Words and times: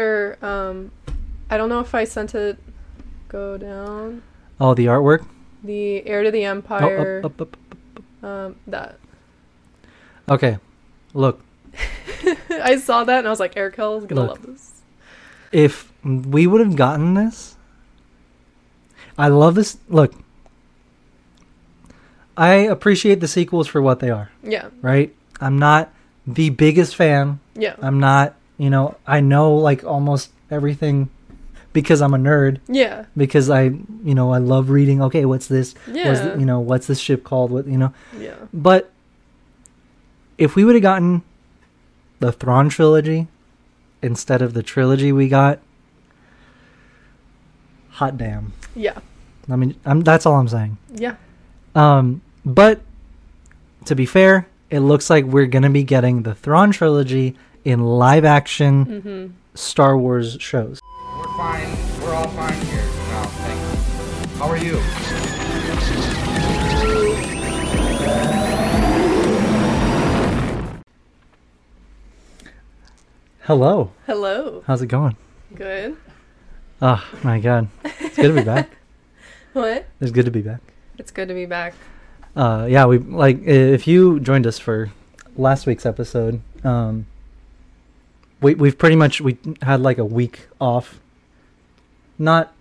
Sure. 0.00 0.38
Um, 0.44 0.92
I 1.50 1.56
don't 1.56 1.68
know 1.68 1.80
if 1.80 1.96
I 1.96 2.04
sent 2.04 2.36
it. 2.36 2.58
Go 3.28 3.58
down. 3.58 4.22
Oh, 4.60 4.72
the 4.72 4.86
artwork. 4.86 5.26
The 5.64 6.06
Heir 6.06 6.22
to 6.22 6.30
the 6.30 6.46
Oh, 6.46 6.50
Empire. 6.50 7.22
up, 7.24 7.40
up, 7.40 7.52
up, 7.52 7.56
up. 8.22 8.24
Um, 8.24 8.56
that. 8.68 8.98
Okay, 10.28 10.58
look. 11.12 11.40
I 12.50 12.76
saw 12.76 13.02
that 13.02 13.18
and 13.18 13.26
I 13.26 13.30
was 13.30 13.40
like, 13.40 13.56
Arakel 13.56 13.98
is 13.98 14.06
gonna 14.06 14.20
Look. 14.20 14.30
love 14.30 14.42
this. 14.46 14.80
If 15.50 15.92
we 16.04 16.46
would 16.46 16.60
have 16.60 16.76
gotten 16.76 17.14
this, 17.14 17.56
I 19.18 19.26
love 19.26 19.56
this. 19.56 19.76
Look, 19.88 20.14
I 22.36 22.52
appreciate 22.54 23.18
the 23.18 23.26
sequels 23.28 23.66
for 23.66 23.82
what 23.82 23.98
they 23.98 24.10
are. 24.10 24.30
Yeah. 24.44 24.68
Right? 24.82 25.12
I'm 25.40 25.58
not 25.58 25.92
the 26.28 26.50
biggest 26.50 26.94
fan. 26.94 27.40
Yeah. 27.56 27.74
I'm 27.82 27.98
not. 27.98 28.36
You 28.60 28.68
know, 28.68 28.96
I 29.06 29.20
know 29.20 29.54
like 29.54 29.84
almost 29.84 30.30
everything 30.50 31.08
because 31.72 32.02
I'm 32.02 32.12
a 32.12 32.18
nerd. 32.18 32.58
yeah. 32.68 33.06
because 33.16 33.48
I, 33.48 33.62
you 34.04 34.14
know, 34.14 34.32
I 34.34 34.38
love 34.38 34.68
reading. 34.68 35.00
Okay, 35.04 35.24
what's 35.24 35.46
this? 35.46 35.72
What's 35.86 35.96
Yeah. 35.96 36.12
the- 36.34 36.40
you 36.40 36.44
know, 36.44 36.60
what's 36.60 36.86
this 36.86 36.98
ship 36.98 37.24
called? 37.24 37.50
What 37.50 37.66
you 37.66 37.78
know? 37.78 37.94
Yeah. 38.18 38.34
But 38.52 38.90
if 40.36 40.56
we 40.56 40.64
would 40.64 40.74
have 40.74 40.82
gotten 40.82 41.22
the 42.18 42.32
Thrawn 42.32 42.68
trilogy 42.68 43.28
instead 44.02 44.42
of 44.42 44.52
the 44.52 44.62
trilogy 44.62 45.10
we 45.10 45.28
got, 45.28 45.60
hot 47.90 48.16
damn. 48.18 48.52
Yeah. 48.74 48.98
I 49.50 49.56
mean, 49.56 49.74
I'm, 49.84 50.00
that's 50.02 50.26
all 50.26 50.34
I'm 50.36 50.48
saying. 50.48 50.76
Yeah. 50.94 51.16
Um, 51.74 52.20
but 52.44 52.80
to 53.86 53.94
be 53.94 54.06
fair, 54.06 54.46
it 54.70 54.80
looks 54.80 55.08
like 55.10 55.24
we're 55.24 55.46
gonna 55.46 55.70
be 55.70 55.82
getting 55.82 56.22
the 56.22 56.34
Thrawn 56.34 56.72
trilogy 56.72 57.36
in 57.64 57.80
live 57.84 58.24
action 58.24 58.84
Mm-hmm. 58.86 59.26
Star 59.54 59.98
Wars 59.98 60.36
shows. 60.40 60.80
We're 61.18 61.24
fine. 61.36 61.68
We're 62.02 62.14
all 62.14 62.28
fine 62.28 62.52
here. 62.66 62.82
No, 62.82 63.22
thanks. 63.42 64.38
How 64.38 64.48
are 64.48 64.56
you? 64.56 64.80
Hello, 73.42 73.90
Hello. 74.06 74.62
how's 74.66 74.82
it 74.82 74.86
going? 74.86 75.16
Good. 75.54 75.96
Oh 76.82 77.04
my 77.22 77.40
god, 77.40 77.68
it's 77.84 78.16
good 78.16 78.28
to 78.34 78.40
be 78.40 78.44
back. 78.44 78.70
What? 79.52 79.84
It's 80.00 80.12
good 80.12 80.26
to 80.26 80.30
be 80.30 80.42
back. 80.42 80.60
It's 80.96 81.10
good 81.10 81.26
to 81.26 81.34
be 81.34 81.44
back. 81.44 81.74
uh 82.36 82.66
yeah 82.70 82.86
we 82.86 82.98
like 82.98 83.42
if 83.42 83.84
you 83.88 84.20
joined 84.20 84.46
us 84.46 84.60
for 84.60 84.92
last 85.36 85.66
week's 85.66 85.84
episode 85.84 86.40
um 86.62 87.06
we 88.40 88.54
we've 88.54 88.78
pretty 88.78 88.96
much 88.96 89.20
we 89.20 89.36
had 89.62 89.80
like 89.80 89.98
a 89.98 90.04
week 90.04 90.48
off 90.60 91.00
not 92.18 92.52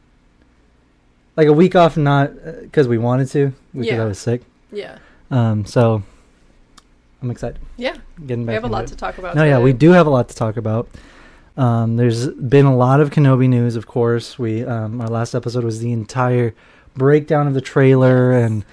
like 1.36 1.48
a 1.48 1.54
week 1.54 1.76
off 1.76 1.98
not 1.98 2.32
because 2.62 2.88
we 2.88 2.98
wanted 2.98 3.28
to 3.30 3.54
because 3.74 3.88
Yeah. 3.88 4.02
i 4.02 4.06
was 4.06 4.20
sick 4.20 4.42
Yeah. 4.72 4.98
um 5.32 5.66
so 5.66 6.04
i'm 7.22 7.32
excited 7.32 7.60
Yeah. 7.78 7.96
getting 8.26 8.46
back 8.46 8.52
We 8.52 8.56
have 8.56 8.64
a 8.64 8.68
lot 8.68 8.84
it. 8.86 8.88
to 8.88 8.96
talk 8.96 9.18
about. 9.18 9.36
no 9.36 9.44
yeah 9.44 9.60
we 9.60 9.74
do 9.74 9.92
have 9.92 10.08
a 10.08 10.10
lot 10.10 10.30
to 10.30 10.36
talk 10.36 10.58
about 10.58 10.88
um 11.58 11.98
there's 11.98 12.28
been 12.28 12.66
a 12.66 12.76
lot 12.76 13.00
of 13.02 13.10
kenobi 13.10 13.48
news 13.50 13.76
of 13.76 13.88
course 13.88 14.38
we 14.40 14.64
um 14.66 15.02
our 15.02 15.08
last 15.08 15.34
episode 15.36 15.64
was 15.64 15.80
the 15.80 15.92
entire 15.92 16.54
breakdown 16.96 17.48
of 17.48 17.54
the 17.54 17.62
trailer 17.62 18.32
and 18.32 18.66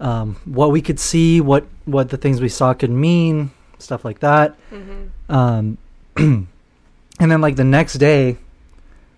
um 0.00 0.36
what 0.44 0.70
we 0.70 0.80
could 0.82 0.98
see 1.00 1.40
what 1.40 1.64
what 1.84 2.08
the 2.10 2.16
things 2.16 2.40
we 2.40 2.48
saw 2.48 2.74
could 2.74 2.90
mean 2.90 3.50
stuff 3.78 4.04
like 4.04 4.20
that 4.20 4.56
Mhm. 4.72 5.08
um 5.28 5.78
and 6.16 6.46
then 7.18 7.40
like 7.40 7.56
the 7.56 7.64
next 7.64 7.94
day 7.94 8.36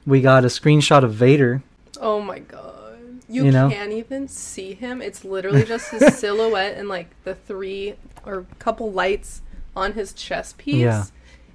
we 0.06 0.20
got 0.20 0.44
a 0.44 0.48
screenshot 0.48 1.02
of 1.04 1.12
vader 1.14 1.62
Oh 2.00 2.20
my 2.20 2.38
god. 2.40 2.98
You, 3.28 3.46
You 3.46 3.50
know? 3.52 3.70
can't 3.70 3.92
even 3.92 4.28
see 4.28 4.74
him. 4.74 5.00
It's 5.02 5.24
literally 5.24 5.64
just 5.74 5.90
his 5.90 6.16
silhouette 6.16 6.76
and 6.76 6.88
like 6.88 7.08
the 7.24 7.34
three 7.34 7.94
or 8.24 8.46
couple 8.58 8.92
lights 8.92 9.42
on 9.74 9.92
his 9.94 10.12
chest 10.12 10.58
piece. 10.58 10.76
Yeah. 10.76 11.04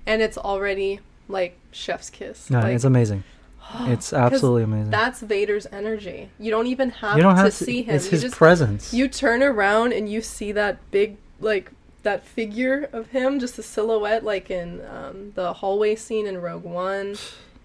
And 0.06 0.22
it's 0.22 0.38
already 0.38 1.00
like 1.28 1.58
chef's 1.72 2.10
kiss. 2.10 2.50
no 2.50 2.60
like, 2.60 2.76
it's 2.76 2.84
amazing 2.84 3.24
it's 3.82 4.12
absolutely 4.12 4.64
amazing 4.64 4.90
That's 4.92 5.22
Vader's 5.22 5.66
energy. 5.72 6.30
You 6.40 6.52
don't 6.52 6.68
even 6.68 6.90
have, 6.90 7.16
you 7.18 7.24
don't 7.24 7.36
to 7.38 7.44
to 7.44 7.52
see 7.52 7.84
him. 7.84 7.96
it's 7.96 8.06
you 8.06 8.12
his 8.12 8.22
just 8.24 8.36
presence 8.36 8.94
you 8.94 9.08
turn 9.08 9.42
around 9.42 9.94
and 9.94 10.10
you 10.10 10.22
see 10.22 10.52
that 10.52 10.80
big 10.92 11.18
like 11.40 11.72
that 12.04 12.26
figure 12.26 12.90
of 12.92 13.08
him, 13.08 13.40
just 13.40 13.58
a 13.60 13.64
silhouette 13.64 14.24
like 14.24 14.50
in 14.50 14.82
um, 14.86 15.32
the 15.36 15.54
hallway 15.54 15.96
scene 15.96 16.28
in 16.28 16.42
Rogue 16.42 16.64
One, 16.64 17.16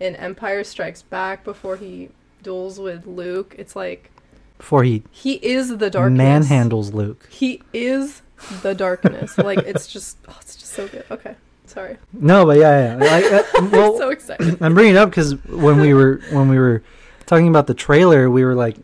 in 0.00 0.16
Empire 0.16 0.64
Strikes 0.64 1.02
Back 1.02 1.44
before 1.44 1.76
he 1.76 2.10
duels 2.42 2.78
with 2.78 3.06
Luke. 3.06 3.54
It's 3.58 3.74
like 3.74 4.10
before 4.58 4.84
he 4.84 5.02
he 5.10 5.34
is 5.34 5.76
the 5.76 5.91
darkness. 5.91 6.48
manhandles 6.48 6.92
luke 6.94 7.28
He 7.30 7.62
is 7.72 8.22
the 8.62 8.74
darkness. 8.74 9.36
like 9.50 9.58
it's 9.58 9.86
just 9.86 10.19
oh, 10.28 10.36
it's 10.41 10.56
just 10.56 10.72
so 10.72 10.88
good. 10.88 11.04
Okay. 11.10 11.34
Sorry. 11.66 11.97
no 12.12 12.47
but 12.47 12.58
yeah 12.58 12.97
yeah 12.97 13.10
like, 13.10 13.24
uh, 13.24 13.42
well 13.72 13.92
I'm 13.92 13.98
so 13.98 14.10
excited. 14.10 14.62
I'm 14.62 14.74
bringing 14.74 14.94
it 14.94 14.98
up 14.98 15.10
because 15.10 15.34
when 15.47 15.80
we 15.80 15.94
were 15.94 16.20
when 16.30 16.48
we 16.48 16.58
were 16.58 16.82
talking 17.26 17.48
about 17.48 17.66
the 17.66 17.74
trailer, 17.74 18.30
we 18.30 18.44
were 18.44 18.54
like, 18.54 18.76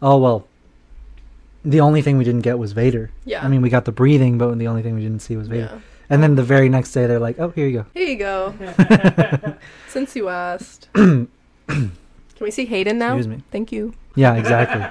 "Oh 0.00 0.16
well." 0.18 0.48
The 1.64 1.80
only 1.80 2.02
thing 2.02 2.18
we 2.18 2.24
didn't 2.24 2.40
get 2.42 2.58
was 2.58 2.72
Vader. 2.72 3.10
Yeah. 3.24 3.44
I 3.44 3.48
mean, 3.48 3.62
we 3.62 3.70
got 3.70 3.84
the 3.84 3.92
breathing, 3.92 4.36
but 4.38 4.58
the 4.58 4.68
only 4.68 4.82
thing 4.82 4.94
we 4.94 5.02
didn't 5.02 5.20
see 5.20 5.36
was 5.36 5.48
Vader. 5.48 5.70
Yeah. 5.72 5.80
And 6.10 6.22
then 6.22 6.34
the 6.34 6.42
very 6.42 6.68
next 6.68 6.92
day, 6.92 7.06
they're 7.06 7.18
like, 7.18 7.38
"Oh, 7.38 7.50
here 7.50 7.66
you 7.66 7.78
go." 7.78 7.86
Here 7.94 8.08
you 8.08 8.16
go. 8.16 8.54
Since 9.88 10.14
you 10.16 10.28
asked. 10.28 10.88
Can 10.94 11.28
we 12.40 12.50
see 12.50 12.66
Hayden 12.66 12.98
now? 12.98 13.16
Excuse 13.16 13.28
me. 13.28 13.42
Thank 13.50 13.72
you. 13.72 13.94
Yeah, 14.14 14.34
exactly. 14.34 14.84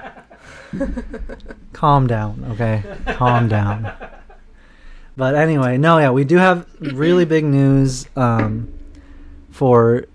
Calm 1.72 2.06
down, 2.06 2.44
okay? 2.52 2.82
Calm 3.14 3.48
down. 3.48 3.92
But 5.16 5.34
anyway, 5.34 5.76
no, 5.76 5.98
yeah, 5.98 6.10
we 6.10 6.24
do 6.24 6.36
have 6.36 6.66
really 6.80 7.24
big 7.24 7.44
news 7.44 8.06
um, 8.16 8.72
for 9.50 10.06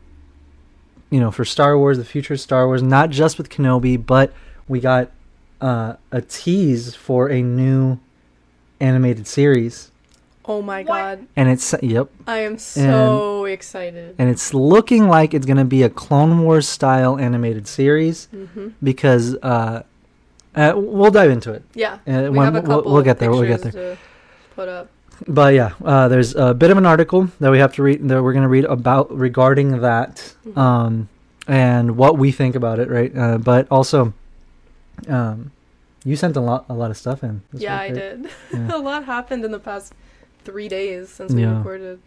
you 1.10 1.20
know 1.20 1.32
for 1.32 1.46
Star 1.46 1.78
Wars, 1.78 1.98
the 1.98 2.06
future 2.06 2.34
of 2.34 2.40
Star 2.40 2.66
Wars, 2.66 2.82
not 2.82 3.12
just 3.12 3.38
with 3.38 3.50
Kenobi, 3.50 4.04
but 4.04 4.34
we 4.68 4.80
got 4.80 5.12
uh, 5.62 5.96
a 6.12 6.22
tease 6.22 6.96
for 6.96 7.30
a 7.30 7.42
new 7.42 8.00
animated 8.80 9.28
series, 9.28 9.92
Oh 10.46 10.62
my 10.62 10.84
god. 10.84 11.26
and 11.36 11.50
it's 11.50 11.74
yep, 11.82 12.10
I 12.28 12.40
am 12.40 12.58
so 12.58 13.46
excited. 13.46 14.16
and 14.18 14.30
it's 14.30 14.54
looking 14.54 15.08
like 15.08 15.34
it's 15.34 15.46
gonna 15.46 15.66
be 15.66 15.84
a 15.84 15.90
Clone 15.90 16.44
Wars 16.44 16.68
style 16.68 17.18
animated 17.18 17.68
series 17.68 18.28
hmm 18.32 18.70
because 18.84 19.36
uh, 19.42 19.84
uh, 20.56 20.74
we'll 20.76 21.12
dive 21.12 21.32
into 21.32 21.52
it. 21.54 21.64
Yeah. 21.74 22.00
Uh, 22.08 22.30
we 22.32 22.38
when- 22.38 22.46
have 22.46 22.56
a 22.56 22.62
we'll- 22.62 22.78
couple 22.78 22.94
we'll 22.94 23.04
get 23.04 23.20
there, 23.20 23.32
we'll 23.32 23.44
get 23.44 23.62
pictures 23.64 23.98
to 23.98 23.98
put 24.56 24.70
up. 24.70 24.90
But 25.28 25.56
yeah, 25.56 25.72
uh, 25.84 26.08
there's 26.10 26.36
a 26.36 26.54
bit 26.54 26.70
of 26.70 26.78
an 26.78 26.86
article 26.86 27.30
that 27.40 27.50
we 27.52 27.58
have 27.58 27.74
to 27.74 27.84
read 27.84 28.08
that 28.08 28.22
we're 28.22 28.34
going 28.34 28.44
to 28.44 28.48
read 28.50 28.66
about 28.66 29.10
regarding 29.16 29.82
that 29.82 30.36
Mhm. 30.48 30.58
um, 30.58 31.10
and 31.48 31.98
what 31.98 32.20
we 32.20 32.32
think 32.32 32.56
about 32.56 32.78
it, 32.80 32.88
right? 32.90 33.12
Uh, 33.18 33.38
but 33.40 33.66
also, 33.72 34.14
um, 35.08 35.52
you 36.04 36.16
sent 36.16 36.36
a 36.38 36.42
lot 36.42 36.66
a 36.70 36.74
lot 36.74 36.92
of 36.92 36.98
stuff 36.98 37.24
in. 37.24 37.42
yeah, 37.54 37.82
week, 37.84 37.92
I 37.92 37.94
did. 37.94 38.30
Yeah. 38.54 38.76
a 38.76 38.80
lot 38.80 39.04
happened 39.06 39.44
in 39.46 39.52
the 39.52 39.60
past 39.60 39.94
three 40.44 40.68
days 40.70 41.10
since 41.10 41.34
we 41.34 41.42
Yeah. 41.42 41.58
recorded. 41.58 42.00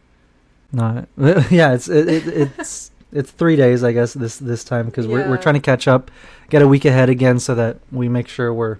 No, 0.73 1.07
yeah, 1.51 1.73
it's 1.75 1.89
it, 1.89 2.09
it, 2.09 2.27
it's 2.29 2.91
it's 3.13 3.31
three 3.33 3.57
days, 3.57 3.83
I 3.83 3.93
guess 3.93 4.15
this 4.15 4.39
this 4.39 4.63
time 4.65 4.87
because 4.87 5.07
we're 5.07 5.29
we're 5.29 5.37
trying 5.37 5.57
to 5.57 5.61
catch 5.61 5.89
up, 5.89 6.11
get 6.49 6.63
a 6.63 6.69
week 6.69 6.85
ahead 6.85 7.09
again, 7.09 7.39
so 7.41 7.55
that 7.57 7.79
we 7.91 8.09
make 8.09 8.29
sure 8.29 8.55
we're, 8.55 8.79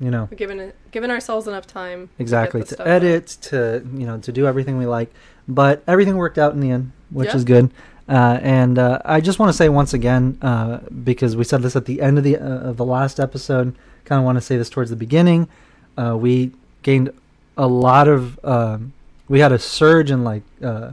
you 0.00 0.10
know, 0.10 0.26
We're 0.30 0.38
giving 0.38 0.58
it, 0.58 0.74
giving 0.90 1.10
ourselves 1.10 1.46
enough 1.46 1.66
time. 1.66 2.08
exactly 2.18 2.62
to 2.62 2.66
stuff 2.74 2.86
edit 2.86 3.26
to 3.42 3.86
you 3.94 4.06
know 4.06 4.18
to 4.18 4.32
do 4.32 4.46
everything 4.46 4.78
we 4.78 4.86
like 4.86 5.12
but 5.46 5.82
everything 5.86 6.16
worked 6.16 6.38
out 6.38 6.52
in 6.54 6.60
the 6.60 6.70
end 6.70 6.92
which 7.10 7.28
Yeah. 7.28 7.36
is 7.36 7.44
good 7.44 7.70
uh, 8.08 8.38
and 8.42 8.78
uh, 8.78 8.98
i 9.04 9.20
just 9.20 9.38
want 9.38 9.48
to 9.50 9.56
say 9.56 9.68
once 9.68 9.92
again 9.94 10.38
uh, 10.42 10.78
because 11.04 11.36
we 11.36 11.44
said 11.44 11.62
this 11.62 11.76
at 11.76 11.84
the 11.84 12.00
end 12.00 12.18
of 12.18 12.24
the 12.24 12.36
uh, 12.36 12.70
of 12.70 12.76
the 12.76 12.84
last 12.84 13.18
episode 13.20 13.74
kind 14.04 14.18
of 14.18 14.24
want 14.24 14.36
to 14.36 14.40
say 14.42 14.56
this 14.56 14.70
towards 14.70 14.90
the 14.90 14.96
beginning 14.96 15.48
uh, 15.98 16.16
we 16.16 16.50
gained 16.82 17.10
a 17.56 17.66
lot 17.66 18.06
of 18.08 18.42
um, 18.44 18.92
we 19.28 19.40
had 19.40 19.52
a 19.52 19.58
surge 19.58 20.10
in 20.10 20.24
like 20.24 20.42
uh, 20.62 20.92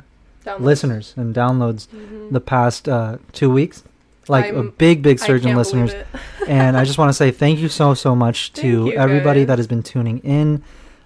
listeners 0.59 1.13
and 1.17 1.33
downloads 1.35 1.87
Mhm. 1.87 2.31
the 2.31 2.39
past 2.41 2.87
uh, 2.89 3.17
two 3.33 3.49
weeks 3.49 3.83
like 4.27 4.45
a 4.51 4.55
I'm- 4.55 4.73
big 4.77 5.01
big 5.01 5.19
surge 5.19 5.45
in 5.45 5.55
listeners 5.55 5.93
and 6.47 6.75
I 6.77 6.83
just 6.83 6.97
want 6.97 7.09
to 7.09 7.13
say 7.13 7.31
thank 7.31 7.59
you 7.59 7.69
so 7.69 7.93
so 7.93 8.15
much 8.15 8.51
to 8.53 8.67
you, 8.67 8.91
everybody 8.93 9.41
guys. 9.41 9.47
that 9.49 9.57
has 9.59 9.67
been 9.67 9.83
tuning 9.83 10.19
in. 10.19 10.63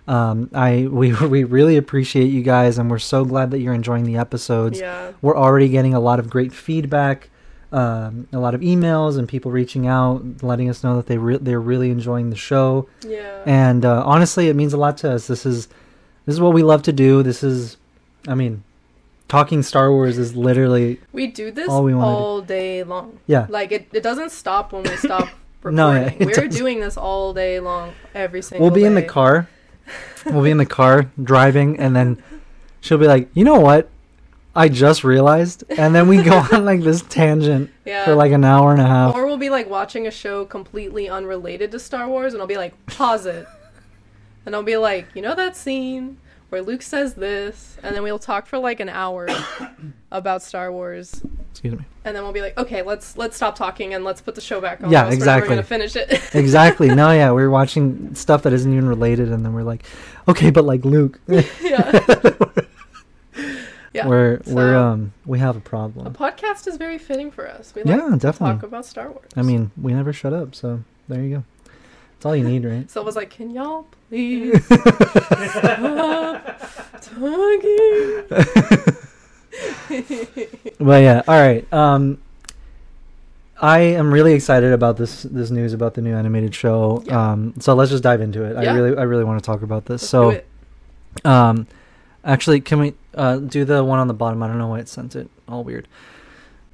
Um, 0.10 0.50
I 0.54 0.88
we 0.90 1.14
we 1.28 1.44
really 1.44 1.78
appreciate 1.78 2.28
you 2.28 2.42
guys, 2.42 2.78
and 2.80 2.90
we're 2.90 2.98
so 3.00 3.24
glad 3.24 3.52
that 3.52 3.60
you're 3.60 3.74
enjoying 3.76 4.04
the 4.06 4.18
episodes. 4.18 4.80
yeah. 4.80 5.12
We're 5.22 5.38
already 5.38 5.70
getting 5.70 5.94
a 5.94 6.00
lot 6.00 6.18
of 6.20 6.30
great 6.30 6.52
feedback, 6.52 7.30
um, 7.72 8.28
a 8.34 8.40
lot 8.40 8.56
of 8.56 8.62
emails, 8.62 9.20
and 9.20 9.28
people 9.30 9.52
reaching 9.52 9.86
out, 9.88 10.24
letting 10.42 10.68
us 10.70 10.84
know 10.84 10.96
that 10.98 11.06
they 11.06 11.18
re- 11.20 11.38
they're 11.38 11.62
really 11.62 11.92
enjoying 11.92 12.32
the 12.32 12.36
show. 12.36 12.90
Yeah. 13.06 13.44
And 13.46 13.86
uh, 13.86 14.02
honestly, 14.04 14.48
it 14.50 14.56
means 14.56 14.74
a 14.74 14.78
lot 14.78 14.98
to 15.00 15.12
us. 15.12 15.28
This 15.28 15.46
is 15.46 15.68
this 16.26 16.34
is 16.34 16.42
what 16.42 16.54
we 16.54 16.64
love 16.64 16.82
to 16.84 16.92
do. 16.94 17.22
This 17.22 17.44
is, 17.44 17.78
I 18.28 18.34
mean, 18.34 18.64
talking 19.28 19.62
Star 19.62 19.92
Wars 19.92 20.18
is 20.18 20.36
literally 20.36 21.00
We 21.14 21.28
do 21.28 21.52
this 21.52 21.70
All 21.70 21.78
all, 21.78 21.84
we 21.84 21.94
wanna 21.94 22.42
do. 22.42 22.48
day 22.48 22.84
long. 22.84 23.20
yeah. 23.28 23.46
Like 23.48 23.72
it, 23.72 23.88
it 23.94 24.02
doesn't 24.02 24.32
stop 24.32 24.74
when 24.74 24.82
we 24.84 24.96
stop 24.98 25.22
recording. 25.22 25.36
No, 25.76 25.92
yeah, 25.92 26.14
We're 26.20 26.34
doesn't. 26.34 26.50
doing 26.56 26.80
this 26.80 26.98
all 26.98 27.34
day 27.34 27.60
long, 27.60 27.94
every 28.16 28.42
single 28.42 28.66
We'll 28.66 28.74
be 28.74 28.86
in 28.86 28.96
the 28.96 29.04
car. 29.04 29.48
We'll 30.26 30.44
be 30.44 30.52
in 30.52 30.58
the 30.58 30.66
car 30.66 31.10
driving, 31.22 31.80
and 31.80 31.96
then 31.96 32.22
she'll 32.82 32.98
be 32.98 33.08
like, 33.08 33.30
"You 33.34 33.44
know 33.46 33.60
what? 33.60 33.90
I 34.56 34.68
just 34.68 35.04
realized," 35.04 35.64
and 35.70 35.94
then 35.96 36.08
we 36.08 36.22
go 36.22 36.38
on 36.52 36.66
like 36.66 36.82
this 36.82 37.02
tangent 37.04 37.70
Yeah. 37.86 38.04
for 38.06 38.16
like 38.16 38.32
an 38.32 38.44
hour 38.44 38.72
and 38.72 38.82
a 38.82 38.86
half. 38.88 39.16
Or 39.16 39.26
we'll 39.26 39.38
be 39.38 39.50
like 39.50 39.70
watching 39.70 40.08
a 40.08 40.12
show 40.12 40.46
completely 40.46 41.08
unrelated 41.08 41.72
to 41.72 41.80
Star 41.80 42.08
Wars, 42.08 42.34
and 42.34 42.42
I'll 42.42 42.48
be 42.48 42.58
like, 42.58 42.74
pause 42.88 43.26
it. 43.26 43.48
And 44.46 44.56
I'll 44.56 44.64
be 44.64 44.78
like, 44.78 45.08
you 45.14 45.22
know 45.22 45.36
that 45.36 45.56
scene 45.56 46.18
where 46.50 46.62
Luke 46.62 46.82
says 46.82 47.14
this? 47.14 47.78
And 47.84 47.96
then 47.96 48.04
we'll 48.04 48.20
talk 48.20 48.46
for 48.48 48.58
like 48.58 48.80
an 48.80 48.90
hour 48.90 49.28
about 50.12 50.42
Star 50.42 50.72
Wars. 50.72 51.22
Excuse 51.52 51.78
me. 51.78 51.86
And 52.06 52.16
then 52.16 52.24
we'll 52.24 52.34
be 52.34 52.42
like, 52.42 52.58
okay, 52.58 52.82
let's 52.82 53.18
let's 53.18 53.36
stop 53.36 53.56
talking 53.56 53.94
and 53.94 54.04
let's 54.04 54.22
put 54.22 54.36
the 54.36 54.42
show 54.42 54.62
back 54.62 54.84
on. 54.84 54.92
Yeah, 54.92 55.02
else 55.02 55.10
we're 55.10 55.14
exactly. 55.16 55.50
gonna 55.50 55.64
finish 55.64 55.96
it. 55.96 56.22
Exactly. 56.34 56.88
No, 56.94 57.12
yeah, 57.12 57.32
we're 57.32 57.50
watching 57.50 58.14
stuff 58.16 58.44
that 58.44 58.54
isn't 58.54 58.72
even 58.72 58.88
related, 58.88 59.32
and 59.32 59.44
then 59.44 59.54
we're 59.54 59.64
like, 59.64 59.84
"Okay, 60.28 60.50
but 60.52 60.64
like 60.64 60.86
Luke." 60.86 61.20
yeah. 61.28 61.44
yeah. 63.94 64.08
we're 64.08 64.40
we're 64.48 64.76
um 64.78 65.14
we 65.26 65.40
have 65.40 65.56
a 65.58 65.60
problem. 65.60 66.08
A 66.08 66.12
podcast 66.12 66.68
is 66.68 66.78
very 66.78 66.98
fitting 66.98 67.32
for 67.32 67.48
us. 67.48 67.74
We 67.76 67.84
Yeah, 67.84 67.98
like 67.98 68.12
to 68.14 68.18
definitely. 68.18 68.56
talk 68.56 68.64
about 68.64 68.86
Star 68.86 69.10
Wars. 69.12 69.30
I 69.36 69.42
mean, 69.42 69.72
we 69.82 69.94
never 69.94 70.14
shut 70.14 70.34
up, 70.34 70.56
so 70.56 70.82
there 71.08 71.22
you 71.24 71.38
go. 71.38 71.44
That's 72.20 72.26
all 72.26 72.36
you 72.36 72.44
need, 72.44 72.66
right? 72.66 72.92
So 72.92 73.02
I 73.02 73.06
was 73.06 73.16
like, 73.16 73.30
can 73.30 73.50
y'all 73.50 73.88
please 74.10 74.62
stop 74.66 74.84
talking? 77.00 78.26
But 80.80 81.02
yeah, 81.02 81.22
all 81.26 81.40
right. 81.40 81.72
Um, 81.72 82.18
I 83.62 83.80
am 83.80 84.14
really 84.14 84.34
excited 84.34 84.74
about 84.74 84.98
this 84.98 85.24
this 85.24 85.50
news 85.50 85.72
about 85.72 85.94
the 85.94 86.02
new 86.02 86.14
animated 86.14 86.54
show. 86.54 87.02
Yeah. 87.06 87.32
Um, 87.32 87.54
so 87.60 87.74
let's 87.74 87.90
just 87.90 88.04
dive 88.04 88.20
into 88.20 88.44
it. 88.44 88.58
I 88.58 88.74
really 88.74 88.98
I 88.98 89.04
really 89.04 89.24
want 89.24 89.42
to 89.42 89.46
talk 89.46 89.62
about 89.62 89.86
this. 89.86 90.02
Let's 90.02 90.10
so, 90.10 90.32
do 90.32 90.38
it. 90.38 90.46
um, 91.26 91.68
actually, 92.26 92.60
can 92.60 92.80
we 92.80 92.96
uh, 93.16 93.38
do 93.38 93.64
the 93.64 93.82
one 93.82 94.00
on 94.00 94.10
the 94.10 94.14
bottom? 94.14 94.44
I 94.44 94.48
don't 94.48 94.58
know 94.58 94.68
why 94.68 94.80
it 94.80 94.90
sent 94.90 95.16
it 95.16 95.30
all 95.48 95.64
weird. 95.64 95.88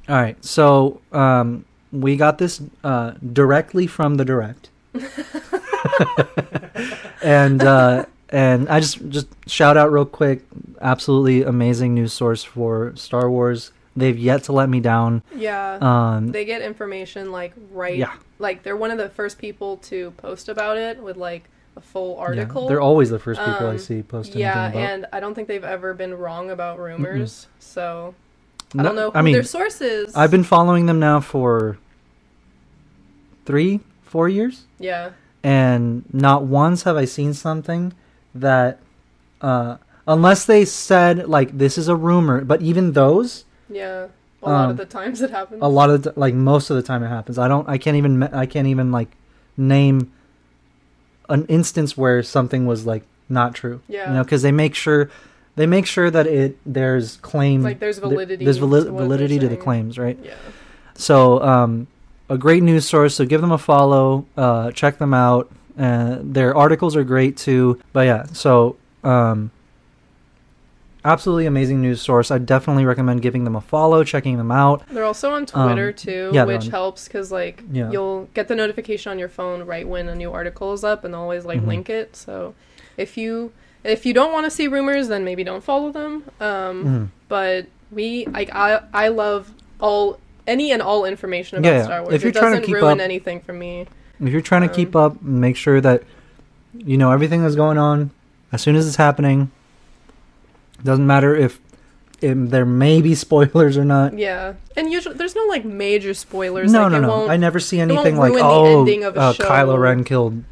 All 0.09 0.15
right, 0.15 0.43
so 0.43 1.01
um, 1.11 1.65
we 1.91 2.15
got 2.15 2.39
this 2.39 2.63
uh, 2.83 3.11
directly 3.31 3.85
from 3.85 4.15
the 4.15 4.25
direct, 4.25 4.71
and 7.21 7.61
uh, 7.63 8.05
and 8.29 8.67
I 8.69 8.79
just 8.79 9.07
just 9.09 9.27
shout 9.47 9.77
out 9.77 9.91
real 9.91 10.05
quick. 10.05 10.43
Absolutely 10.81 11.43
amazing 11.43 11.93
news 11.93 12.13
source 12.13 12.43
for 12.43 12.93
Star 12.95 13.29
Wars. 13.29 13.71
They've 13.95 14.17
yet 14.17 14.43
to 14.45 14.51
let 14.51 14.67
me 14.67 14.81
down. 14.81 15.23
Yeah. 15.33 15.77
Um, 15.79 16.31
they 16.31 16.43
get 16.43 16.61
information 16.61 17.31
like 17.31 17.53
right. 17.71 17.97
yeah, 17.97 18.13
Like 18.39 18.61
they're 18.63 18.75
one 18.75 18.91
of 18.91 18.97
the 18.97 19.07
first 19.09 19.37
people 19.37 19.77
to 19.77 20.11
post 20.17 20.49
about 20.49 20.77
it 20.77 21.01
with 21.01 21.15
like 21.15 21.45
a 21.77 21.81
full 21.81 22.17
article. 22.17 22.63
Yeah, 22.63 22.69
they're 22.69 22.81
always 22.81 23.09
the 23.09 23.19
first 23.19 23.39
people 23.39 23.67
I 23.67 23.71
Um, 23.71 23.77
see 23.79 24.03
posting. 24.03 24.41
Yeah, 24.41 24.69
and 24.73 25.05
I 25.13 25.21
don't 25.21 25.33
think 25.33 25.47
they've 25.47 25.63
ever 25.63 25.93
been 25.93 26.13
wrong 26.13 26.49
about 26.49 26.77
rumors. 26.77 27.47
So 27.59 28.13
I 28.73 28.77
No- 28.79 28.83
don't 28.83 28.95
know 28.97 29.11
who 29.11 29.17
I 29.17 29.21
mean, 29.21 29.33
their 29.33 29.43
source 29.43 29.79
is. 29.79 30.13
I've 30.13 30.31
been 30.31 30.43
following 30.43 30.87
them 30.87 30.99
now 30.99 31.21
for 31.21 31.77
three, 33.45 33.79
four 34.15 34.29
years, 34.29 34.63
Yeah. 34.79 35.09
and 35.43 36.03
not 36.13 36.43
once 36.43 36.83
have 36.83 36.95
I 36.95 37.05
seen 37.05 37.33
something 37.33 37.91
that, 38.33 38.79
uh, 39.41 39.75
unless 40.07 40.45
they 40.45 40.63
said 40.63 41.27
like 41.27 41.57
this 41.57 41.77
is 41.77 41.87
a 41.89 41.95
rumor, 41.97 42.37
but 42.51 42.61
even 42.61 42.93
those, 42.93 43.43
Yeah. 43.69 44.07
A 44.41 44.49
lot 44.49 44.65
Um, 44.65 44.71
of 44.71 44.77
the 44.77 44.85
times 44.85 45.21
it 45.21 45.31
happens. 45.31 45.59
a 45.61 45.67
lot 45.67 45.89
of 45.89 46.03
the, 46.03 46.13
like 46.15 46.33
most 46.35 46.69
of 46.69 46.75
the 46.77 46.83
time 46.83 47.01
it 47.03 47.07
happens. 47.17 47.37
I 47.39 47.47
don't, 47.47 47.67
I 47.67 47.77
can't 47.79 47.97
even, 47.97 48.21
I 48.23 48.45
can't 48.45 48.67
even 48.67 48.91
like 48.99 49.09
name 49.57 50.11
an 51.29 51.45
instance 51.47 51.97
where 51.97 52.21
something 52.23 52.65
was 52.67 52.85
like 52.85 53.03
not 53.27 53.55
true. 53.55 53.81
Yeah. 53.87 54.07
you 54.09 54.13
know, 54.15 54.23
because 54.23 54.41
they 54.43 54.51
make 54.51 54.75
sure. 54.75 55.09
They 55.57 55.65
make 55.65 55.85
sure 55.87 56.11
that 56.11 56.27
it 56.27 56.57
there's 56.65 57.15
claim 57.31 57.63
Like, 57.63 57.79
there's 57.79 57.97
th- 57.99 58.09
validity 58.09 58.43
there's 58.45 58.57
vali- 58.57 58.83
to 58.83 58.91
validity 58.91 59.39
to 59.39 59.47
the 59.47 59.55
claims, 59.57 59.97
right? 59.97 60.19
Yeah. 60.21 60.33
So, 60.95 61.41
um, 61.41 61.87
a 62.29 62.37
great 62.37 62.63
news 62.63 62.87
source. 62.87 63.15
So 63.15 63.25
give 63.25 63.41
them 63.41 63.51
a 63.51 63.57
follow. 63.57 64.25
Uh, 64.35 64.71
check 64.71 64.97
them 64.97 65.13
out. 65.13 65.51
Uh, 65.77 66.17
their 66.21 66.55
articles 66.55 66.95
are 66.95 67.03
great 67.03 67.37
too. 67.37 67.79
But 67.93 68.05
yeah, 68.07 68.23
so 68.33 68.77
um, 69.03 69.51
absolutely 71.03 71.45
amazing 71.45 71.81
news 71.81 72.01
source. 72.01 72.31
I 72.31 72.37
definitely 72.37 72.85
recommend 72.85 73.21
giving 73.21 73.43
them 73.43 73.55
a 73.55 73.61
follow, 73.61 74.03
checking 74.03 74.37
them 74.37 74.51
out. 74.51 74.83
They're 74.89 75.03
also 75.03 75.31
on 75.31 75.45
Twitter 75.45 75.89
Um, 75.89 75.93
too, 75.93 76.31
yeah, 76.33 76.45
which 76.45 76.65
on- 76.65 76.71
helps 76.71 77.07
because 77.07 77.31
like 77.31 77.63
Yeah. 77.71 77.91
you'll 77.91 78.29
get 78.33 78.47
the 78.47 78.55
notification 78.55 79.11
on 79.11 79.19
your 79.19 79.29
phone 79.29 79.63
right 79.63 79.87
when 79.87 80.07
a 80.09 80.15
new 80.15 80.31
article 80.31 80.73
is 80.73 80.83
up, 80.83 81.03
and 81.03 81.13
they'll 81.13 81.21
always 81.21 81.45
like 81.45 81.61
Mhm. 81.61 81.67
link 81.67 81.89
it. 81.89 82.15
So 82.15 82.53
if 82.97 83.17
you 83.17 83.51
if 83.83 84.03
you 84.03 84.15
don't 84.15 84.33
want 84.33 84.45
to 84.45 84.49
see 84.49 84.67
rumors, 84.67 85.09
then 85.09 85.23
maybe 85.23 85.43
don't 85.43 85.63
follow 85.63 85.91
them. 85.91 86.23
Um, 86.41 86.83
Mhm. 86.83 87.07
But 87.27 87.67
we 87.91 88.25
like 88.25 88.49
I 88.55 88.79
I 88.93 89.09
love 89.09 89.51
all 89.79 90.17
any 90.47 90.71
and 90.71 90.81
all 90.81 91.05
information 91.05 91.57
about 91.59 91.69
Yeah. 91.73 91.83
Star 91.83 92.01
Wars. 92.03 92.13
If 92.15 92.21
you're 92.23 92.29
it 92.29 92.33
trying 92.35 92.51
to 92.53 92.57
doesn't 92.59 92.65
keep 92.65 92.75
ruin 92.75 92.99
up- 92.99 93.03
anything 93.03 93.39
for 93.41 93.53
me. 93.53 93.87
If 94.21 94.29
you're 94.29 94.41
trying 94.41 94.61
to 94.61 94.69
Um, 94.69 94.73
keep 94.75 94.95
up, 94.95 95.21
make 95.21 95.55
sure 95.57 95.81
that 95.81 96.03
you 96.77 96.97
know 96.97 97.11
everything 97.11 97.41
that's 97.41 97.55
going 97.55 97.77
on 97.77 98.11
as 98.51 98.61
soon 98.61 98.75
as 98.75 98.87
it's 98.87 98.95
happening. 98.97 99.51
Doesn't 100.83 101.07
matter 101.07 101.35
if, 101.35 101.59
if 102.21 102.37
there 102.49 102.65
may 102.65 103.01
be 103.01 103.15
spoilers 103.25 103.77
or 103.77 103.85
not. 103.85 104.17
Yeah, 104.17 104.53
and 104.75 104.91
usually 104.91 105.15
there's 105.15 105.35
no 105.35 105.43
like 105.47 105.65
major 105.65 106.13
spoilers. 106.13 106.71
No, 106.71 106.83
like, 106.83 106.91
no, 106.93 106.99
no. 107.01 107.29
I 107.29 107.37
never 107.37 107.59
see 107.59 107.79
anything 107.79 108.17
like, 108.17 108.33
oh, 108.35 108.79
ending 108.81 109.03
of 109.03 109.15
a 109.17 109.19
uh, 109.19 109.33
show." 109.33 109.43
Kylo 109.45 109.79
Ren 109.79 110.03
killed 110.03 110.43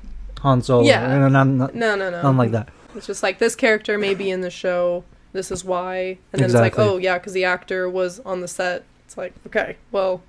Han 0.41 0.61
Solo. 0.61 0.83
Yeah. 0.85 1.05
I'm 1.25 1.31
No, 1.57 1.69
no, 1.73 1.95
no. 1.95 2.09
nothing 2.09 2.37
like 2.37 2.51
that. 2.51 2.69
It's 2.95 3.07
just 3.07 3.23
like 3.23 3.39
this 3.39 3.55
character 3.55 3.97
may 3.97 4.13
be 4.13 4.29
in 4.29 4.41
the 4.41 4.49
show. 4.49 5.03
This 5.31 5.49
is 5.51 5.63
why, 5.65 5.95
and 6.31 6.41
then 6.41 6.43
Exactly. 6.43 6.67
it's 6.67 6.77
like, 6.77 6.87
oh 6.87 6.97
yeah, 6.97 7.17
because 7.17 7.33
the 7.33 7.43
actor 7.45 7.89
was 7.89 8.19
on 8.25 8.41
the 8.41 8.47
set. 8.47 8.83
It's 9.13 9.17
like, 9.19 9.33
okay, 9.45 9.77
well, 9.91 10.23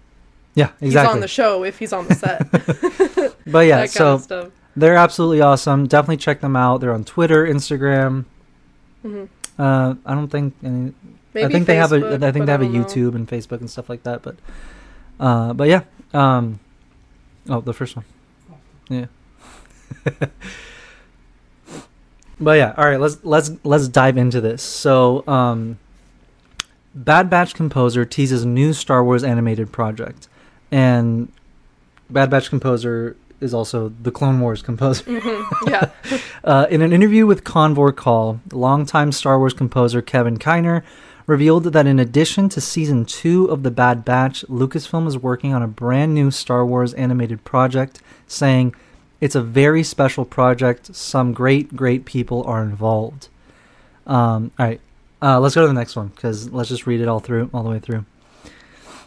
Yeah, 0.54 0.72
exactly. 0.78 0.88
he's 0.88 0.96
on 0.96 1.20
the 1.20 1.28
show 1.28 1.64
if 1.64 1.78
he's 1.78 1.94
on 1.94 2.06
the 2.06 2.14
set. 2.14 2.50
but 3.50 3.60
yeah, 3.60 3.86
so 3.86 4.50
they're 4.76 4.94
absolutely 4.96 5.40
awesome. 5.40 5.86
Definitely 5.86 6.18
check 6.18 6.42
them 6.42 6.54
out. 6.54 6.82
They're 6.82 6.92
on 6.92 7.02
Twitter, 7.04 7.46
Instagram. 7.46 8.26
hmm 9.00 9.24
Uh, 9.58 9.94
I 10.04 10.14
don't 10.14 10.28
think 10.28 10.52
any, 10.62 10.92
Maybe 11.32 11.46
I 11.46 11.48
think 11.48 11.66
they 11.66 11.76
have 11.76 11.92
a. 11.92 11.98
Facebook, 11.98 12.22
I 12.22 12.30
think 12.30 12.44
they 12.44 12.52
have 12.52 12.60
a 12.60 12.64
don't 12.66 12.74
know. 12.74 12.84
YouTube 12.84 13.14
and 13.14 13.26
Facebook 13.26 13.60
and 13.60 13.70
stuff 13.70 13.88
like 13.88 14.02
that. 14.02 14.20
But, 14.20 14.36
uh, 15.18 15.54
but 15.54 15.68
yeah. 15.68 15.84
Um, 16.12 16.60
oh, 17.48 17.62
the 17.62 17.72
first 17.72 17.96
one. 17.96 18.04
Yeah. 18.90 19.06
but 22.38 22.58
yeah, 22.58 22.74
all 22.76 22.84
right. 22.84 23.00
Let's 23.00 23.16
let's 23.24 23.50
let's 23.64 23.88
dive 23.88 24.18
into 24.18 24.42
this. 24.42 24.62
So, 24.62 25.26
um, 25.26 25.78
Bad 26.94 27.28
Batch 27.28 27.54
composer 27.54 28.04
teases 28.04 28.44
new 28.46 28.72
Star 28.72 29.02
Wars 29.04 29.24
animated 29.24 29.72
project, 29.72 30.28
and 30.70 31.30
Bad 32.10 32.30
Batch 32.30 32.48
composer 32.50 33.16
is 33.40 33.52
also 33.52 33.92
the 34.02 34.10
Clone 34.10 34.40
Wars 34.40 34.62
composer. 34.62 35.04
Mhm, 35.04 35.44
Yeah, 35.68 35.90
Uh, 36.44 36.66
in 36.70 36.82
an 36.82 36.92
interview 36.92 37.26
with 37.26 37.42
Convor 37.44 37.94
Call, 37.94 38.40
longtime 38.52 39.12
Star 39.12 39.38
Wars 39.38 39.52
composer 39.54 40.00
Kevin 40.00 40.38
Kiner 40.38 40.82
revealed 41.26 41.64
that 41.64 41.86
in 41.86 41.98
addition 41.98 42.48
to 42.50 42.60
season 42.60 43.04
two 43.04 43.46
of 43.46 43.62
The 43.62 43.70
Bad 43.70 44.04
Batch, 44.04 44.44
Lucasfilm 44.48 45.06
is 45.08 45.18
working 45.18 45.52
on 45.54 45.62
a 45.62 45.66
brand 45.66 46.14
new 46.14 46.30
Star 46.30 46.64
Wars 46.64 46.92
animated 46.94 47.44
project, 47.44 48.00
saying, 48.26 48.74
It's 49.20 49.34
a 49.34 49.42
very 49.42 49.82
special 49.82 50.24
project. 50.24 50.94
Some 50.94 51.32
great, 51.32 51.74
great 51.74 52.04
people 52.04 52.44
are 52.44 52.62
involved. 52.62 53.28
Um, 54.06 54.50
all 54.58 54.66
right, 54.66 54.80
uh, 55.22 55.40
let's 55.40 55.54
go 55.54 55.62
to 55.62 55.66
the 55.66 55.72
next 55.72 55.96
one 55.96 56.08
because 56.08 56.50
let's 56.52 56.68
just 56.68 56.86
read 56.86 57.00
it 57.00 57.08
all 57.08 57.20
through, 57.20 57.50
all 57.52 57.62
the 57.62 57.70
way 57.70 57.78
through. 57.78 58.04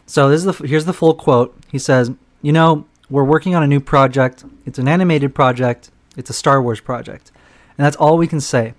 So 0.06 0.30
this 0.30 0.44
is 0.44 0.58
the 0.58 0.68
here's 0.68 0.86
the 0.86 0.94
full 0.94 1.14
quote. 1.14 1.56
He 1.72 1.80
says, 1.80 2.12
"You 2.42 2.54
know, 2.54 2.86
we're 3.10 3.24
working 3.24 3.56
on 3.56 3.64
a 3.64 3.68
new 3.68 3.80
project. 3.80 4.46
It's 4.66 4.80
an 4.80 4.88
animated 4.88 5.36
project. 5.36 5.92
It's 6.16 6.30
a 6.30 6.34
Star 6.34 6.62
Wars 6.62 6.80
project, 6.80 7.32
and 7.78 7.86
that's 7.86 7.98
all 7.98 8.18
we 8.18 8.28
can 8.28 8.42
say. 8.42 8.74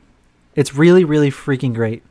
It's 0.55 0.75
really, 0.75 1.05
really 1.05 1.31
freaking 1.31 1.75
great. 1.75 2.03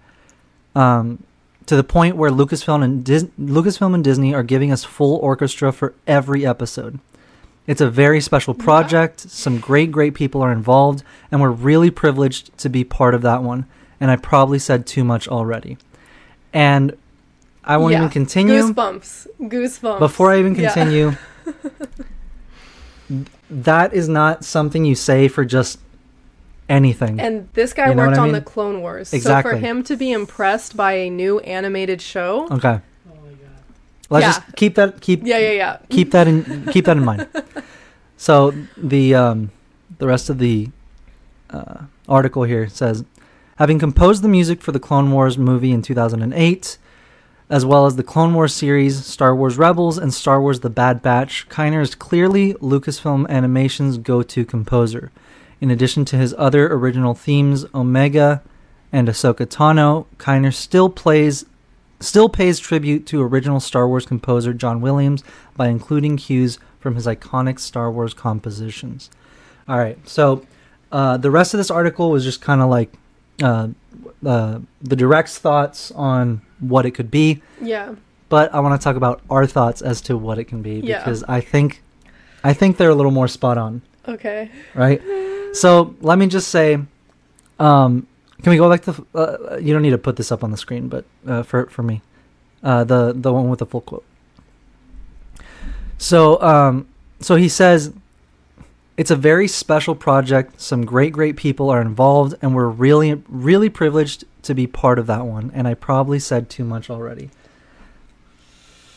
Um, 0.76 1.24
to 1.66 1.76
the 1.76 1.84
point 1.84 2.16
where 2.16 2.32
Lucasfilm 2.32 2.84
and 2.84 3.04
Dis- 3.04 3.26
Lucasfilm 3.40 3.94
and 3.94 4.04
Disney 4.04 4.34
are 4.34 4.44
giving 4.44 4.72
us 4.72 4.84
full 4.84 5.18
orchestra 5.18 5.72
for 5.72 5.94
every 6.08 6.46
episode. 6.46 7.00
It's 7.68 7.82
a 7.82 7.90
very 7.90 8.22
special 8.22 8.54
project. 8.54 9.20
Some 9.20 9.60
great, 9.60 9.92
great 9.92 10.14
people 10.14 10.42
are 10.42 10.54
involved, 10.54 11.04
and 11.30 11.42
we're 11.42 11.50
really 11.50 11.92
privileged 11.92 12.58
to 12.60 12.70
be 12.70 12.86
part 12.86 13.14
of 13.14 13.22
that 13.24 13.44
one. 13.44 13.66
And 14.00 14.12
I 14.12 14.16
probably 14.16 14.60
said 14.60 14.86
too 14.86 15.04
much 15.04 15.28
already. 15.28 15.78
And 16.54 16.96
I 17.64 17.78
won't 17.78 17.92
Yeah. 17.92 17.98
even 18.00 18.10
continue. 18.10 18.62
goosebumps, 18.62 19.28
goosebumps. 19.42 20.00
Before 20.00 20.32
I 20.32 20.40
even 20.40 20.56
Yeah. 20.56 20.74
continue, 20.74 21.14
that 23.50 23.94
is 23.94 24.08
not 24.08 24.44
something 24.44 24.86
you 24.86 24.96
say 24.96 25.28
for 25.28 25.46
just 25.46 25.80
anything. 26.70 27.20
And 27.20 27.48
this 27.54 27.74
guy 27.74 27.90
You 27.90 27.96
know 27.96 28.06
worked 28.06 28.18
on 28.18 28.26
mean? 28.26 28.34
the 28.34 28.42
Clone 28.42 28.82
Wars. 28.82 29.10
So 29.10 29.42
for 29.42 29.56
him 29.56 29.84
to 29.84 29.96
be 29.96 30.12
impressed 30.12 30.76
by 30.78 30.94
a 30.94 31.10
new 31.10 31.40
animated 31.40 32.02
show, 32.02 32.48
okay, 32.52 32.80
Oh 33.10 33.14
let's 34.10 34.24
Yeah. 34.24 34.30
just 34.30 34.56
keep 34.56 34.76
that 34.76 35.02
keep 35.02 35.26
yeah, 35.26 35.38
yeah, 35.38 35.52
yeah. 35.52 35.78
keep 35.90 36.12
that 36.12 36.28
in 36.28 36.68
keep 36.72 36.86
that 36.86 36.98
in 36.98 37.04
mind. 37.06 37.28
So 38.20 38.66
the 38.76 39.14
um, 39.14 39.52
the 40.00 40.08
rest 40.08 40.32
of 40.32 40.40
the 40.40 40.70
uh, 41.52 41.84
article 42.10 42.44
here 42.44 42.68
says, 42.68 43.06
having 43.58 43.80
composed 43.80 44.24
the 44.24 44.28
music 44.28 44.62
for 44.62 44.72
the 44.72 44.80
Clone 44.80 45.12
Wars 45.12 45.38
movie 45.38 45.72
in 45.72 45.82
2008, 45.82 46.78
as 47.50 47.66
well 47.66 47.86
as 47.86 47.96
the 47.96 48.04
Clone 48.04 48.34
Wars 48.34 48.54
series, 48.54 49.06
Star 49.06 49.36
Wars 49.36 49.58
Rebels, 49.58 49.98
and 49.98 50.14
Star 50.14 50.42
Wars: 50.42 50.62
The 50.62 50.70
Bad 50.70 51.02
Batch, 51.02 51.48
Kiner 51.50 51.82
is 51.82 51.96
clearly 51.96 52.54
Lucasfilm 52.56 53.28
Animation's 53.30 53.98
go-to 53.98 54.46
composer. 54.46 55.12
In 55.60 55.72
addition 55.72 56.06
to 56.06 56.18
his 56.18 56.36
other 56.38 56.72
original 56.72 57.14
themes, 57.14 57.66
Omega 57.74 58.44
and 58.92 59.08
Ahsoka 59.08 59.46
Tano, 59.46 60.06
Kiner 60.18 60.54
still 60.54 60.90
plays 60.90 61.46
still 62.00 62.30
pays 62.30 62.60
tribute 62.60 63.08
to 63.08 63.24
original 63.24 63.60
Star 63.60 63.88
Wars 63.88 64.06
composer 64.06 64.54
John 64.54 64.82
Williams 64.82 65.24
by 65.56 65.68
including 65.68 66.18
cues 66.18 66.60
from 66.80 66.94
his 66.94 67.08
iconic 67.08 67.60
Star 67.60 67.92
Wars 67.92 68.14
compositions. 68.14 69.10
All 69.68 69.78
right, 69.78 69.98
so 70.08 70.46
uh, 70.92 71.18
the 71.18 71.32
rest 71.32 71.54
of 71.54 71.58
this 71.58 71.72
article 71.72 72.12
was 72.12 72.24
just 72.24 72.40
kind 72.40 72.62
of 72.62 72.70
like 72.70 72.94
uh, 73.44 73.68
uh, 74.26 74.60
the 74.82 74.96
direct's 74.96 75.38
thoughts 75.38 75.92
on 75.92 76.42
what 76.60 76.86
it 76.86 76.92
could 76.92 77.12
be, 77.12 77.42
Yeah. 77.62 77.96
but 78.30 78.54
I 78.54 78.60
want 78.60 78.80
to 78.80 78.84
talk 78.84 78.96
about 78.96 79.22
our 79.30 79.46
thoughts 79.46 79.82
as 79.82 80.02
to 80.02 80.18
what 80.18 80.40
it 80.40 80.46
can 80.46 80.62
be 80.62 80.80
Yeah. 80.80 81.00
because 81.00 81.24
I 81.28 81.42
think 81.42 81.82
I 82.44 82.54
think 82.54 82.78
they're 82.78 82.90
a 82.90 82.96
little 82.96 83.12
more 83.12 83.28
spot 83.28 83.58
on, 83.58 83.82
Okay. 84.08 84.50
right? 84.76 85.02
So 85.54 85.96
let 86.02 86.18
me 86.18 86.28
just 86.28 86.48
say, 86.50 86.80
um, 87.60 88.08
can 88.44 88.52
we 88.52 88.58
go 88.58 88.70
back 88.70 88.82
to? 88.84 89.06
Uh, 89.16 89.58
you 89.58 89.74
don't 89.74 89.82
need 89.82 89.92
to 89.92 89.98
put 89.98 90.16
this 90.16 90.32
up 90.32 90.44
on 90.44 90.52
the 90.52 90.58
screen, 90.58 90.88
but 90.88 91.06
uh, 91.28 91.44
for 91.44 91.66
for 91.68 91.84
me, 91.84 92.02
uh, 92.64 92.84
the 92.84 93.14
the 93.16 93.34
one 93.34 93.50
with 93.50 93.60
the 93.60 93.66
full 93.66 93.82
quote. 93.82 94.06
So 95.98 96.42
um, 96.42 96.88
so 97.20 97.36
he 97.36 97.50
says, 97.50 97.92
it's 98.98 99.12
a 99.12 99.16
very 99.16 99.48
special 99.48 99.96
project. 99.96 100.60
Some 100.60 100.84
great 100.86 101.14
great 101.14 101.38
people 101.38 101.70
are 101.70 101.82
involved, 101.82 102.36
and 102.42 102.56
we're 102.56 102.68
really 102.68 103.22
really 103.30 103.70
privileged 103.70 104.26
to 104.44 104.54
be 104.54 104.68
part 104.68 104.98
of 105.00 105.08
that 105.08 105.26
one. 105.26 105.52
And 105.54 105.68
I 105.68 105.74
probably 105.76 106.20
said 106.20 106.50
too 106.50 106.64
much 106.64 106.90
already. 106.90 107.30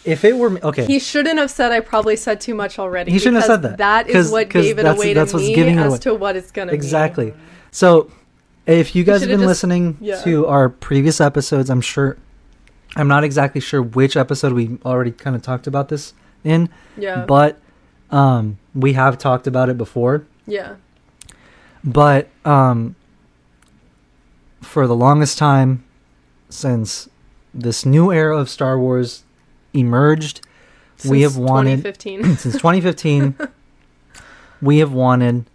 If 0.02 0.24
it 0.24 0.38
were 0.38 0.48
me, 0.50 0.60
okay, 0.62 0.86
He 0.86 0.98
shouldn't 0.98 1.38
have 1.38 1.50
said 1.50 1.72
I 1.72 1.80
probably 1.80 2.16
said 2.16 2.40
too 2.40 2.54
much 2.54 2.78
already. 2.78 3.12
He 3.12 3.18
shouldn't 3.18 3.36
have 3.42 3.44
said 3.44 3.62
that. 3.62 3.78
That 3.78 4.08
is 4.08 4.30
what 4.30 4.48
gave 4.48 4.78
it 4.78 4.86
away 4.86 5.12
that's 5.12 5.32
to 5.32 5.36
what's 5.36 5.48
me 5.48 5.54
giving 5.54 5.76
it 5.78 5.82
as 5.82 5.92
away. 5.92 5.98
to 5.98 6.14
what 6.14 6.36
it's 6.36 6.50
gonna 6.50 6.72
Exactly. 6.72 7.34
So, 7.70 8.10
if 8.66 8.96
you 8.96 9.04
guys 9.04 9.20
have 9.20 9.28
been 9.28 9.40
just- 9.40 9.46
listening 9.48 9.98
yeah. 10.00 10.22
to 10.22 10.46
our 10.46 10.70
previous 10.70 11.20
episodes, 11.20 11.68
I'm 11.68 11.82
sure, 11.82 12.16
I'm 12.96 13.08
not 13.08 13.24
exactly 13.24 13.60
sure 13.60 13.82
which 13.82 14.16
episode 14.16 14.54
we 14.54 14.78
already 14.86 15.10
kind 15.12 15.36
of 15.36 15.42
talked 15.42 15.66
about 15.66 15.90
this 15.90 16.14
in. 16.44 16.70
Yeah. 16.96 17.26
but 17.26 17.58
um, 18.10 18.58
we 18.74 18.92
have 18.94 19.18
talked 19.18 19.46
about 19.46 19.68
it 19.68 19.78
before. 19.78 20.26
yeah. 20.46 20.76
But 21.82 22.28
um, 22.44 22.94
for 24.60 24.86
the 24.86 24.94
longest 24.94 25.38
time, 25.38 25.82
since 26.50 27.08
this 27.54 27.86
new 27.86 28.12
era 28.12 28.36
of 28.36 28.50
Star 28.50 28.78
Wars 28.78 29.24
emerged, 29.72 30.42
we 31.08 31.22
have 31.22 31.36
wanted 31.36 31.82
2015. 31.82 32.36
since 32.36 32.54
2015 32.56 33.34
we 34.62 34.78
have 34.78 34.92
wanted 34.92 35.46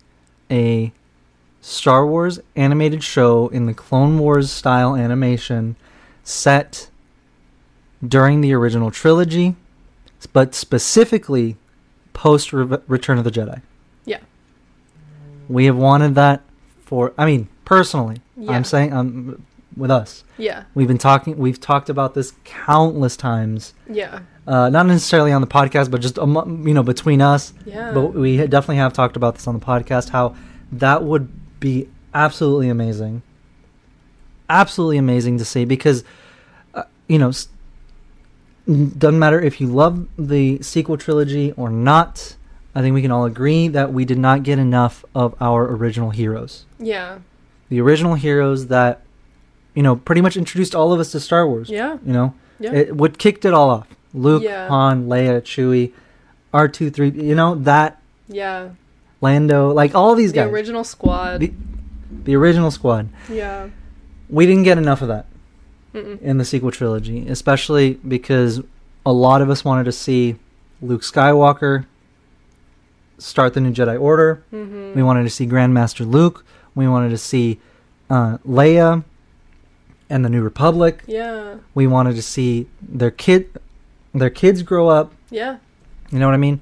a 0.49 0.91
Star 1.61 2.05
Wars 2.05 2.39
animated 2.55 3.03
show 3.03 3.47
in 3.49 3.65
the 3.65 3.73
Clone 3.73 4.17
Wars 4.19 4.51
style 4.51 4.95
animation 4.95 5.75
set 6.23 6.89
during 8.05 8.41
the 8.41 8.53
original 8.53 8.91
trilogy 8.91 9.55
but 10.33 10.55
specifically 10.55 11.55
post 12.15 12.51
Re- 12.51 12.79
Return 12.87 13.19
of 13.19 13.23
the 13.23 13.29
Jedi. 13.31 13.61
Yeah. 14.05 14.19
We 15.47 15.65
have 15.65 15.75
wanted 15.77 16.15
that 16.15 16.41
for 16.83 17.13
I 17.17 17.25
mean 17.25 17.47
personally 17.65 18.17
Yeah. 18.37 18.51
I'm 18.53 18.63
saying 18.63 18.91
um 18.93 19.45
with 19.77 19.91
us. 19.91 20.23
yeah. 20.37 20.63
We've 20.73 20.87
been 20.87 20.97
talking 20.97 21.37
we've 21.37 21.59
talked 21.59 21.89
about 21.89 22.13
this 22.15 22.33
countless 22.45 23.15
times 23.17 23.73
Yeah. 23.89 24.19
uh, 24.47 24.69
not 24.69 24.85
necessarily 24.87 25.31
on 25.33 25.41
the 25.41 25.47
podcast, 25.47 25.91
but 25.91 25.99
just 26.01 26.17
amo- 26.17 26.47
you 26.67 26.73
know 26.73 26.83
between 26.83 27.21
us. 27.21 27.53
Yeah. 27.65 27.91
But 27.93 28.13
we 28.15 28.37
definitely 28.37 28.77
have 28.77 28.93
talked 28.93 29.15
about 29.17 29.35
this 29.35 29.47
on 29.47 29.59
the 29.59 29.65
podcast. 29.65 30.09
How 30.09 30.33
that 30.71 31.03
would 31.03 31.27
be 31.59 31.89
absolutely 32.13 32.69
amazing, 32.69 33.21
absolutely 34.49 34.97
amazing 34.97 35.37
to 35.39 35.45
see 35.45 35.65
because 35.65 36.03
uh, 36.73 36.83
you 37.07 37.19
know 37.19 37.29
s- 37.29 37.47
doesn't 38.67 39.19
matter 39.19 39.39
if 39.39 39.61
you 39.61 39.67
love 39.67 40.07
the 40.17 40.61
sequel 40.61 40.97
trilogy 40.97 41.51
or 41.53 41.69
not. 41.69 42.35
I 42.73 42.81
think 42.81 42.93
we 42.93 43.01
can 43.01 43.11
all 43.11 43.25
agree 43.25 43.67
that 43.69 43.93
we 43.93 44.03
did 44.05 44.17
not 44.17 44.43
get 44.43 44.59
enough 44.59 45.05
of 45.15 45.35
our 45.39 45.65
original 45.75 46.09
heroes. 46.11 46.65
yeah. 46.79 47.19
The 47.69 47.81
original 47.81 48.13
heroes 48.13 48.67
that 48.67 49.01
you 49.73 49.81
know 49.81 49.95
pretty 49.95 50.21
much 50.21 50.37
introduced 50.37 50.75
all 50.75 50.93
of 50.93 50.99
us 50.99 51.11
to 51.13 51.19
Star 51.19 51.47
Wars. 51.47 51.67
Yeah. 51.69 51.97
You 52.05 52.13
know, 52.13 52.33
Yeah. 52.59 52.73
it 52.73 52.95
what 52.95 53.17
kicked 53.17 53.43
it 53.43 53.53
all 53.55 53.69
off. 53.71 53.87
Luke, 54.13 54.43
Yeah. 54.43 54.67
Han, 54.67 55.07
Leia, 55.07 55.41
Chewie, 55.41 55.91
R 56.53 56.67
two, 56.67 56.89
three. 56.91 57.09
You 57.09 57.33
know 57.35 57.55
that 57.55 57.99
yeah. 58.27 58.69
Lando, 59.21 59.71
like 59.73 59.95
all 59.95 60.13
these 60.15 60.31
The 60.31 60.35
guys, 60.39 60.47
The 60.47 60.53
original 60.53 60.83
squad. 60.83 61.39
the, 61.39 61.51
the 62.23 62.35
original 62.35 62.69
squad. 62.71 63.09
yeah. 63.29 63.69
We 64.29 64.45
didn't 64.45 64.63
get 64.63 64.77
enough 64.77 65.01
of 65.01 65.07
that 65.09 65.25
Mm-mm. 65.95 66.21
in 66.21 66.37
the 66.37 66.45
sequel 66.45 66.71
trilogy, 66.71 67.27
especially 67.27 67.93
because 68.07 68.61
a 69.05 69.13
lot 69.13 69.41
of 69.41 69.49
us 69.49 69.63
wanted 69.63 69.85
to 69.85 69.91
see 69.91 70.35
Luke 70.81 71.01
Skywalker 71.01 71.85
start 73.17 73.53
the 73.53 73.61
new 73.61 73.71
Jedi 73.71 73.99
Order. 73.99 74.43
Mm-hmm. 74.51 74.93
We 74.95 75.03
wanted 75.03 75.23
to 75.23 75.29
see 75.29 75.47
Grandmaster 75.47 76.05
Luke. 76.09 76.45
We 76.73 76.87
wanted 76.87 77.09
to 77.09 77.17
see 77.17 77.59
uh, 78.09 78.37
Leia 78.47 79.03
and 80.09 80.25
the 80.25 80.29
New 80.29 80.41
Republic. 80.41 81.03
Yeah. 81.07 81.55
We 81.73 81.87
wanted 81.87 82.15
to 82.15 82.21
see 82.21 82.67
their 82.81 83.11
kid, 83.11 83.49
their 84.13 84.29
kids 84.29 84.61
grow 84.61 84.87
up. 84.89 85.13
Yeah. 85.29 85.57
You 86.11 86.19
know 86.19 86.27
what 86.27 86.33
I 86.33 86.37
mean? 86.37 86.61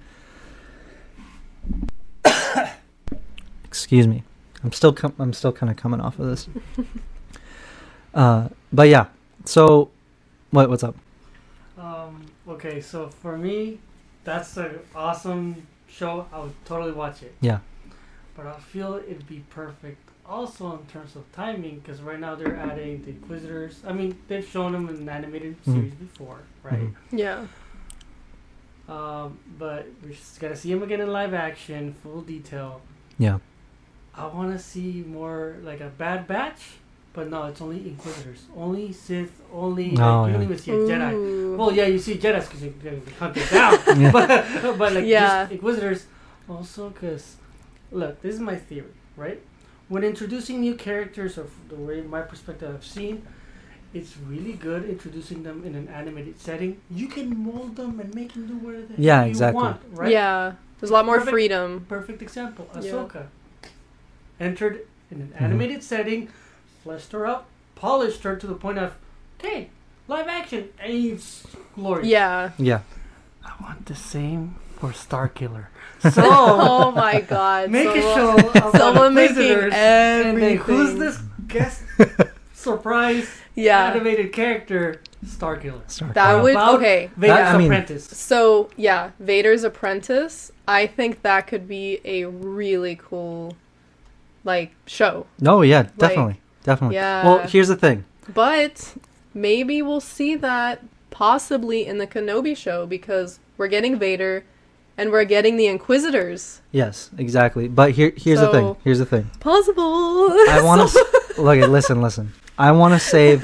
Excuse 3.66 4.08
me. 4.08 4.24
I'm 4.64 4.72
still 4.72 4.94
com- 4.94 5.16
I'm 5.20 5.34
still 5.34 5.52
kind 5.52 5.70
of 5.70 5.76
coming 5.76 6.00
off 6.00 6.20
of 6.20 6.28
this. 6.28 6.48
uh, 8.14 8.50
but 8.72 8.88
yeah. 8.88 9.08
So, 9.46 9.92
what 10.52 10.70
what's 10.70 10.84
up? 10.84 10.96
Um, 11.78 12.26
okay, 12.48 12.82
so 12.82 13.10
for 13.10 13.38
me, 13.38 13.80
that's 14.24 14.56
an 14.58 14.80
awesome 14.96 15.68
show. 15.88 16.28
I 16.32 16.40
would 16.40 16.54
totally 16.66 16.92
watch 16.92 17.24
it. 17.24 17.36
Yeah. 17.42 17.60
But 18.36 18.48
I 18.48 18.54
feel 18.60 18.96
it'd 18.96 19.28
be 19.28 19.44
perfect 19.50 19.98
also 20.26 20.72
in 20.74 20.86
terms 20.88 21.16
of 21.16 21.30
timing 21.34 21.80
because 21.80 22.02
right 22.02 22.20
now 22.20 22.36
they're 22.36 22.56
adding 22.56 23.04
the 23.04 23.10
Inquisitors. 23.12 23.82
I 23.86 23.92
mean, 23.92 24.18
they've 24.28 24.48
shown 24.48 24.72
them 24.72 24.88
in 24.90 24.96
an 24.96 25.10
animated 25.10 25.62
Mhm. 25.64 25.74
series 25.74 25.94
before, 25.96 26.40
right? 26.64 26.80
Mhm. 26.80 26.96
Yeah. 27.12 27.46
Um, 28.88 29.40
but 29.58 29.88
we 30.04 30.14
just 30.14 30.40
gotta 30.40 30.56
see 30.56 30.74
them 30.74 30.84
again 30.84 31.02
in 31.02 31.12
live 31.12 31.34
action, 31.34 31.94
full 31.94 32.22
detail. 32.22 32.82
Yeah. 33.18 33.40
I 34.16 34.28
want 34.28 34.52
to 34.54 34.60
see 34.60 35.04
more 35.08 35.56
like 35.64 35.82
a 35.82 35.88
Bad 35.90 36.28
Batch, 36.28 36.78
but 37.14 37.30
no, 37.30 37.46
it's 37.46 37.62
only 37.62 37.78
Inquisitors, 37.88 38.46
only 38.58 38.92
Sith, 38.92 39.32
only 39.54 39.92
like, 39.92 40.00
Oh, 40.00 40.26
you 40.26 40.28
yeah. 40.32 40.34
don't 40.34 40.44
even 40.44 40.58
see 40.58 40.72
a 40.72 40.76
Jedi. 40.76 41.58
Well, 41.58 41.72
yeah, 41.72 41.86
you 41.86 42.00
see 42.00 42.16
Jedi's 42.16 42.46
because 42.48 42.64
you 42.64 42.74
can 42.82 43.02
hunt 43.20 43.38
it 43.38 43.50
down, 43.52 43.74
Yeah. 44.02 44.12
but, 44.12 44.78
but 44.78 44.94
like 44.94 45.06
Yeah. 45.06 45.44
just 45.44 45.52
Inquisitors, 45.52 46.06
also 46.50 46.90
because 46.90 47.36
look, 47.92 48.22
this 48.22 48.34
is 48.36 48.42
my 48.42 48.56
theory, 48.56 48.92
right? 49.16 49.40
When 49.90 50.04
introducing 50.04 50.62
new 50.62 50.74
characters, 50.76 51.38
or 51.38 51.46
the 51.70 51.76
way 51.76 52.02
my 52.02 52.22
perspective 52.22 52.74
I've 52.74 52.86
seen, 52.86 53.22
it's 53.94 54.18
really 54.28 54.54
good 54.54 54.90
introducing 54.90 55.44
them 55.44 55.64
in 55.64 55.76
an 55.76 55.88
animated 55.90 56.40
setting. 56.40 56.82
You 56.90 57.08
can 57.08 57.38
mold 57.38 57.76
them 57.76 58.00
and 58.00 58.14
make 58.16 58.34
them 58.34 58.48
do 58.48 58.58
whatever 58.58 58.88
Yeah, 58.98 59.24
you 59.24 59.30
exactly. 59.30 59.62
want, 59.62 59.82
right? 59.92 60.10
Yeah. 60.12 60.54
There's 60.80 60.90
a 60.90 60.94
lot 60.94 61.06
more 61.06 61.18
Perfect. 61.20 61.32
freedom. 61.32 61.86
Perfect 61.88 62.24
example. 62.24 62.68
Yeah. 62.74 62.82
Ahsoka 62.82 63.28
entered 64.40 64.88
in 65.12 65.22
an 65.22 65.34
Mhm. 65.38 65.42
animated 65.42 65.84
setting, 65.84 66.28
fleshed 66.84 67.12
her 67.14 67.26
up, 67.26 67.46
polished 67.76 68.24
her 68.24 68.36
to 68.36 68.48
the 68.48 68.54
point 68.56 68.78
of, 68.78 68.94
okay, 69.40 69.70
live 70.08 70.28
action, 70.28 70.70
and 70.80 70.92
it's 70.94 71.46
glorious. 71.76 72.08
Yeah. 72.08 72.52
Yeah. 72.58 72.82
I 73.46 73.52
want 73.62 73.86
the 73.86 73.96
same 73.96 74.56
for 74.78 74.90
Starkiller. 74.90 75.68
oh 76.06 76.10
So 76.12 76.92
my 76.92 77.22
god. 77.22 77.70
make 77.72 77.88
a 77.88 78.02
show 78.02 78.36
about 78.38 78.72
Someone 78.76 79.14
making 79.16 79.38
Inquisitors, 79.38 79.74
and 79.76 80.38
who's 80.60 81.00
this 81.00 81.20
guest 81.48 81.84
surprise 82.54 83.30
Yeah. 83.56 83.92
animated 83.92 84.34
character? 84.34 85.02
Starkiller. 85.26 85.90
Star 85.90 86.12
That 86.14 86.44
would 86.44 86.52
About- 86.54 86.76
okay. 86.76 87.10
Vader's 87.16 87.38
I 87.38 87.58
mean- 87.58 87.68
apprentice. 87.68 88.06
So 88.06 88.70
yeah, 88.76 89.12
Vader's 89.20 89.64
apprentice. 89.64 90.52
I 90.68 90.86
think 90.88 91.22
that 91.22 91.48
could 91.48 91.66
be 91.68 92.00
a 92.04 92.26
really 92.26 92.98
cool 93.02 93.56
like 94.44 94.72
show. 94.86 95.26
Oh 95.46 95.62
yeah, 95.62 95.84
definitely, 95.98 96.42
definitely. 96.64 96.96
yeah. 96.96 97.26
Well, 97.26 97.48
here's 97.48 97.68
the 97.68 97.76
thing. 97.76 98.06
But 98.34 98.96
maybe 99.34 99.82
we'll 99.82 100.00
see 100.02 100.36
that 100.36 100.82
possibly 101.12 101.86
in 101.86 101.98
the 101.98 102.08
Kenobi 102.08 102.56
show 102.58 102.86
because 102.86 103.40
we're 103.58 103.68
getting 103.68 103.98
Vader 104.00 104.44
and 104.98 105.12
we're 105.12 105.26
getting 105.26 105.58
the 105.58 105.68
Inquisitors. 105.68 106.62
Yes, 106.72 107.10
exactly. 107.18 107.68
But 107.68 107.92
here, 107.92 108.14
here's 108.16 108.40
the 108.40 108.52
thing. 108.52 108.76
Here's 108.84 109.00
the 109.00 109.06
thing. 109.06 109.30
Possible. 109.40 109.84
I 109.84 110.62
want 110.64 110.90
to 110.90 111.24
look. 111.42 111.58
at 111.60 111.70
Listen, 111.70 112.02
listen. 112.02 112.34
I 112.58 112.72
want 112.72 112.94
to 112.94 113.00
save. 113.00 113.44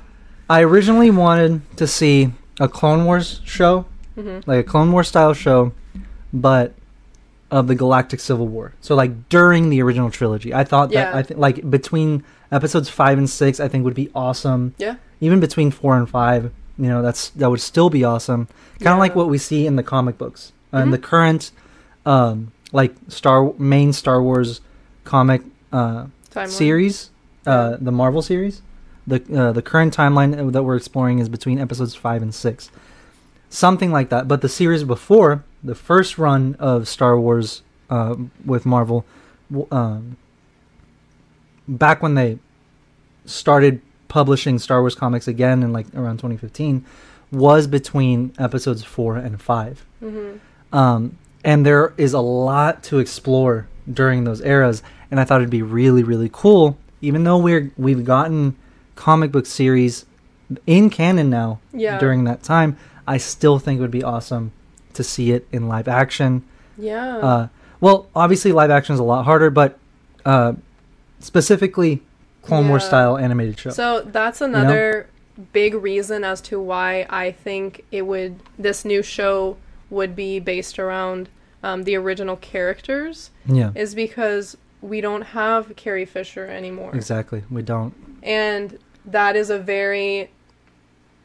I 0.50 0.62
originally 0.62 1.10
wanted 1.10 1.60
to 1.76 1.86
see 1.86 2.32
a 2.58 2.68
Clone 2.68 3.04
Wars 3.04 3.40
show, 3.44 3.84
hmm 4.14 4.40
like 4.46 4.60
a 4.60 4.62
Clone 4.64 4.90
Wars 4.92 5.08
style 5.08 5.34
show, 5.34 5.72
but 6.32 6.72
of 7.50 7.66
the 7.66 7.74
Galactic 7.74 8.20
Civil 8.20 8.46
War. 8.48 8.72
So 8.80 8.94
like 8.94 9.28
during 9.28 9.68
the 9.70 9.80
original 9.82 10.10
trilogy, 10.10 10.52
I 10.54 10.64
thought 10.64 10.90
that 10.90 11.12
Yeah. 11.12 11.16
I 11.18 11.22
think 11.22 11.38
like 11.38 11.70
between 11.70 12.24
episodes 12.50 12.88
five 12.88 13.18
and 13.18 13.28
six, 13.28 13.60
I 13.60 13.68
think 13.68 13.84
would 13.84 13.94
be 13.94 14.10
awesome. 14.14 14.74
Yeah. 14.78 14.96
Even 15.20 15.40
between 15.40 15.70
four 15.70 15.96
and 15.96 16.08
five, 16.08 16.52
you 16.78 16.86
know, 16.88 17.02
that's 17.02 17.30
that 17.30 17.50
would 17.50 17.60
still 17.60 17.90
be 17.90 18.04
awesome. 18.04 18.46
Kind 18.80 18.88
of 18.88 18.96
Yeah. 18.96 18.96
like 18.98 19.14
what 19.16 19.28
we 19.28 19.38
see 19.38 19.66
in 19.66 19.76
the 19.76 19.82
comic 19.82 20.16
books 20.18 20.52
and 20.72 20.88
Mhm. 20.88 20.92
the 20.92 20.98
current, 20.98 21.50
um, 22.06 22.52
like 22.72 22.94
Star 23.08 23.52
main 23.58 23.92
Star 23.92 24.22
Wars 24.22 24.60
comic 25.04 25.42
uh, 25.72 26.04
series, 26.46 27.10
uh, 27.46 27.76
the 27.80 27.92
Marvel 27.92 28.22
series. 28.22 28.62
The 29.06 29.22
uh, 29.34 29.52
the 29.52 29.62
current 29.62 29.94
timeline 29.96 30.52
that 30.52 30.62
we're 30.62 30.76
exploring 30.76 31.18
is 31.18 31.28
between 31.28 31.58
episodes 31.58 31.94
five 31.94 32.22
and 32.22 32.34
six, 32.34 32.70
something 33.50 33.90
like 33.90 34.10
that. 34.10 34.28
But 34.28 34.40
the 34.42 34.48
series 34.48 34.84
before, 34.84 35.44
the 35.64 35.74
first 35.74 36.18
run 36.18 36.56
of 36.58 36.86
Star 36.88 37.18
Wars 37.18 37.62
uh, 37.90 38.14
with 38.44 38.66
Marvel, 38.66 39.04
um, 39.72 40.16
back 41.68 42.02
when 42.02 42.14
they 42.14 42.38
started 43.26 43.80
publishing 44.08 44.58
Star 44.58 44.80
Wars 44.80 44.94
comics 44.94 45.28
again 45.28 45.62
in 45.62 45.72
like 45.72 45.86
around 45.94 46.16
2015, 46.16 46.84
was 47.30 47.66
between 47.66 48.32
episodes 48.38 48.82
four 48.82 49.16
and 49.16 49.40
five. 49.40 49.84
Mhm. 50.02 50.38
Um, 50.72 51.16
and 51.44 51.64
there 51.66 51.92
is 51.98 52.14
a 52.14 52.20
lot 52.20 52.82
to 52.84 52.98
explore 52.98 53.66
during 53.90 54.24
those 54.24 54.40
eras, 54.40 54.82
and 55.10 55.20
I 55.20 55.24
thought 55.24 55.40
it'd 55.40 55.50
be 55.50 55.62
really, 55.62 56.02
really 56.02 56.30
cool. 56.32 56.76
Even 57.00 57.24
though 57.24 57.38
we're 57.38 57.70
we've 57.76 58.04
gotten 58.04 58.56
comic 58.96 59.30
book 59.30 59.46
series 59.46 60.04
in 60.66 60.88
canon 60.90 61.28
now 61.30 61.60
Yeah. 61.72 61.98
during 61.98 62.24
that 62.24 62.42
time, 62.42 62.76
I 63.06 63.18
still 63.18 63.58
think 63.58 63.78
it 63.78 63.82
would 63.82 63.90
be 63.90 64.02
awesome 64.02 64.52
to 64.94 65.04
see 65.04 65.30
it 65.32 65.46
in 65.52 65.68
live 65.68 65.86
action. 65.86 66.42
Yeah. 66.78 67.16
Uh, 67.18 67.48
well, 67.80 68.06
obviously 68.16 68.52
live 68.52 68.70
action 68.70 68.94
is 68.94 69.00
a 69.00 69.04
lot 69.04 69.24
harder, 69.24 69.50
but 69.50 69.78
uh, 70.24 70.54
specifically 71.20 72.02
Clone 72.42 72.68
Wars 72.68 72.84
style 72.84 73.16
animated 73.18 73.58
show. 73.58 73.70
So 73.70 74.00
that's 74.02 74.40
another 74.40 75.08
big 75.52 75.74
reason 75.74 76.24
as 76.24 76.40
to 76.42 76.60
why 76.60 77.06
I 77.10 77.30
think 77.30 77.84
it 77.92 78.02
would 78.02 78.40
this 78.58 78.84
new 78.84 79.02
show 79.02 79.56
would 79.90 80.16
be 80.16 80.40
based 80.40 80.78
around 80.78 81.28
um, 81.62 81.84
the 81.84 81.94
original 81.96 82.36
characters 82.36 83.30
yeah, 83.46 83.70
is 83.74 83.94
because 83.94 84.56
we 84.80 85.00
don't 85.00 85.22
have 85.22 85.74
Carrie 85.76 86.04
Fisher 86.04 86.46
anymore, 86.46 86.94
exactly. 86.94 87.42
We 87.50 87.62
don't. 87.62 87.94
and 88.22 88.78
that 89.04 89.36
is 89.36 89.48
a 89.50 89.58
very 89.58 90.30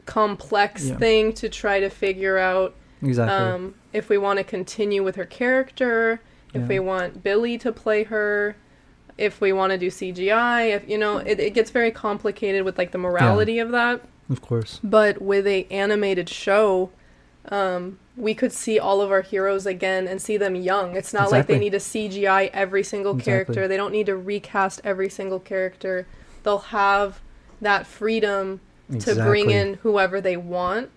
complex 0.06 0.86
Yeah. 0.86 0.98
thing 0.98 1.34
to 1.34 1.50
try 1.50 1.80
to 1.80 1.90
figure 1.90 2.38
out 2.38 2.74
Exactly. 3.02 3.36
um, 3.36 3.76
if 3.94 4.10
we 4.10 4.18
want 4.18 4.38
to 4.38 4.44
continue 4.44 5.04
with 5.04 5.16
her 5.16 5.26
character, 5.26 6.20
if 6.54 6.62
Yeah. 6.62 6.68
we 6.68 6.80
want 6.80 7.24
Billie 7.24 7.58
to 7.60 7.72
play 7.72 8.04
her, 8.06 8.56
if 9.18 9.40
we 9.42 9.54
want 9.54 9.72
to 9.72 9.78
do 9.78 9.88
CGI, 9.88 10.76
if 10.76 10.88
you 10.90 10.98
know, 10.98 11.18
it, 11.18 11.40
it 11.40 11.54
gets 11.54 11.72
very 11.72 11.92
complicated 11.92 12.64
with 12.64 12.78
like 12.78 12.92
the 12.92 12.98
morality 12.98 13.60
of 13.60 13.72
that. 13.72 14.02
of 14.30 14.42
course. 14.42 14.80
But 14.84 15.22
with 15.22 15.46
a 15.48 15.66
animated 15.66 16.30
show, 16.30 16.90
um, 17.50 18.00
we 18.16 18.34
could 18.34 18.52
see 18.54 18.80
all 18.80 19.02
of 19.02 19.12
our 19.12 19.22
heroes 19.22 19.66
again 19.66 20.08
and 20.08 20.22
see 20.22 20.38
them 20.38 20.56
young. 20.56 20.96
It's 20.96 21.14
not 21.14 21.32
like 21.32 21.48
they 21.48 21.60
need 21.60 21.72
to 21.72 21.80
CGI 21.80 22.50
every 22.54 22.84
single 22.84 23.14
Exactly. 23.14 23.32
character. 23.32 23.68
They 23.68 23.78
don't 23.78 23.92
need 23.92 24.06
to 24.08 24.16
recast 24.16 24.82
every 24.84 25.10
single 25.10 25.40
character. 25.40 26.08
They'll 26.44 26.60
have 26.60 27.22
that 27.62 27.86
freedom 27.88 28.62
to 29.00 29.16
bring 29.16 29.50
in 29.50 29.76
whoever 29.76 30.22
they 30.22 30.38
want. 30.38 30.90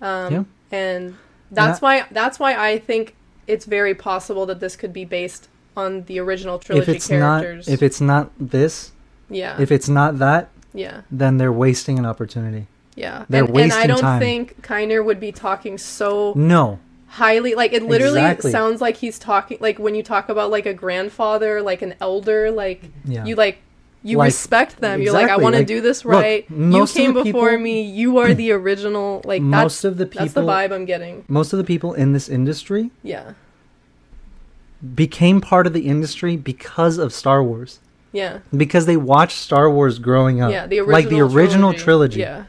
Um, 0.00 0.32
Yeah. 0.32 0.44
And 0.72 1.16
that's 1.50 1.80
why 1.80 2.06
that's 2.10 2.38
why 2.40 2.56
I 2.56 2.78
think 2.78 3.14
it's 3.46 3.64
very 3.64 3.94
possible 3.94 4.46
that 4.46 4.58
this 4.58 4.74
could 4.74 4.92
be 4.92 5.04
based 5.04 5.48
on 5.76 6.04
the 6.04 6.18
original 6.18 6.58
trilogy 6.58 6.90
if 6.90 6.96
it's 6.96 7.10
not 7.10 7.44
if 7.44 7.82
it's 7.82 8.00
not 8.00 8.30
this, 8.38 8.92
yeah, 9.28 9.60
if 9.60 9.70
it's 9.70 9.88
not 9.88 10.18
that, 10.18 10.48
yeah, 10.74 11.02
then 11.10 11.36
they're 11.38 11.52
wasting 11.52 11.98
an 11.98 12.06
opportunity. 12.06 12.66
yeah. 12.94 13.24
They're 13.28 13.44
and, 13.44 13.56
and 13.58 13.72
I 13.72 13.86
don't 13.86 14.00
time. 14.00 14.20
think 14.20 14.62
Kiner 14.62 15.04
would 15.04 15.20
be 15.20 15.32
talking 15.32 15.76
so 15.78 16.32
No, 16.34 16.78
highly 17.08 17.54
like 17.54 17.72
it 17.72 17.82
literally 17.82 18.20
Exactly. 18.20 18.50
sounds 18.52 18.80
like 18.80 18.96
he's 18.96 19.18
talking 19.18 19.58
like 19.60 19.78
when 19.78 19.94
you 19.94 20.02
talk 20.02 20.28
about 20.28 20.50
like 20.50 20.66
a 20.66 20.74
grandfather 20.74 21.60
like 21.62 21.82
an 21.82 21.94
elder 22.00 22.50
like 22.50 22.82
yeah, 23.04 23.24
you 23.24 23.34
like 23.36 23.58
you 24.02 24.18
Like- 24.18 24.26
respect 24.28 24.80
them. 24.80 25.02
You're 25.02 25.12
like 25.12 25.28
i 25.30 25.36
want 25.36 25.54
to 25.54 25.60
like, 25.60 25.66
do 25.66 25.80
this 25.80 26.04
look, 26.04 26.14
right. 26.22 26.46
You 26.50 26.86
came 26.86 27.12
before 27.12 27.50
people- 27.50 27.58
me. 27.58 27.82
You 27.82 28.18
are 28.18 28.32
the 28.34 28.52
original 28.60 29.20
like 29.24 29.42
most 29.42 29.82
that's 29.82 29.84
of 29.84 29.96
the 29.98 30.06
people, 30.06 30.24
that's 30.26 30.34
the 30.34 30.42
vibe 30.42 30.72
i'm 30.72 30.84
getting. 30.84 31.24
most 31.28 31.52
of 31.52 31.58
the 31.58 31.64
people 31.64 31.92
in 31.94 32.12
this 32.12 32.28
industry 32.28 32.90
yeah 33.02 33.32
became 34.94 35.40
part 35.40 35.66
of 35.66 35.72
the 35.72 35.86
industry 35.86 36.36
because 36.36 36.98
of 36.98 37.12
Star 37.12 37.42
Wars. 37.42 37.80
yeah 38.12 38.38
Because 38.56 38.86
they 38.86 38.96
watched 38.96 39.38
Star 39.38 39.70
Wars 39.70 39.98
growing 39.98 40.40
up. 40.40 40.50
yeah 40.52 40.66
the 40.66 40.78
original 40.80 40.92
like 40.92 41.08
the 41.08 41.20
original 41.20 41.72
trilogy. 41.74 42.20
yeah 42.20 42.44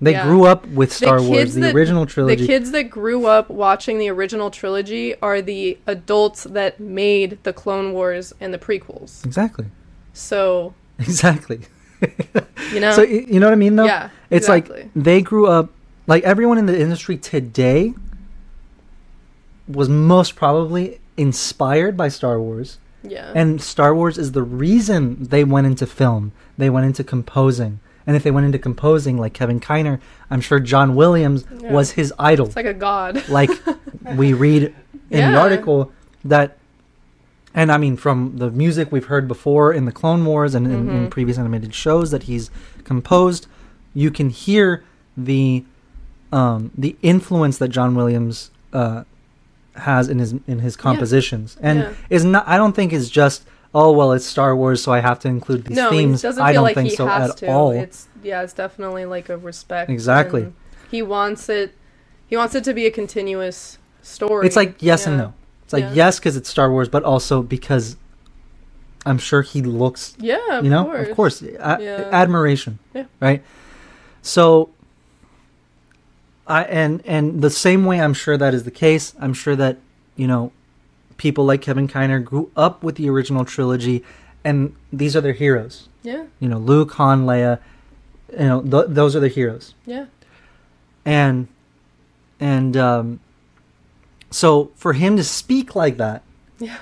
They 0.00 0.12
yeah. 0.12 0.24
grew 0.26 0.44
up 0.44 0.66
with 0.68 0.92
Star 0.92 1.20
Wars, 1.22 1.54
the 1.54 1.60
that- 1.62 1.74
original 1.74 2.04
trilogy. 2.06 2.42
the 2.42 2.46
kids 2.46 2.70
that 2.72 2.84
grew 2.90 3.26
up 3.26 3.48
watching 3.48 3.98
the 3.98 4.08
original 4.10 4.50
trilogy 4.50 5.14
are 5.20 5.40
the 5.40 5.78
adults 5.86 6.44
that 6.44 6.78
made 6.80 7.38
the 7.42 7.52
clone 7.52 7.92
wars 7.94 8.32
and 8.40 8.52
the 8.52 8.58
prequels 8.58 9.24
exactly. 9.24 9.66
so 10.12 10.74
Exactly. 10.98 11.60
you 12.72 12.80
know 12.80 12.92
So 12.92 13.02
you 13.02 13.40
know 13.40 13.46
what 13.46 13.52
I 13.52 13.56
mean 13.56 13.76
though? 13.76 13.86
yeah 13.86 14.10
It's 14.30 14.46
exactly. 14.48 14.82
like 14.82 14.90
they 14.94 15.22
grew 15.22 15.46
up 15.46 15.70
like 16.06 16.22
everyone 16.24 16.58
in 16.58 16.66
the 16.66 16.78
industry 16.78 17.16
today 17.16 17.94
was 19.66 19.88
most 19.88 20.36
probably 20.36 21.00
inspired 21.16 21.96
by 21.96 22.08
Star 22.08 22.40
Wars. 22.40 22.78
yeah 23.02 23.32
And 23.34 23.60
Star 23.62 23.94
Wars 23.94 24.18
is 24.18 24.32
the 24.32 24.42
reason 24.42 25.24
they 25.24 25.44
went 25.44 25.66
into 25.66 25.86
film. 25.86 26.32
They 26.58 26.70
went 26.70 26.86
into 26.86 27.04
composing. 27.04 27.80
And 28.06 28.16
if 28.16 28.22
they 28.22 28.30
went 28.30 28.46
into 28.46 28.58
composing 28.58 29.16
like 29.16 29.32
Kevin 29.32 29.60
Kiner, 29.60 29.98
I'm 30.30 30.40
sure 30.40 30.60
John 30.60 30.94
Williams 30.94 31.44
Yeah. 31.60 31.72
was 31.72 31.92
his 31.92 32.12
idol. 32.18 32.46
it's 32.46 32.56
like 32.56 32.66
a 32.66 32.74
god 32.74 33.28
like 33.38 33.50
we 34.16 34.32
read 34.32 34.74
in 35.10 35.32
the 35.32 35.38
article 35.38 35.92
that 36.24 36.56
and 37.54 37.70
I 37.70 37.78
mean 37.78 37.96
from 37.96 38.36
the 38.38 38.50
music 38.50 38.90
we've 38.90 39.06
heard 39.06 39.28
before 39.28 39.72
in 39.72 39.84
the 39.84 39.92
Clone 39.92 40.24
Wars 40.24 40.54
and 40.54 40.66
in, 40.66 40.72
in 40.90 41.06
Mhm. 41.06 41.10
previous 41.10 41.38
animated 41.38 41.72
shows 41.74 42.10
that 42.10 42.24
he's 42.24 42.50
composed, 42.84 43.46
you 43.94 44.10
can 44.10 44.28
hear 44.30 44.82
the 45.16 45.64
um, 46.32 46.72
the 46.76 46.96
influence 47.00 47.58
that 47.58 47.68
John 47.68 47.94
Williams 47.94 48.50
uh, 48.72 49.04
has 49.76 50.08
in 50.08 50.18
his 50.18 50.32
in 50.46 50.60
his 50.60 50.76
compositions, 50.76 51.56
and 51.60 51.80
Yeah. 51.80 51.92
is 52.10 52.24
not. 52.24 52.46
I 52.46 52.56
don't 52.56 52.74
think 52.74 52.92
is 52.92 53.10
just 53.10 53.44
oh 53.74 53.90
well, 53.92 54.12
it's 54.12 54.24
Star 54.24 54.54
Wars, 54.54 54.82
so 54.82 54.92
I 54.92 55.00
have 55.00 55.18
to 55.20 55.28
include 55.28 55.64
these 55.64 55.76
no, 55.76 55.90
themes. 55.90 56.22
he 56.22 56.28
doesn't 56.28 56.42
I 56.42 56.48
feel 56.52 56.54
don't 56.54 56.62
like 56.64 56.74
think 56.76 56.90
he 56.90 56.96
so 56.96 57.06
has 57.06 57.30
at 57.30 57.36
to. 57.38 57.46
all. 57.50 57.70
It's 57.72 58.06
yeah, 58.22 58.42
it's 58.42 58.52
definitely 58.52 59.04
like 59.04 59.28
a 59.28 59.36
respect. 59.36 59.90
Exactly. 59.90 60.52
He 60.90 61.02
wants 61.02 61.48
it. 61.48 61.74
He 62.26 62.36
wants 62.36 62.54
it 62.54 62.64
to 62.64 62.72
be 62.74 62.86
a 62.86 62.90
continuous 62.90 63.78
story. 64.02 64.46
It's 64.46 64.56
like 64.56 64.76
yes 64.80 65.06
and 65.06 65.16
no. 65.18 65.34
It's 65.64 65.72
like 65.72 65.82
Yeah. 65.84 65.92
yes 65.94 66.18
because 66.18 66.36
it's 66.36 66.48
Star 66.48 66.70
Wars, 66.70 66.88
but 66.88 67.02
also 67.02 67.42
because 67.42 67.96
I'm 69.06 69.18
sure 69.18 69.42
he 69.42 69.60
looks 69.60 70.14
Yeah, 70.18 70.60
you 70.60 70.70
know 70.70 70.84
course. 70.84 71.08
of 71.08 71.16
course 71.16 71.42
a- 71.42 71.78
Yeah. 71.80 72.08
admiration 72.12 72.78
Yeah. 72.94 73.04
right 73.20 73.42
so 74.22 74.70
i 76.46 76.64
and 76.64 77.02
and 77.06 77.42
the 77.42 77.50
same 77.50 77.84
way 77.84 78.00
i'm 78.00 78.14
sure 78.14 78.36
that 78.36 78.54
is 78.54 78.64
the 78.64 78.70
case 78.70 79.14
i'm 79.20 79.34
sure 79.34 79.56
that 79.56 79.78
you 80.16 80.26
know 80.26 80.52
people 81.16 81.44
like 81.44 81.62
kevin 81.62 81.88
kiner 81.88 82.22
grew 82.22 82.50
up 82.56 82.82
with 82.82 82.96
the 82.96 83.08
original 83.08 83.44
trilogy 83.44 84.04
and 84.44 84.76
these 84.92 85.16
are 85.16 85.20
their 85.22 85.32
heroes. 85.32 85.88
Yeah, 86.02 86.26
you 86.38 86.48
know 86.48 86.58
luke 86.58 86.92
han 86.92 87.24
leia 87.24 87.60
you 88.30 88.44
know 88.44 88.60
th- 88.60 88.86
those 88.88 89.16
are 89.16 89.20
the 89.20 89.28
heroes. 89.28 89.74
Yeah, 89.86 90.06
and 91.04 91.48
and 92.38 92.76
um 92.76 93.20
so 94.30 94.70
for 94.74 94.92
him 94.92 95.16
to 95.16 95.24
speak 95.24 95.74
like 95.74 95.96
that 95.96 96.22
yeah, 96.58 96.78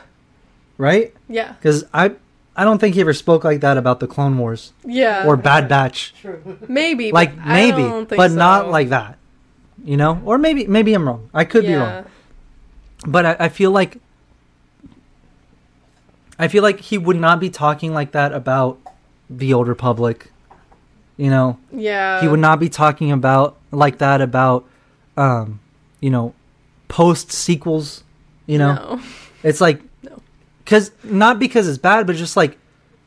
right? 0.76 1.14
Yeah, 1.28 1.52
because 1.52 1.84
i 1.94 2.16
i 2.56 2.64
don't 2.64 2.78
think 2.78 2.96
he 2.96 3.00
ever 3.00 3.14
spoke 3.14 3.44
like 3.44 3.60
that 3.60 3.76
about 3.76 4.00
the 4.00 4.08
clone 4.08 4.36
wars 4.38 4.72
yeah. 4.84 5.24
or 5.24 5.36
bad 5.36 5.68
batch. 5.68 6.14
True. 6.20 6.58
maybe, 6.68 7.12
but 7.12 7.14
like 7.14 7.38
I 7.38 7.54
maybe 7.54 7.82
don't 7.82 8.08
think 8.08 8.16
but 8.16 8.30
so. 8.32 8.36
not 8.36 8.68
like 8.70 8.88
that 8.88 9.18
you 9.84 9.96
know 9.96 10.20
or 10.24 10.38
maybe 10.38 10.66
maybe 10.66 10.92
i'm 10.94 11.06
wrong 11.06 11.28
i 11.34 11.44
could 11.44 11.64
be 11.64 11.74
wrong 11.74 12.04
but 13.06 13.26
I, 13.26 13.36
I 13.40 13.48
feel 13.48 13.70
like 13.72 13.98
I 16.38 16.48
feel 16.48 16.62
like 16.62 16.80
he 16.80 16.98
would 16.98 17.16
not 17.16 17.40
be 17.40 17.50
talking 17.50 17.92
like 17.94 18.12
that 18.12 18.32
about 18.32 18.78
the 19.30 19.52
Old 19.54 19.68
Republic. 19.68 20.30
You 21.16 21.30
know, 21.30 21.58
Yeah. 21.70 22.20
he 22.20 22.26
would 22.28 22.40
not 22.40 22.58
be 22.58 22.68
talking 22.68 23.12
about 23.12 23.56
like 23.70 23.98
that 23.98 24.20
about, 24.20 24.64
um, 25.16 25.60
you 26.00 26.10
know, 26.10 26.34
post 26.88 27.30
sequels. 27.30 28.02
You 28.46 28.58
know, 28.58 28.74
No. 28.74 29.00
it's 29.44 29.60
like, 29.60 29.82
No. 30.02 30.20
because 30.64 30.90
not 31.04 31.38
because 31.38 31.68
it's 31.68 31.78
bad, 31.78 32.06
but 32.06 32.16
just 32.16 32.36
like 32.36 32.58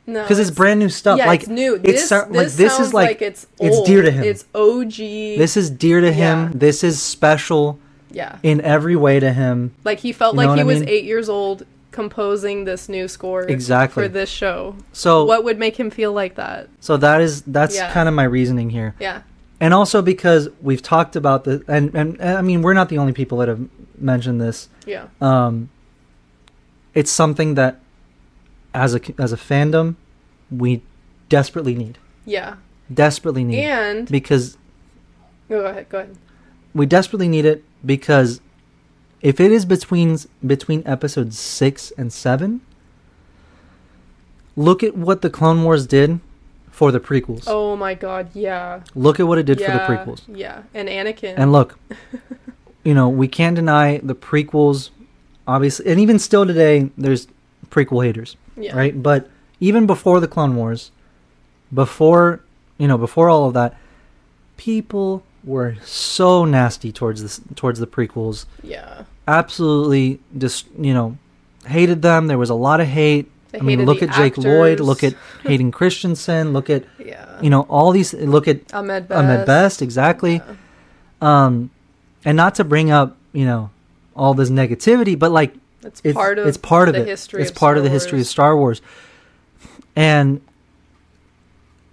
No. 0.08 0.22
because 0.22 0.38
it's 0.40 0.52
brand 0.52 0.80
new 0.80 0.90
stuff. 0.90 1.18
Yeah, 1.18 1.26
like 1.28 1.42
it's 1.42 1.50
new. 1.50 1.76
it's 1.76 1.84
This, 1.84 2.10
so- 2.10 2.18
like, 2.30 2.32
this, 2.32 2.56
this 2.58 2.80
is 2.80 2.94
like- 2.94 3.08
like, 3.08 3.22
it's 3.22 3.48
it's 3.60 3.82
dear 3.84 4.02
to 4.04 4.12
him. 4.12 4.24
It's 4.24 4.46
OG. 4.54 5.38
this 5.38 5.58
is 5.58 5.70
dear 5.70 6.00
to 6.02 6.12
him. 6.12 6.44
Yeah. 6.44 6.52
This 6.54 6.84
is 6.84 7.02
special 7.02 7.80
yeah. 8.12 8.38
in 8.44 8.62
every 8.62 8.96
way 8.96 9.20
to 9.20 9.34
him. 9.34 9.74
Like 9.84 10.00
he 10.00 10.12
felt 10.12 10.36
You 10.36 10.42
like 10.46 10.58
he 10.58 10.64
was 10.64 10.80
mean? 10.82 10.90
eight 10.90 11.06
years 11.06 11.28
old 11.28 11.66
composing 11.92 12.66
this 12.66 12.88
new 12.90 13.08
score 13.08 13.44
Exactly. 13.44 14.04
for 14.04 14.08
this 14.10 14.30
show. 14.30 14.76
So 14.94 15.24
What 15.26 15.44
would 15.46 15.58
make 15.58 15.78
him 15.80 15.90
feel 15.90 16.12
like 16.14 16.36
that? 16.36 16.68
so 16.82 16.98
that 16.98 17.22
is 17.22 17.42
that's 17.44 17.76
Yeah. 17.76 17.92
kind 17.92 18.08
of 18.08 18.14
my 18.14 18.26
reasoning 18.26 18.70
here. 18.70 18.94
Yeah. 19.00 19.22
and 19.62 19.74
also 19.74 20.02
because 20.02 20.50
we've 20.62 20.82
talked 20.82 21.16
about 21.16 21.46
the 21.46 21.64
and, 21.68 21.96
and 21.96 22.18
and 22.20 22.38
I 22.38 22.42
mean 22.42 22.62
we're 22.62 22.74
not 22.74 22.90
the 22.90 22.98
only 22.98 23.14
people 23.14 23.38
that 23.40 23.48
have 23.48 23.62
mentioned 23.98 24.40
this. 24.42 24.68
Yeah. 24.86 25.06
Um, 25.22 25.70
it's 26.94 27.10
something 27.12 27.56
that 27.56 27.80
as 28.76 28.94
a 28.94 29.00
as 29.18 29.32
a 29.34 29.38
fandom 29.38 29.96
we 30.52 30.82
desperately 31.30 31.74
need, 31.74 31.98
Yeah. 32.26 32.56
desperately 32.94 33.44
need 33.44 33.64
And 33.64 34.08
because 34.08 34.58
go 35.50 35.66
ahead. 35.66 35.90
Go 35.90 36.00
ahead. 36.00 36.16
we 36.74 36.86
desperately 36.86 37.28
need 37.28 37.46
it 37.46 37.64
because 37.86 38.42
if 39.22 39.40
it 39.40 39.52
is 39.52 39.66
between 39.66 40.18
between 40.46 40.84
episodes 40.86 41.40
six 41.40 41.92
and 41.98 42.12
seven, 42.14 42.62
look 44.56 44.84
at 44.84 44.96
what 44.96 45.22
the 45.22 45.30
Clone 45.30 45.64
Wars 45.64 45.88
did 45.88 46.20
for 46.70 46.92
the 46.92 47.00
prequels. 47.00 47.46
Oh 47.48 47.76
my 47.76 47.94
God. 47.94 48.28
Yeah. 48.34 48.82
Look 48.94 49.20
at 49.20 49.28
what 49.28 49.38
it 49.38 49.46
did 49.46 49.60
yeah. 49.60 49.72
for 49.72 49.78
the 49.78 49.98
prequels. 49.98 50.22
Yeah. 50.28 50.64
And 50.74 50.90
Anakin. 50.90 51.34
And 51.38 51.52
look, 51.52 51.80
you 52.84 52.94
know, 52.94 53.08
we 53.10 53.28
can't 53.28 53.56
deny 53.56 54.00
the 54.04 54.14
prequels, 54.16 54.90
obviously, 55.48 55.88
and 55.88 56.00
even 56.00 56.20
still 56.20 56.46
today, 56.46 56.92
there's 56.98 57.28
prequel 57.72 58.06
haters, 58.06 58.36
yeah. 58.58 58.76
right? 58.76 59.02
But 59.02 59.30
even 59.60 59.86
before 59.86 60.20
the 60.20 60.28
Clone 60.28 60.56
Wars, 60.56 60.92
before 61.74 62.42
you 62.78 62.88
know, 62.88 62.98
before 62.98 63.30
all 63.30 63.48
of 63.48 63.54
that, 63.54 63.76
people 64.58 65.24
were 65.44 65.76
so 65.84 66.44
nasty 66.46 66.92
towards 66.92 67.22
this 67.22 67.42
towards 67.56 67.80
the 67.80 67.88
prequels. 67.88 68.46
Yeah. 68.64 69.04
Absolutely, 69.28 70.20
just 70.38 70.68
you 70.80 70.94
know, 70.94 71.18
hated 71.66 72.02
them. 72.02 72.28
There 72.28 72.38
was 72.38 72.50
a 72.50 72.56
lot 72.56 72.80
of 72.80 72.88
hate. 72.88 73.32
I 73.54 73.60
mean, 73.60 73.86
look 73.86 74.04
at 74.04 74.12
Jake 74.12 74.38
Lloyd. 74.38 74.80
Look 74.82 75.04
at 75.04 75.16
Hayden 75.44 75.72
Christensen. 75.72 76.52
Look 76.54 76.70
at 76.70 76.84
Yeah. 77.00 77.42
you 77.42 77.50
know 77.50 77.62
all 77.70 77.92
these. 77.92 78.14
Look 78.14 78.48
at 78.48 78.74
Ahmed 78.74 79.08
Best. 79.08 79.18
Ahmed 79.18 79.46
Best. 79.46 79.82
Exactly. 79.82 80.36
Yeah. 80.36 80.56
um 81.22 81.70
and 82.26 82.36
not 82.36 82.56
to 82.56 82.64
bring 82.66 82.92
up 82.92 83.16
you 83.32 83.46
know 83.46 83.70
all 84.16 84.34
this 84.34 84.50
negativity 84.50 85.18
but 85.18 85.32
like 85.32 85.54
It's, 85.86 86.02
it's 86.04 86.14
part 86.16 86.40
of 86.40 86.48
it's 86.48 86.58
part 86.58 86.88
of 86.90 86.96
the 86.96 87.02
it 87.02 87.08
history. 87.08 87.42
it's 87.42 87.52
of 87.52 87.58
part 87.58 87.78
of 87.78 87.84
the 87.84 87.90
Star 87.90 87.94
history 87.96 88.20
of 88.22 88.28
star 88.28 88.58
wars 88.58 88.82
and 89.96 90.42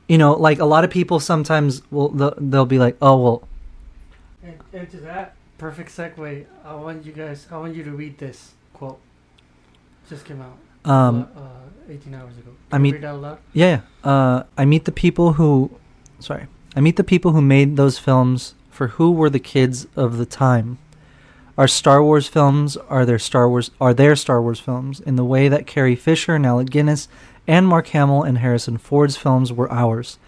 you 0.08 0.18
know 0.18 0.32
like 0.34 0.58
a 0.58 0.64
lot 0.64 0.84
of 0.84 0.90
people 0.90 1.20
sometimes 1.20 1.82
will 1.90 2.08
they'll, 2.10 2.34
they'll 2.38 2.66
be 2.66 2.78
like 2.78 2.96
oh 3.02 3.16
well 3.22 3.48
And, 4.42 4.56
and 4.72 4.90
to 4.90 4.96
that 4.98 5.34
perfect 5.58 5.90
segue, 5.90 6.44
I 6.64 6.74
want 6.74 7.04
you 7.06 7.12
guys, 7.12 7.46
I 7.52 7.56
want 7.56 7.76
you 7.76 7.84
to 7.84 7.92
read 7.92 8.18
this 8.18 8.54
quote. 8.74 8.98
Just 10.08 10.24
came 10.24 10.40
out 10.42 10.56
um 10.84 11.28
uh, 11.36 11.92
18 11.92 12.14
hours 12.14 12.36
ago. 12.38 12.50
I 12.72 12.76
Can 12.76 12.84
you 12.84 12.92
mean- 12.92 12.94
read 12.94 13.04
out 13.04 13.20
loud. 13.20 13.38
yeah 13.52 13.80
yeah. 14.04 14.10
uh 14.10 14.42
i 14.58 14.64
meet 14.64 14.84
the 14.84 14.92
people 14.92 15.34
who 15.34 15.70
sorry 16.18 16.46
i 16.74 16.80
meet 16.80 16.96
the 16.96 17.04
people 17.04 17.30
who 17.32 17.40
made 17.42 17.76
those 17.76 17.98
films 17.98 18.54
for 18.70 18.88
who 18.96 19.12
were 19.12 19.30
the 19.30 19.38
kids 19.54 19.86
of 19.94 20.16
the 20.16 20.26
time 20.26 20.78
our 21.58 21.68
Star 21.68 22.02
Wars 22.02 22.28
films 22.28 22.76
are 22.76 23.04
their 23.04 23.18
Star 23.18 23.48
Wars 23.48 23.70
are 23.80 23.92
their 23.94 24.16
Star 24.16 24.40
Wars 24.40 24.60
films 24.60 25.00
in 25.00 25.16
the 25.16 25.24
way 25.24 25.48
that 25.48 25.66
Carrie 25.66 25.96
Fisher 25.96 26.34
and 26.34 26.46
Alec 26.46 26.70
Guinness 26.70 27.08
and 27.46 27.66
Mark 27.66 27.88
Hamill 27.88 28.22
and 28.22 28.38
Harrison 28.38 28.78
Ford's 28.78 29.16
films 29.16 29.52
were 29.52 29.70
ours. 29.70 30.18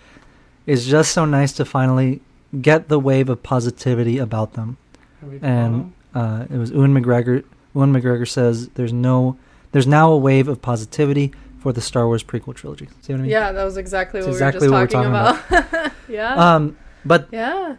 It's 0.66 0.87
just 0.87 1.12
so 1.12 1.24
nice 1.24 1.52
to 1.54 1.64
finally 1.64 2.20
get 2.60 2.88
the 2.88 2.98
wave 2.98 3.28
of 3.28 3.42
positivity 3.42 4.18
about 4.18 4.54
them. 4.54 4.76
Can 5.20 5.28
you 5.28 5.32
read 5.32 5.40
the 5.40 5.46
And 5.46 5.92
uh, 6.14 6.46
it 6.50 6.56
was 6.56 6.70
Ewan 6.70 6.94
McGregor. 6.94 7.44
Ewan 7.74 7.92
McGregor 7.92 8.28
says 8.28 8.68
there's 8.70 8.92
no 8.92 9.38
there's 9.72 9.87
now 9.87 10.12
a 10.12 10.18
wave 10.18 10.46
of 10.48 10.62
positivity 10.62 11.32
for 11.58 11.72
the 11.72 11.80
Star 11.80 12.06
Wars 12.06 12.22
prequel 12.22 12.54
trilogy. 12.54 12.88
See 13.00 13.12
what 13.12 13.20
I 13.20 13.22
mean? 13.22 13.30
Yeah, 13.30 13.50
that 13.50 13.64
was 13.64 13.76
exactly 13.76 14.20
what 14.20 14.28
exactly 14.28 14.68
we 14.68 14.74
were 14.74 14.80
what 14.80 14.90
just 14.90 15.50
we're 15.50 15.62
talking, 15.62 15.72
about. 15.72 15.92
yeah. 16.08 16.54
Um, 16.54 16.76
but 17.04 17.28
yeah. 17.32 17.76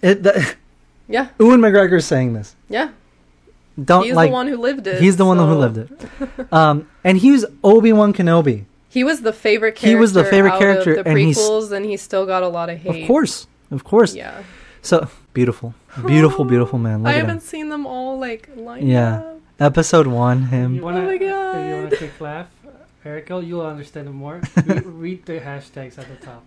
it, 0.00 0.22
the, 0.22 0.54
Yeah. 1.12 1.28
Ewan 1.38 1.60
McGregor 1.60 1.98
is 1.98 2.06
saying 2.06 2.32
this. 2.34 2.56
Yeah. 2.68 2.90
Don't 3.82 4.04
He's 4.04 4.14
like 4.14 4.28
the 4.30 4.32
one 4.32 4.48
who 4.48 4.56
lived 4.56 4.86
it. 4.86 5.00
he's 5.00 5.16
the 5.16 5.24
one 5.24 5.38
who 5.38 5.44
lived 5.54 5.78
it. 5.78 5.90
Um, 6.52 6.88
and 7.04 7.16
he 7.18 7.30
was 7.32 7.46
Obi 7.64 7.92
Wan 7.92 8.12
Kenobi. 8.12 8.64
He 8.88 9.02
was 9.04 9.22
the 9.22 9.32
favorite 9.32 9.72
character. 9.76 9.88
He 9.88 9.94
was 9.94 10.12
the 10.12 10.24
favorite 10.24 10.52
out 10.52 10.60
character, 10.60 10.94
of 10.96 11.04
the 11.04 11.10
and 11.10 11.18
he's- 11.18 11.38
prequels, 11.38 11.72
and 11.72 11.84
he 11.86 11.96
still 11.96 12.26
got 12.26 12.42
a 12.42 12.48
lot 12.48 12.68
of 12.68 12.78
hate. 12.78 13.02
Of 13.02 13.06
course, 13.08 13.46
of 13.70 13.84
course. 13.84 14.14
Yeah. 14.14 14.42
So 14.82 15.08
beautiful, 15.32 15.74
beautiful, 16.06 16.44
beautiful 16.44 16.78
man. 16.78 17.02
Look 17.02 17.08
I 17.10 17.12
haven't 17.16 17.36
him. 17.36 17.40
seen 17.40 17.68
them 17.70 17.86
all 17.86 18.18
like 18.18 18.50
lined 18.56 18.88
Yeah. 18.88 19.16
up. 19.20 19.40
Episode 19.60 20.06
one, 20.08 20.40
You 20.42 20.46
him. 20.48 20.80
wanna, 20.82 21.00
Oh 21.00 21.06
my 21.06 21.12
If 21.14 21.20
you 21.22 21.28
God. 21.28 21.82
want 21.82 21.92
a 21.92 21.96
quick 21.96 22.20
laugh, 22.20 22.48
Erica, 23.04 23.40
you'll 23.42 23.64
understand 23.64 24.08
it 24.08 24.12
more. 24.12 24.40
Re- 24.66 24.80
read 24.84 25.24
the 25.26 25.40
hashtags 25.40 25.96
at 25.98 26.06
the 26.08 26.16
top. 26.26 26.42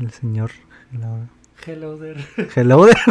El 0.00 0.08
señor. 0.08 0.50
Hello. 0.92 1.28
Hello 1.64 1.96
there. 1.96 2.14
Hello 2.54 2.86
there. 2.86 2.94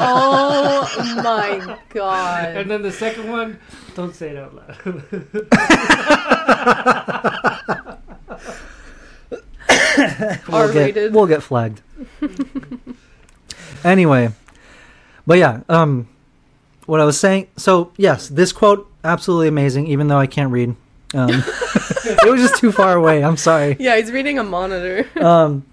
Oh 0.00 1.20
my 1.24 1.78
god. 1.88 2.56
and 2.56 2.70
then 2.70 2.82
the 2.82 2.92
second 2.92 3.30
one, 3.30 3.58
don't 3.94 4.14
say 4.14 4.28
it 4.30 4.36
out 4.36 4.54
loud. 4.54 4.76
we'll 9.98 9.98
get, 9.98 10.48
R-rated. 10.52 11.14
we'll 11.14 11.26
get 11.26 11.42
flagged. 11.42 11.80
anyway, 13.82 14.28
but 15.26 15.38
yeah, 15.38 15.60
um, 15.70 16.06
what 16.84 17.00
I 17.00 17.04
was 17.04 17.18
saying. 17.18 17.46
So 17.56 17.92
yes, 17.96 18.28
this 18.28 18.52
quote 18.52 18.90
absolutely 19.04 19.48
amazing. 19.48 19.86
Even 19.86 20.08
though 20.08 20.18
I 20.18 20.26
can't 20.26 20.52
read, 20.52 20.76
um, 21.14 21.30
it 21.32 22.30
was 22.30 22.42
just 22.42 22.56
too 22.60 22.72
far 22.72 22.94
away. 22.94 23.24
I'm 23.24 23.38
sorry. 23.38 23.76
Yeah, 23.80 23.96
he's 23.96 24.12
reading 24.12 24.38
a 24.38 24.44
monitor. 24.44 25.08
Um, 25.18 25.64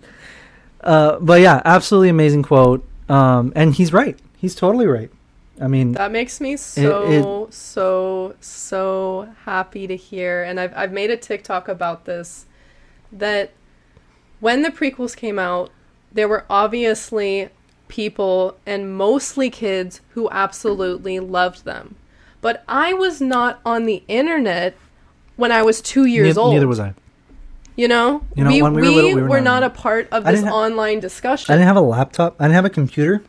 uh, 0.83 1.19
but 1.19 1.41
yeah, 1.41 1.61
absolutely 1.65 2.09
amazing 2.09 2.43
quote. 2.43 2.85
Um, 3.09 3.51
and 3.55 3.73
he's 3.73 3.91
right. 3.93 4.17
He's 4.37 4.55
totally 4.55 4.87
right. 4.87 5.09
I 5.61 5.67
mean, 5.67 5.91
That 5.93 6.11
makes 6.11 6.41
me 6.41 6.57
so 6.57 7.47
so 7.51 8.35
so 8.41 9.29
happy 9.45 9.87
to 9.87 9.95
hear. 9.95 10.43
And 10.43 10.59
I've 10.59 10.73
I've 10.75 10.91
made 10.91 11.11
a 11.11 11.17
TikTok 11.17 11.67
about 11.67 12.05
this 12.05 12.45
that 13.11 13.51
when 14.39 14.63
the 14.63 14.69
prequels 14.69 15.15
came 15.15 15.37
out, 15.37 15.69
there 16.11 16.27
were 16.27 16.45
obviously 16.49 17.49
people 17.87 18.57
and 18.65 18.95
mostly 18.97 19.49
kids 19.49 20.01
who 20.09 20.27
absolutely 20.31 21.19
loved 21.19 21.65
them. 21.65 21.95
But 22.41 22.63
I 22.67 22.93
was 22.93 23.21
not 23.21 23.61
on 23.65 23.85
the 23.85 24.03
internet 24.07 24.75
when 25.35 25.51
I 25.51 25.61
was 25.61 25.81
2 25.81 26.05
years 26.05 26.29
neith- 26.29 26.37
old. 26.37 26.53
neither 26.53 26.67
was 26.67 26.79
I. 26.79 26.93
You 27.75 27.87
know? 27.87 28.23
You 28.35 28.43
know, 28.43 28.49
when 28.63 28.73
we 28.73 28.81
were 28.81 28.87
little, 28.89 29.15
we 29.15 29.21
were 29.21 29.27
were 29.29 29.41
not 29.41 29.61
not 29.61 29.63
a 29.63 29.69
part 29.69 30.07
of 30.11 30.25
this 30.25 30.43
ha- 30.43 30.49
online 30.51 30.99
discussion. 30.99 31.51
I 31.51 31.55
didn't 31.55 31.67
have 31.67 31.75
a 31.77 31.81
laptop. 31.81 32.35
I 32.39 32.43
didn't 32.45 32.55
have 32.55 32.65
a 32.65 32.69
computer 32.69 33.23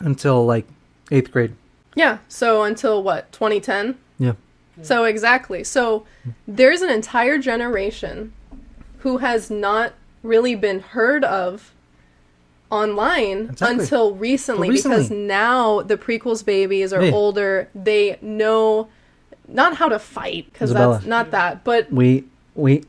until 0.00 0.44
like 0.44 0.66
eighth 1.10 1.30
grade. 1.30 1.54
Yeah. 1.94 2.18
So 2.28 2.62
until 2.64 3.02
what, 3.02 3.30
2010? 3.32 3.96
Yeah. 4.18 4.32
So 4.82 5.04
exactly. 5.04 5.62
So 5.62 6.04
there's 6.48 6.82
an 6.82 6.90
entire 6.90 7.38
generation 7.38 8.32
who 8.98 9.18
has 9.18 9.50
not 9.50 9.92
really 10.22 10.54
been 10.54 10.80
heard 10.80 11.24
of 11.24 11.72
online 12.70 13.50
Exactly. 13.50 13.78
until 13.84 14.14
recently, 14.14 14.70
recently. 14.70 14.96
because 14.98 15.10
now 15.10 15.82
the 15.82 15.96
prequels 15.96 16.44
babies 16.44 16.92
are 16.92 17.02
Yeah. 17.04 17.12
older. 17.12 17.68
They 17.74 18.16
know 18.22 18.88
not 19.46 19.76
how 19.76 19.88
to 19.88 19.98
fight 19.98 20.46
because 20.52 20.72
that's 20.72 21.04
not 21.04 21.30
that, 21.32 21.64
but 21.64 21.92
We 21.92 22.24
we 22.54 22.84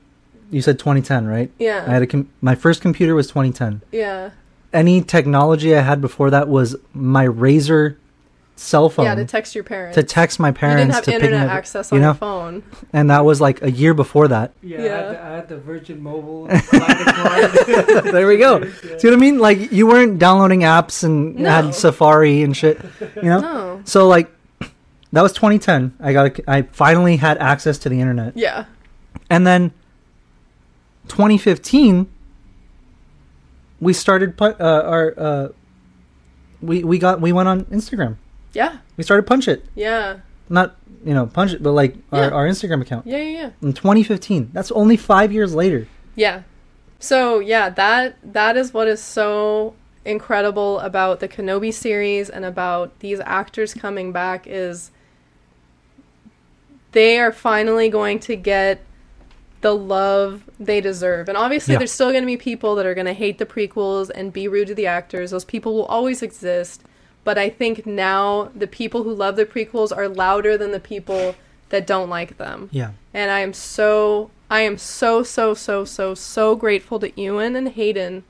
you 0.54 0.62
said 0.62 0.78
2010, 0.80 1.26
right? 1.28 1.52
yeah, 1.60 1.84
I 1.88 1.92
had 1.94 2.04
a 2.04 2.08
com- 2.08 2.30
my 2.42 2.56
first 2.56 2.82
computer 2.82 3.16
was 3.16 3.28
2010. 3.28 3.82
yeah, 3.92 4.30
Any 4.72 5.02
technology 5.02 5.76
I 5.76 5.82
had 5.82 6.00
before 6.02 6.30
that 6.30 6.48
was 6.48 6.76
my 6.94 7.24
Razor 7.24 7.98
cell 8.56 8.88
phone 8.88 9.06
yeah. 9.06 9.16
To 9.16 9.26
text 9.26 9.56
your 9.56 9.64
parents. 9.64 9.96
to 9.96 10.04
text 10.04 10.40
my 10.40 10.52
parents. 10.52 10.80
you 10.80 10.86
didn't 10.86 10.94
have 10.96 11.04
to 11.06 11.14
internet 11.16 11.48
up, 11.48 11.54
access 11.54 11.92
you 11.92 11.96
on 11.96 12.02
know? 12.02 12.08
your 12.10 12.14
phone. 12.14 12.64
and 12.94 13.10
that 13.10 13.26
was 13.26 13.42
like 13.42 13.64
a 13.64 13.72
year 13.72 13.96
before 13.96 14.28
that. 14.28 14.54
Yeah, 14.62 14.78
I, 14.78 14.82
had 14.84 15.10
the, 15.10 15.24
I 15.24 15.30
had 15.38 15.50
the 15.50 15.58
Virgin 15.58 16.02
Mobile. 16.04 16.48
card. 16.48 17.52
there 18.14 18.28
we 18.28 18.38
go. 18.38 18.60
Yeah. 18.60 18.98
See 19.00 19.08
what 19.08 19.14
I 19.14 19.18
mean? 19.18 19.40
Like 19.40 19.72
you 19.72 19.88
weren't 19.88 20.20
downloading 20.20 20.62
apps 20.62 21.04
and 21.04 21.36
No. 21.36 21.50
had 21.50 21.74
Safari 21.76 22.44
and 22.44 22.56
shit, 22.56 22.80
you 23.16 23.24
know? 23.24 23.40
No. 23.40 23.82
So 23.86 24.08
like 24.08 24.32
that 25.12 25.22
was 25.24 25.34
2010. 25.34 25.96
I 26.00 26.14
got 26.14 26.40
a, 26.40 26.50
I 26.52 26.62
finally 26.62 27.18
had 27.18 27.40
access 27.40 27.78
to 27.80 27.90
the 27.90 28.00
internet. 28.00 28.38
Yeah. 28.38 28.66
And 29.32 29.48
then 29.48 29.72
2015 31.08 32.08
we 33.80 33.92
started 33.94 34.40
uh, 34.42 34.54
our 34.60 35.14
uh, 35.18 35.48
we 36.62 36.84
we 36.84 36.98
got 36.98 37.20
we 37.20 37.32
went 37.34 37.50
on 37.50 37.66
Instagram. 37.66 38.16
Yeah. 38.54 38.78
We 38.98 39.04
started 39.04 39.24
Punch 39.28 39.48
It. 39.48 39.66
Yeah. 39.76 40.20
Not, 40.48 40.76
you 41.04 41.14
know, 41.14 41.26
Punch 41.26 41.54
It, 41.54 41.64
but 41.64 41.72
like 41.72 41.96
our, 42.12 42.22
Yeah. 42.22 42.30
our 42.30 42.48
Instagram 42.48 42.82
account. 42.82 43.06
Yeah. 43.08 43.18
Yeah. 43.18 43.30
Yeah. 43.40 43.50
In 43.62 43.74
2015. 43.74 44.52
That's 44.54 44.72
only 44.72 44.96
5 44.96 45.32
years 45.34 45.54
later. 45.54 45.88
Yeah. 46.16 46.44
So 47.00 47.40
yeah, 47.40 47.70
that 47.72 48.16
that 48.24 48.56
is 48.56 48.74
what 48.74 48.88
is 48.88 49.02
so 49.04 49.74
incredible 50.06 50.80
about 50.80 51.20
the 51.20 51.28
Kenobi 51.28 51.74
series 51.74 52.30
and 52.30 52.46
about 52.46 52.98
these 53.00 53.20
actors 53.26 53.74
coming 53.74 54.12
back 54.14 54.46
is 54.48 54.92
they 56.94 57.20
are 57.20 57.32
finally 57.32 57.90
going 57.90 58.20
to 58.20 58.36
get 58.36 58.80
the 59.64 59.76
love 59.76 60.44
they 60.60 60.80
deserve. 60.80 61.28
And 61.28 61.38
obviously 61.38 61.72
Yeah. 61.74 61.80
there's 61.80 61.92
still 61.92 62.12
going 62.12 62.22
to 62.24 62.28
be 62.28 62.38
people 62.38 62.76
that 62.76 62.86
are 62.86 62.94
going 62.94 63.08
to 63.08 63.14
hate 63.14 63.38
the 63.40 63.46
prequels 63.46 64.12
and 64.14 64.32
be 64.32 64.48
rude 64.48 64.68
to 64.68 64.76
the 64.76 64.86
actors. 64.86 65.32
Those 65.32 65.46
people 65.46 65.74
will 65.74 65.86
always 65.86 66.22
exist. 66.22 66.84
But 67.24 67.38
I 67.38 67.50
think 67.50 67.86
now 67.88 68.50
the 68.56 68.68
people 68.68 69.04
who 69.04 69.14
love 69.14 69.36
the 69.38 69.46
prequels 69.46 69.96
are 69.96 70.08
louder 70.08 70.58
than 70.58 70.72
the 70.72 70.80
people 70.80 71.36
that 71.70 71.88
don't 71.88 72.10
like 72.10 72.38
them 72.38 72.70
Yeah. 72.72 72.92
and 73.16 73.32
I 73.32 73.40
am 73.40 73.52
so 73.54 74.30
I 74.52 74.62
am 74.62 74.78
so 74.78 75.24
so 75.24 75.56
so 75.56 75.86
so 75.86 76.14
so 76.14 76.56
grateful 76.56 77.00
to 77.00 77.10
Ewan 77.20 77.56
and 77.56 77.70
Hayden 77.70 78.24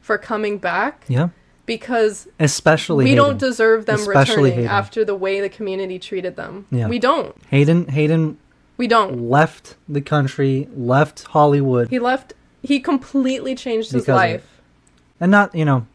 for 0.00 0.16
coming 0.16 0.56
back 0.56 1.04
Yeah. 1.08 1.28
because 1.66 2.28
Especially 2.40 3.04
we 3.04 3.10
Hayden. 3.10 3.24
don't 3.24 3.38
deserve 3.38 3.84
them 3.86 3.96
Especially 3.96 4.34
returning 4.50 4.52
Hayden. 4.54 4.70
after 4.70 5.04
the 5.04 5.14
way 5.14 5.40
the 5.40 5.48
community 5.50 5.98
treated 5.98 6.36
them. 6.36 6.66
Yeah. 6.70 6.86
We 6.88 6.98
don't. 6.98 7.34
Hayden 7.50 7.88
Hayden 7.88 8.38
We 8.76 8.86
don't. 8.86 9.28
left 9.30 9.76
the 9.88 10.00
country, 10.00 10.68
left 10.76 11.24
Hollywood, 11.24 11.88
He 11.88 11.98
left 11.98 12.34
he 12.62 12.80
completely 12.80 13.54
changed 13.54 13.92
his 13.92 14.08
life. 14.08 14.44
and 15.20 15.30
not 15.30 15.54
you 15.54 15.64
know. 15.64 15.86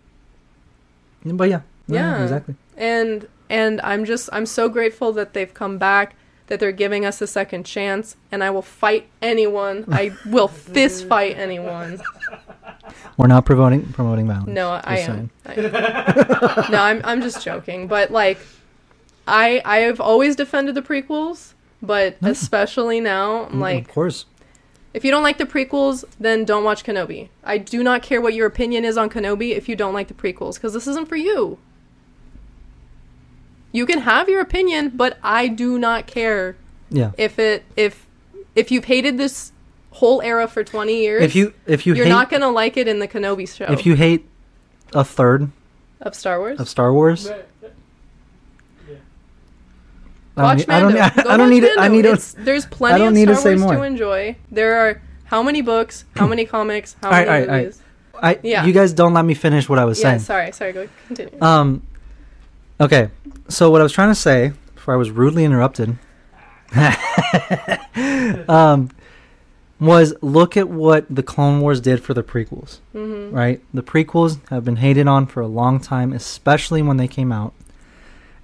But 1.26 1.50
yeah, 1.50 1.62
Yeah. 1.88 2.22
exactly. 2.24 2.56
And 2.78 3.28
and 3.50 3.82
I'm 3.82 4.06
just 4.06 4.30
I'm 4.32 4.46
so 4.46 4.70
grateful 4.70 5.12
that 5.14 5.34
they've 5.34 5.54
come 5.54 5.78
back, 5.78 6.16
that 6.48 6.60
they're 6.60 6.72
giving 6.72 7.06
us 7.06 7.22
a 7.22 7.28
second 7.28 7.66
chance, 7.66 8.16
and 8.32 8.44
I 8.44 8.50
will 8.50 8.62
fight 8.64 9.08
anyone. 9.22 9.86
I 9.92 10.12
will 10.26 10.48
fist 10.48 11.08
fight 11.08 11.38
anyone. 11.38 12.02
We're 13.18 13.28
not 13.28 13.46
promoting 13.46 13.92
promoting 13.94 14.28
violence. 14.28 14.48
No, 14.48 14.82
I 14.84 14.98
am. 15.00 15.30
I- 15.46 16.68
no, 16.72 16.82
I'm 16.82 17.02
I'm 17.04 17.22
just 17.22 17.44
joking. 17.44 17.88
But 17.88 18.10
like, 18.12 18.40
I 19.28 19.62
I 19.66 19.78
have 19.80 20.00
always 20.02 20.36
defended 20.36 20.74
the 20.76 20.82
prequels, 20.82 21.54
but 21.82 22.18
especially 22.22 23.00
now, 23.00 23.46
I'm 23.46 23.54
Mm, 23.58 23.60
like, 23.60 23.88
of 23.88 23.94
course. 23.94 24.26
if 24.94 25.04
you 25.06 25.12
don't 25.12 25.24
like 25.24 25.38
the 25.38 25.46
prequels, 25.46 26.04
then 26.20 26.46
don't 26.46 26.64
watch 26.64 26.84
Kenobi. 26.84 27.30
I 27.44 27.58
do 27.58 27.84
not 27.84 28.02
care 28.04 28.22
what 28.22 28.34
your 28.34 28.48
opinion 28.48 28.86
is 28.86 28.98
on 28.98 29.10
Kenobi 29.10 29.52
if 29.56 29.68
you 29.70 29.76
don't 29.76 29.94
like 29.94 30.08
the 30.08 30.14
prequels, 30.14 30.56
because 30.56 30.74
this 30.74 30.88
isn't 30.88 31.08
for 31.08 31.16
you. 31.16 31.58
You 33.72 33.86
can 33.86 34.00
have 34.00 34.28
your 34.28 34.42
opinion, 34.42 34.92
but 34.96 35.18
I 35.24 35.48
do 35.48 35.80
not 35.80 36.08
care 36.08 36.56
Yeah. 36.90 37.12
if 37.18 37.40
it 37.40 37.64
if 37.78 38.06
if 38.54 38.70
you've 38.70 38.86
hated 38.86 39.18
this 39.18 39.54
whole 39.92 40.22
era 40.22 40.48
for 40.48 40.64
20 40.64 40.94
years. 41.02 41.24
If 41.24 41.36
you 41.36 41.54
if 41.66 41.86
you 41.86 41.94
you're 41.96 42.06
hate 42.06 42.12
not 42.12 42.30
gonna 42.30 42.50
like 42.50 42.76
it 42.76 42.88
in 42.88 43.00
the 43.00 43.08
Kenobi 43.08 43.48
show 43.48 43.66
if 43.72 43.86
you 43.86 43.96
hate 43.96 44.26
a 44.94 45.04
third 45.06 45.52
of 46.02 46.16
Star 46.16 46.40
Wars. 46.40 46.60
of 46.60 46.68
Star 46.68 46.92
Wars, 46.94 47.28
But, 47.30 47.38
yeah. 47.38 47.38
I 47.38 47.38
don't 47.38 47.51
Watch 50.44 50.66
I 50.70 50.80
don't, 50.80 50.94
Mando. 50.94 51.02
need- 51.16 51.24
Go 51.24 51.30
I 51.30 51.38
don't 51.38 51.50
need 51.50 51.64
it. 51.64 51.80
I 51.80 51.88
need 51.88 52.02
to. 52.04 52.10
It's- 52.10 52.36
There's 52.38 52.66
plenty 52.66 52.96
I 52.96 52.98
don't 52.98 53.10
of 53.18 53.28
to 53.28 53.36
Star 53.36 53.58
say 53.58 53.64
Wars 53.64 53.78
to 53.78 53.84
enjoy. 53.84 54.36
There 54.52 54.76
are 54.78 55.02
how 55.26 55.42
many 55.44 55.62
books? 55.62 56.06
How 56.16 56.28
many 56.28 56.46
comics? 56.46 56.96
How 57.02 57.10
many 57.12 57.26
alright, 57.28 57.48
alright. 57.48 57.64
movies? 57.66 57.82
I, 58.22 58.40
Yeah. 58.44 58.66
You 58.66 58.74
guys 58.74 58.94
don't 58.94 59.14
let 59.14 59.26
me 59.26 59.34
finish 59.34 59.68
what 59.70 59.80
I 59.80 59.86
was 59.86 60.00
Yeah, 60.00 60.10
saying. 60.10 60.20
sorry, 60.20 60.52
sorry. 60.52 60.74
Go 60.74 60.88
continue. 61.08 61.42
Um. 61.42 61.82
Okay, 62.80 63.10
so 63.48 63.70
what 63.72 63.80
I 63.82 63.84
was 63.84 63.92
trying 63.94 64.10
to 64.10 64.16
say 64.16 64.54
before 64.76 64.94
I 64.94 64.98
was 64.98 65.10
rudely 65.12 65.44
interrupted, 65.46 65.98
um, 68.50 68.90
was 69.80 70.14
look 70.22 70.56
at 70.58 70.70
what 70.70 71.06
the 71.10 71.24
Clone 71.24 71.62
Wars 71.62 71.82
did 71.82 72.04
for 72.04 72.14
the 72.14 72.24
prequels. 72.24 72.80
hmm 72.92 73.32
Right, 73.32 73.62
the 73.74 73.84
prequels 73.84 74.40
have 74.50 74.64
been 74.66 74.78
hated 74.78 75.08
on 75.08 75.26
for 75.26 75.42
a 75.42 75.48
long 75.48 75.80
time, 75.80 76.14
especially 76.14 76.82
when 76.82 76.98
they 76.98 77.08
came 77.08 77.32
out, 77.32 77.54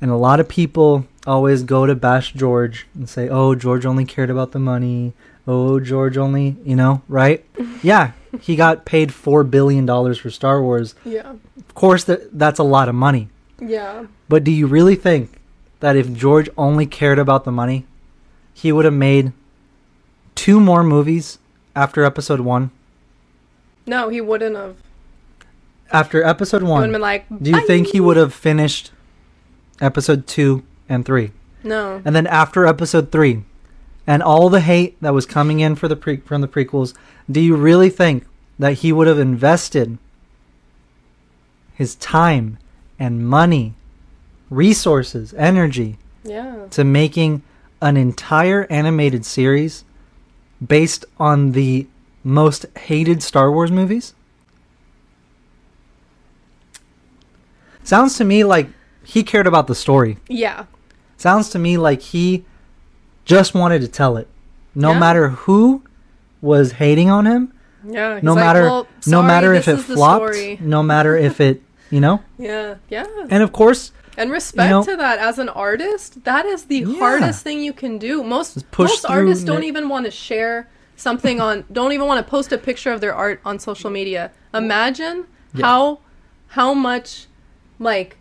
and 0.01 0.09
a 0.11 0.15
lot 0.15 0.39
of 0.39 0.47
people 0.47 1.05
always 1.27 1.61
go 1.63 1.85
to 1.85 1.93
bash 1.95 2.33
George 2.33 2.87
and 2.95 3.07
say, 3.09 3.27
"Oh, 3.29 3.53
George 3.53 3.85
only 3.85 4.05
cared 4.05 4.29
about 4.29 4.51
the 4.53 4.59
money." 4.59 5.13
Oh, 5.49 5.79
George 5.79 6.17
only, 6.17 6.57
you 6.65 6.75
know, 6.75 7.01
right? 7.07 7.45
yeah, 7.83 8.11
he 8.41 8.55
got 8.57 8.83
paid 8.85 9.13
four 9.13 9.43
billion 9.45 9.85
dollars 9.85 10.17
for 10.17 10.29
Star 10.29 10.61
Wars. 10.61 10.93
Yeah, 11.05 11.35
Of 11.57 11.73
course, 11.75 12.03
that 12.05 12.37
that's 12.37 12.59
a 12.59 12.63
lot 12.63 12.89
of 12.89 12.95
money. 12.95 13.29
yeah. 13.59 14.05
But 14.29 14.43
do 14.43 14.51
you 14.51 14.67
really 14.67 14.95
think 14.95 15.39
that 15.79 15.95
if 15.95 16.11
George 16.13 16.49
only 16.57 16.85
cared 16.85 17.17
about 17.19 17.45
the 17.45 17.51
money, 17.51 17.85
he 18.53 18.71
would 18.73 18.83
have 18.83 18.93
made 18.93 19.31
two 20.35 20.59
more 20.59 20.83
movies 20.83 21.39
after 21.75 22.03
episode 22.03 22.41
one? 22.41 22.71
No, 23.85 24.09
he 24.09 24.19
wouldn't 24.19 24.57
have. 24.57 24.75
After 25.93 26.21
episode 26.21 26.57
He 26.61 26.63
would 26.67 26.71
have 26.73 26.81
one, 26.81 26.91
been 26.91 27.01
like, 27.01 27.25
do 27.41 27.51
you 27.51 27.65
think 27.65 27.87
he 27.87 28.01
would 28.01 28.17
have 28.17 28.33
finished 28.33 28.91
episode 29.79 30.27
two 30.27 30.63
and 30.89 31.05
three? 31.05 31.31
No. 31.63 32.01
And 32.05 32.15
then 32.15 32.27
after 32.27 32.65
episode 32.65 33.11
three, 33.11 33.43
and 34.05 34.23
all 34.23 34.49
the 34.49 34.61
hate 34.61 34.95
that 35.01 35.13
was 35.13 35.25
coming 35.25 35.59
in 35.59 35.75
for 35.75 35.87
the 35.87 35.95
pre- 35.95 36.17
from 36.17 36.41
the 36.41 36.47
prequels, 36.47 36.93
do 37.29 37.39
you 37.41 37.55
really 37.55 37.89
think 37.89 38.25
that 38.57 38.73
he 38.73 38.91
would 38.93 39.07
have 39.07 39.19
invested 39.19 39.97
his 41.73 41.95
time 41.95 42.57
and 42.97 43.27
money, 43.27 43.73
resources, 44.49 45.33
energy 45.37 45.97
Yeah. 46.23 46.65
to 46.71 46.83
making 46.83 47.43
an 47.81 47.97
entire 47.97 48.65
animated 48.69 49.25
series 49.25 49.83
based 50.65 51.05
on 51.19 51.51
the 51.51 51.87
most 52.23 52.65
hated 52.77 53.21
Star 53.21 53.51
Wars 53.51 53.71
movies? 53.71 54.13
Sounds 57.83 58.17
to 58.17 58.23
me 58.25 58.43
like 58.43 58.67
he 59.03 59.23
cared 59.23 59.47
about 59.47 59.67
the 59.67 59.75
story. 59.75 60.17
Yeah. 60.27 60.65
Sounds 61.17 61.49
to 61.49 61.59
me 61.59 61.77
like 61.77 62.01
he 62.01 62.45
just 63.25 63.53
wanted 63.53 63.81
to 63.81 63.87
tell 63.87 64.17
it. 64.17 64.27
No 64.75 64.91
Yeah. 64.91 64.99
matter 64.99 65.29
who 65.29 65.81
was 66.41 66.73
hating 66.73 67.09
on 67.09 67.25
him, 67.25 67.51
Yeah. 67.83 68.19
No 68.21 68.33
like, 68.33 68.43
matter 68.43 68.63
"Well, 68.63 68.87
no 69.07 69.21
matter 69.23 69.53
if 69.53 69.67
it 69.67 69.79
it 69.79 69.83
flopped, 69.83 70.35
no 70.61 70.83
matter 70.83 71.15
if 71.17 71.39
it, 71.41 71.61
you 71.89 71.99
know. 71.99 72.21
Yeah. 72.37 72.75
Yeah. 72.89 73.05
And 73.29 73.41
of 73.43 73.51
course, 73.51 73.91
And 74.17 74.31
respect 74.31 74.69
know- 74.69 74.83
to 74.83 74.95
that 74.97 75.19
as 75.19 75.39
an 75.39 75.49
artist, 75.49 76.23
that 76.23 76.45
is 76.45 76.65
the 76.65 76.79
Yeah. 76.79 76.99
hardest 76.99 77.43
thing 77.43 77.61
you 77.61 77.73
can 77.73 77.97
do. 77.97 78.23
Most 78.23 78.63
most 78.77 79.05
artists 79.05 79.43
don't 79.43 79.63
even 79.63 79.89
want 79.89 80.05
to 80.05 80.11
share 80.11 80.67
something 80.95 81.39
on 81.41 81.63
don't 81.71 81.91
even 81.91 82.07
want 82.07 82.23
to 82.25 82.29
post 82.29 82.51
a 82.51 82.57
picture 82.57 82.91
of 82.91 83.01
their 83.01 83.13
art 83.15 83.39
on 83.45 83.57
social 83.59 83.89
media. 83.89 84.31
Imagine 84.53 85.25
Yeah. 85.53 85.65
how 85.65 85.99
how 86.49 86.73
much 86.73 87.27
like 87.79 88.17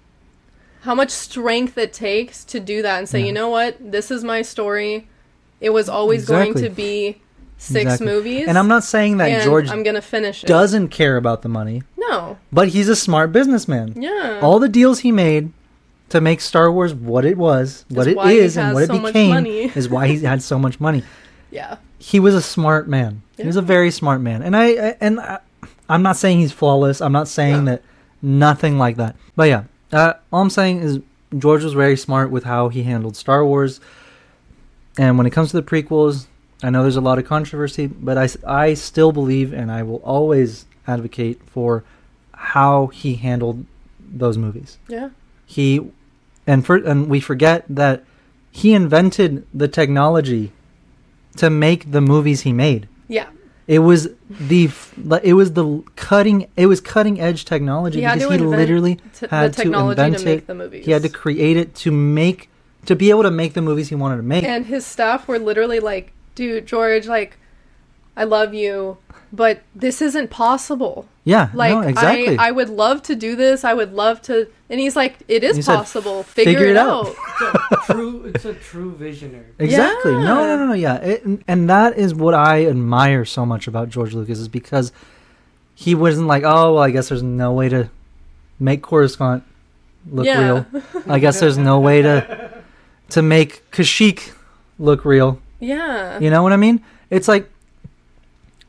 how 0.87 0.95
much 0.95 1.11
strength 1.11 1.77
it 1.77 1.93
takes 1.93 2.45
to 2.45 2.61
do 2.61 2.81
that 2.83 2.99
and 2.99 3.09
say, 3.09 3.21
Yeah. 3.21 3.27
"You 3.27 3.33
know 3.33 3.49
what? 3.51 3.77
This 3.81 4.11
is 4.11 4.25
my 4.25 4.41
story. 4.43 5.07
It 5.61 5.71
was 5.71 5.89
always 5.89 6.27
going 6.27 6.55
to 6.55 6.71
be 6.71 7.21
six 7.59 7.83
Exactly. 7.83 8.07
movies." 8.07 8.45
and 8.49 8.57
I'm 8.59 8.69
not 8.69 8.85
saying 8.85 9.19
that 9.19 9.45
George 9.45 9.69
I'm 9.71 9.85
to 9.85 10.01
finish 10.01 10.43
it. 10.45 10.47
doesn't 10.47 10.89
care 10.89 11.17
about 11.17 11.43
the 11.43 11.49
money, 11.49 11.83
No. 11.97 12.39
but 12.53 12.69
he's 12.69 12.89
a 12.89 12.97
smart 12.97 13.33
businessman. 13.33 13.95
Yeah. 14.01 14.41
All 14.43 14.59
the 14.59 14.69
deals 14.69 15.01
he 15.01 15.13
made 15.13 15.53
to 16.11 16.21
make 16.21 16.41
Star 16.41 16.71
Wars 16.71 16.95
what 16.95 17.25
it 17.25 17.37
was, 17.37 17.85
what 17.89 18.07
it 18.07 18.17
is, 18.17 18.57
and 18.57 18.73
what 18.75 18.85
it 18.85 18.87
so 18.87 18.99
much 18.99 19.13
became 19.13 19.71
is 19.75 19.89
why 19.89 20.07
he 20.09 20.19
had 20.21 20.41
so 20.43 20.59
much 20.59 20.79
money. 20.81 21.03
yeah. 21.51 21.77
He 21.99 22.21
was 22.21 22.35
a 22.35 22.43
smart 22.43 22.87
man. 22.89 23.23
He 23.37 23.45
was 23.47 23.57
a 23.57 23.63
very 23.63 23.91
smart 23.91 24.21
man, 24.21 24.43
and 24.43 24.55
I, 24.57 24.67
I 24.91 24.97
and 25.01 25.19
I, 25.19 25.39
I'm 25.89 26.03
not 26.03 26.17
saying 26.17 26.39
he's 26.41 26.53
flawless. 26.53 27.01
I'm 27.01 27.11
not 27.13 27.27
saying 27.27 27.65
that 27.65 27.83
nothing 28.23 28.79
like 28.79 28.97
that. 28.97 29.17
But 29.35 29.49
yeah, 29.49 29.65
uh, 29.93 30.15
all 30.33 30.43
I'm 30.43 30.51
saying 30.51 30.81
is 30.81 31.01
George 31.37 31.65
was 31.65 31.73
very 31.73 31.97
smart 31.97 32.31
with 32.31 32.45
how 32.45 32.69
he 32.69 32.83
handled 32.83 33.17
Star 33.17 33.45
Wars. 33.45 33.81
And 34.99 35.19
when 35.19 35.27
it 35.27 35.31
comes 35.31 35.51
to 35.51 35.61
the 35.61 35.63
prequels, 35.63 36.27
I 36.63 36.71
know 36.71 36.83
there's 36.83 36.97
a 36.97 37.03
lot 37.03 37.19
of 37.19 37.27
controversy, 37.27 37.87
but 37.87 38.17
I, 38.17 38.29
I 38.47 38.75
still 38.75 39.13
believe 39.13 39.53
and 39.53 39.71
I 39.71 39.83
will 39.83 39.97
always 39.97 40.65
advocate 40.87 41.41
for 41.47 41.85
how 42.33 42.87
he 42.89 43.15
handled 43.15 43.67
those 44.01 44.39
movies. 44.39 44.79
Yeah. 44.89 45.11
He 45.45 45.91
and 46.47 46.65
for 46.65 46.77
and 46.77 47.09
we 47.09 47.21
forget 47.21 47.65
that 47.69 48.05
he 48.51 48.73
invented 48.73 49.47
the 49.53 49.69
technology 49.69 50.53
to 51.37 51.51
make 51.51 51.91
the 51.91 52.01
movies 52.01 52.43
he 52.43 52.53
made. 52.53 52.89
It 53.69 53.81
was 53.81 54.09
the 54.31 54.71
it 55.25 55.35
was 55.35 55.53
the 55.55 55.83
cutting 55.97 56.49
it 56.57 56.67
was 56.67 56.81
cutting 56.81 57.21
edge 57.21 57.45
technology 57.45 58.01
He 58.01 58.07
because 58.07 58.23
he 58.31 58.39
literally 58.39 58.97
T- 59.19 59.27
had 59.29 59.53
to 59.55 59.63
invent 59.63 60.19
to 60.19 60.25
make 60.25 60.39
it. 60.39 60.47
the 60.47 60.55
movies. 60.55 60.85
he 60.87 60.93
had 60.93 61.03
to 61.03 61.09
create 61.09 61.57
it 61.57 61.75
to 61.77 61.91
make 61.91 62.49
to 62.85 62.95
be 62.95 63.11
able 63.11 63.25
to 63.25 63.31
make 63.33 63.55
the 63.55 63.63
movies 63.63 63.89
he 63.89 63.97
wanted 63.97 64.19
to 64.19 64.23
make. 64.23 64.45
And 64.45 64.67
his 64.67 64.87
staff 64.87 65.27
were 65.27 65.41
literally 65.41 65.81
like, 65.81 66.13
dude, 66.37 66.67
George, 66.67 67.09
like, 67.09 67.37
I 68.17 68.23
love 68.23 68.55
you, 68.55 68.99
but 69.33 69.63
this 69.75 70.01
isn't 70.01 70.31
possible. 70.31 71.09
yeah, 71.25 71.49
Like, 71.53 71.73
no, 71.73 71.81
exactly. 71.81 72.39
I, 72.39 72.49
I 72.49 72.51
would 72.53 72.69
love 72.71 73.03
to 73.05 73.17
do 73.17 73.35
this. 73.35 73.65
I 73.65 73.75
would 73.75 73.93
love 73.93 74.23
to. 74.23 74.47
And 74.69 74.81
he's 74.81 74.97
like, 74.97 75.19
it 75.29 75.45
is 75.45 75.57
He 75.57 75.63
said, 75.63 75.77
possible. 75.77 76.23
Figure, 76.25 76.53
"Figure 76.55 76.67
it 76.67 76.71
it 76.73 76.77
out. 76.77 77.07
out." 77.07 77.15
It's 77.71 77.89
a 77.89 77.93
true. 77.93 78.25
It's 78.35 78.45
a 78.45 78.55
true 78.55 78.93
visionary. 78.97 79.47
Exactly. 79.61 80.13
No, 80.13 80.45
no, 80.45 80.57
no, 80.57 80.67
no. 80.67 80.73
Yeah, 80.73 80.97
it, 80.97 81.23
and 81.47 81.71
that 81.71 81.97
is 81.97 82.15
what 82.15 82.35
I 82.35 82.67
admire 82.67 83.25
so 83.25 83.47
much 83.47 83.69
about 83.69 83.91
George 83.91 84.13
Lucas 84.13 84.39
is 84.41 84.49
because 84.49 84.91
he 85.75 85.95
wasn't 85.95 86.27
like, 86.27 86.43
oh, 86.45 86.75
well, 86.75 86.83
I 86.83 86.91
guess 86.91 87.09
there's 87.11 87.23
no 87.23 87.53
way 87.53 87.69
to 87.69 87.91
make 88.59 88.83
Coruscant 88.83 89.45
look 90.11 90.27
Yeah. 90.27 90.43
real. 90.43 90.67
I 91.07 91.19
guess 91.21 91.39
there's 91.39 91.59
no 91.59 91.79
way 91.79 92.03
to 92.03 92.51
to 93.11 93.23
make 93.23 93.71
Kashyyyk 93.71 94.33
look 94.81 95.05
real. 95.05 95.41
yeah. 95.61 96.19
You 96.19 96.29
know 96.31 96.43
what 96.43 96.53
I 96.53 96.57
mean? 96.57 96.83
It's 97.09 97.29
like 97.29 97.49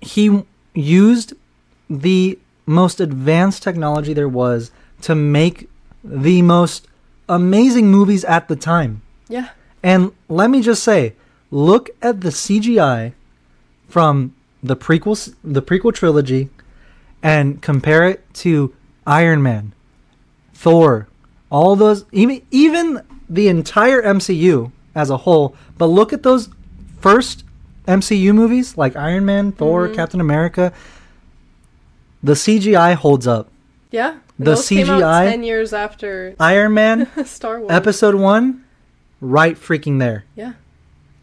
he 0.02 0.44
used 0.76 1.34
the 1.90 2.38
most 2.68 3.00
advanced 3.00 3.64
technology 3.64 4.14
there 4.14 4.28
was 4.30 4.70
to 5.02 5.16
make 5.16 5.70
the 6.04 6.42
most 6.42 6.88
amazing 7.30 7.90
movies 7.92 8.24
at 8.26 8.48
the 8.48 8.56
time. 8.56 9.02
Yeah. 9.28 9.50
And 9.84 10.12
let 10.30 10.50
me 10.50 10.62
just 10.62 10.84
say, 10.84 11.14
look 11.52 11.90
at 12.02 12.22
the 12.22 12.30
CGI 12.30 13.14
from 13.88 14.34
the 14.64 14.76
prequels, 14.76 15.34
the 15.44 15.62
prequel 15.62 15.94
trilogy, 15.94 16.50
and 17.24 17.62
compare 17.62 18.08
it 18.08 18.24
to 18.36 18.74
Iron 19.06 19.42
Man, 19.44 19.74
Thor, 20.54 21.08
all 21.50 21.76
those, 21.76 22.06
even 22.12 22.42
even 22.52 23.02
the 23.30 23.48
entire 23.48 24.02
MCU 24.02 24.72
as 24.96 25.10
a 25.10 25.18
whole. 25.18 25.56
But 25.78 25.86
look 25.88 26.12
at 26.14 26.24
those 26.24 26.50
first 27.00 27.44
MCU 27.88 28.34
movies 28.34 28.78
like 28.78 28.96
Iron 28.96 29.26
Man, 29.26 29.52
Thor, 29.52 29.88
Mhm. 29.88 29.96
Captain 29.96 30.20
America. 30.22 30.74
The 32.24 32.34
CGI 32.36 32.94
holds 32.96 33.28
up. 33.28 33.50
Yeah. 33.92 34.16
The 34.40 34.46
Those 34.52 34.68
CGI 34.68 35.30
10 35.32 35.44
years 35.44 35.74
after 35.74 36.36
Iron 36.40 36.74
Man 36.76 37.08
Star 37.26 37.60
Wars. 37.60 37.72
episode 37.72 38.16
one, 38.16 38.64
right 39.20 39.56
freaking 39.56 40.00
there. 40.00 40.26
Yeah. 40.36 40.54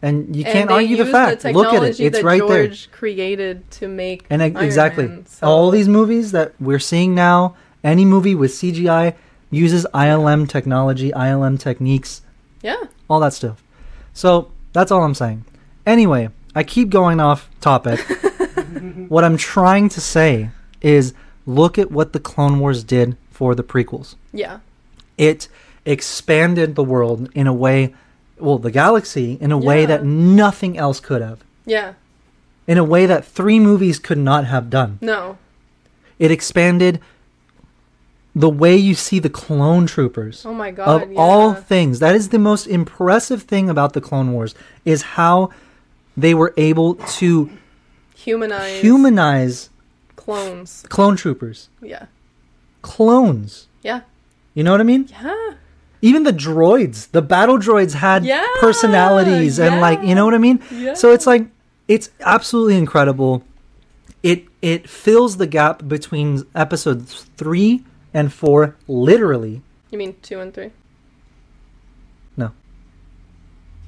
And 0.03 0.35
you 0.37 0.45
can't 0.45 0.69
they 0.69 0.75
argue 0.75 0.97
the 0.99 1.07
fact. 1.07 1.43
The 1.43 1.53
Look 1.53 1.73
at 1.73 1.83
it; 1.83 1.99
it's 2.01 2.23
right 2.23 2.43
there. 2.47 2.71
Created 2.93 3.71
to 3.73 3.89
make 3.89 4.27
And 4.29 4.43
Iron 4.43 4.57
exactly, 4.59 5.07
Man, 5.09 5.27
so- 5.27 5.47
all 5.47 5.71
these 5.71 5.89
movies 5.89 6.33
that 6.33 6.53
we're 6.61 6.79
seeing 6.81 7.15
now, 7.15 7.57
any 7.83 8.05
movie 8.05 8.35
with 8.35 8.51
CGI 8.53 9.15
uses 9.51 9.87
ILM 9.95 10.49
technology, 10.49 11.11
ILM 11.13 11.59
techniques, 11.59 12.21
Yeah. 12.63 12.83
all 13.09 13.21
that 13.21 13.33
stuff. 13.33 13.63
So 14.13 14.51
that's 14.73 14.91
all 14.91 15.03
I'm 15.05 15.15
saying. 15.15 15.45
Anyway, 15.87 16.29
I 16.55 16.65
keep 16.65 16.91
going 16.91 17.21
off 17.21 17.49
topic. 17.61 18.01
what 19.09 19.25
I'm 19.25 19.37
trying 19.37 19.89
to 19.91 20.01
say 20.01 20.51
is, 20.83 21.15
look 21.47 21.79
at 21.79 21.91
what 21.91 22.13
the 22.13 22.21
Clone 22.21 22.59
Wars 22.59 22.83
did 22.85 23.17
for 23.31 23.55
the 23.55 23.63
prequels. 23.65 24.15
Yeah. 24.33 24.59
it 25.19 25.49
expanded 25.87 26.75
the 26.75 26.83
world 26.85 27.29
in 27.35 27.47
a 27.47 27.53
way 27.53 27.95
well 28.39 28.59
the 28.59 28.71
galaxy 28.71 29.37
in 29.41 29.53
a 29.53 29.59
way 29.59 29.85
that 29.87 30.03
nothing 30.05 30.77
else 30.79 30.99
could 30.99 31.21
have 31.23 31.41
Yeah. 31.67 31.93
in 32.67 32.79
a 32.79 32.85
way 32.85 33.05
that 33.07 33.25
three 33.25 33.61
movies 33.61 33.99
could 33.99 34.19
not 34.19 34.47
have 34.47 34.71
done 34.71 34.99
No. 35.03 35.37
it 36.19 36.31
expanded 36.31 37.01
the 38.35 38.49
way 38.51 38.75
you 38.77 38.95
see 38.95 39.19
the 39.21 39.31
clone 39.31 39.87
troopers 39.87 40.45
Oh 40.45 40.55
my 40.55 40.71
god. 40.73 41.03
of 41.03 41.13
yeah. 41.13 41.19
all 41.19 41.55
things 41.55 41.99
that 42.01 42.15
is 42.17 42.31
the 42.31 42.39
most 42.39 42.67
impressive 42.67 43.43
thing 43.43 43.69
about 43.71 43.93
the 43.93 44.01
clone 44.01 44.33
wars 44.33 44.55
is 44.85 45.03
how 45.03 45.51
they 46.17 46.35
were 46.35 46.53
able 46.57 46.95
to 47.21 47.51
humanize 48.17 48.81
humanize 48.81 49.71
clones. 50.17 50.85
clone 50.89 51.17
troopers 51.17 51.69
Yeah. 51.83 52.07
clones 52.83 53.69
Yeah. 53.83 54.01
you 54.55 54.63
know 54.65 54.71
what 54.73 54.81
i 54.81 54.85
mean 54.85 55.09
Yeah. 55.11 55.55
even 56.03 56.23
the 56.23 56.33
droids 56.33 57.11
the 57.11 57.23
battle 57.23 57.59
droids 57.59 57.95
had 57.95 58.25
Yeah, 58.25 58.45
personalities 58.61 59.59
and 59.59 59.81
like 59.81 60.03
you 60.03 60.15
know 60.15 60.25
what 60.25 60.35
i 60.35 60.39
mean 60.39 60.61
Yeah. 60.71 60.95
so 60.95 61.13
it's 61.13 61.27
like 61.27 61.47
it's 61.89 62.11
absolutely 62.21 62.77
incredible 62.77 63.43
it 64.23 64.45
it 64.63 64.89
fills 64.89 65.37
the 65.37 65.47
gap 65.47 65.87
between 65.89 66.43
episodes 66.55 67.27
3 67.37 67.85
and 68.15 68.33
4 68.33 68.77
literally 68.89 69.63
You 69.91 69.99
mean 69.99 70.15
two 70.23 70.41
and 70.41 70.53
three? 70.55 70.71
No. 72.37 72.51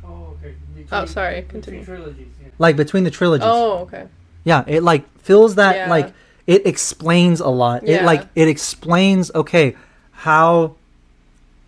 Oh, 0.05 0.35
okay. 0.39 0.55
Between, 0.75 0.89
Oh, 0.93 1.05
sorry, 1.07 1.41
Between 1.41 1.49
continue. 1.51 1.85
trilogies. 1.85 2.27
Yeah. 2.43 2.49
like 2.59 2.77
between 2.77 3.05
the 3.05 3.11
trilogies 3.11 3.47
Oh, 3.49 3.79
okay. 3.87 4.07
Yeah 4.47 4.65
it 4.67 4.83
like 4.83 5.03
fills 5.21 5.57
that 5.57 5.75
Yeah. 5.77 5.91
like 5.91 6.09
it 6.47 6.65
explains 6.67 7.41
a 7.41 7.49
lot. 7.63 7.83
It 7.87 8.05
like 8.05 8.23
it 8.35 8.49
explains 8.49 9.31
okay 9.35 9.77
how 10.13 10.77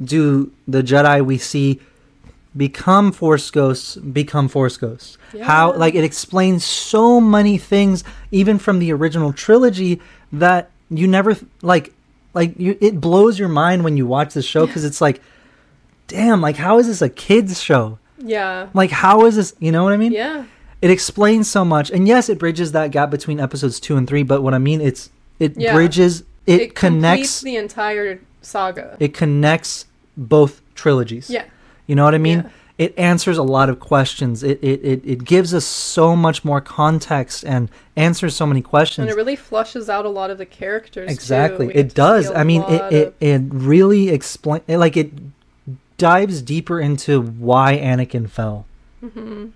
do 0.03 0.53
the 0.69 0.83
jedi 0.83 1.25
we 1.31 1.37
see 1.39 1.81
become 2.57 3.13
force 3.13 3.51
ghosts 3.51 3.97
become 3.97 4.47
force 4.49 4.77
ghosts? 4.77 5.19
How 5.43 5.75
like 5.75 5.95
it 5.95 6.05
explains 6.05 6.65
so 6.65 7.21
many 7.21 7.59
things 7.59 8.05
even 8.31 8.59
from 8.59 8.79
the 8.79 8.93
original 8.93 9.33
trilogy 9.33 10.01
that 10.33 10.71
you 10.91 11.07
never 11.09 11.37
like 11.63 11.93
like 12.33 12.55
you 12.59 12.79
it 12.81 13.01
blows 13.01 13.39
your 13.39 13.49
mind 13.49 13.83
when 13.85 13.97
you 13.97 14.07
watch 14.07 14.35
the 14.35 14.43
show 14.43 14.67
because 14.67 14.85
it's 14.85 15.01
like 15.01 15.21
damn 16.07 16.41
like 16.41 16.57
how 16.57 16.79
is 16.79 16.87
this 16.87 17.03
a 17.03 17.09
kids 17.09 17.61
show? 17.61 17.99
Yeah. 18.19 18.69
like 18.75 18.91
how 18.91 19.27
is 19.27 19.37
this 19.37 19.55
you 19.61 19.71
know 19.73 19.83
what 19.85 19.93
i 19.93 19.97
mean? 19.97 20.13
Yeah. 20.13 20.45
It 20.81 20.91
explains 20.91 21.49
so 21.51 21.65
much 21.65 21.91
and 21.91 22.07
yes 22.07 22.29
it 22.29 22.39
bridges 22.39 22.73
that 22.73 22.91
gap 22.91 23.11
between 23.11 23.41
episodes 23.41 23.81
two 23.81 23.97
and 23.97 24.07
three 24.09 24.23
but 24.23 24.43
what 24.43 24.55
i 24.55 24.59
mean 24.59 24.81
it's 24.81 25.11
it 25.39 25.57
Yeah. 25.57 25.75
bridges 25.75 26.23
it, 26.47 26.61
It, 26.61 26.75
connects 26.75 27.41
the 27.43 27.57
entire 27.57 28.21
saga. 28.43 28.97
it 29.01 29.13
connects 29.15 29.87
both 30.17 30.63
trilogies 30.75 31.29
yeah. 31.31 31.45
you 31.87 31.95
know 31.95 32.05
what 32.05 32.15
i 32.15 32.19
mean 32.19 32.39
Yeah. 32.45 32.51
it 32.87 32.95
answers 32.99 33.37
a 33.39 33.43
lot 33.43 33.69
of 33.69 33.81
questions 33.81 34.43
it, 34.43 34.59
it 34.63 34.81
it 34.85 35.01
it 35.05 35.25
gives 35.25 35.53
us 35.53 35.65
so 35.65 36.15
much 36.17 36.45
more 36.45 36.61
context 36.61 37.45
and 37.45 37.69
answers 37.97 38.35
so 38.37 38.47
many 38.47 38.63
questions 38.63 39.03
And 39.05 39.11
it 39.11 39.17
really 39.17 39.37
flushes 39.37 39.89
out 39.91 40.05
a 40.07 40.09
lot 40.09 40.31
of 40.31 40.39
the 40.39 40.47
characters. 40.47 41.11
exactly 41.11 41.71
it 41.75 41.93
does 41.95 42.31
I 42.31 42.45
mean 42.45 42.63
it 42.63 42.93
it, 42.93 43.07
of- 43.09 43.15
it 43.21 43.43
really 43.53 44.09
explain 44.11 44.63
it, 44.69 44.79
like 44.79 44.97
it 44.97 45.11
dives 45.99 46.41
deeper 46.43 46.79
into 46.81 47.21
why 47.21 47.77
anakin 47.77 48.29
fell 48.31 48.65
Mhm. 49.05 49.51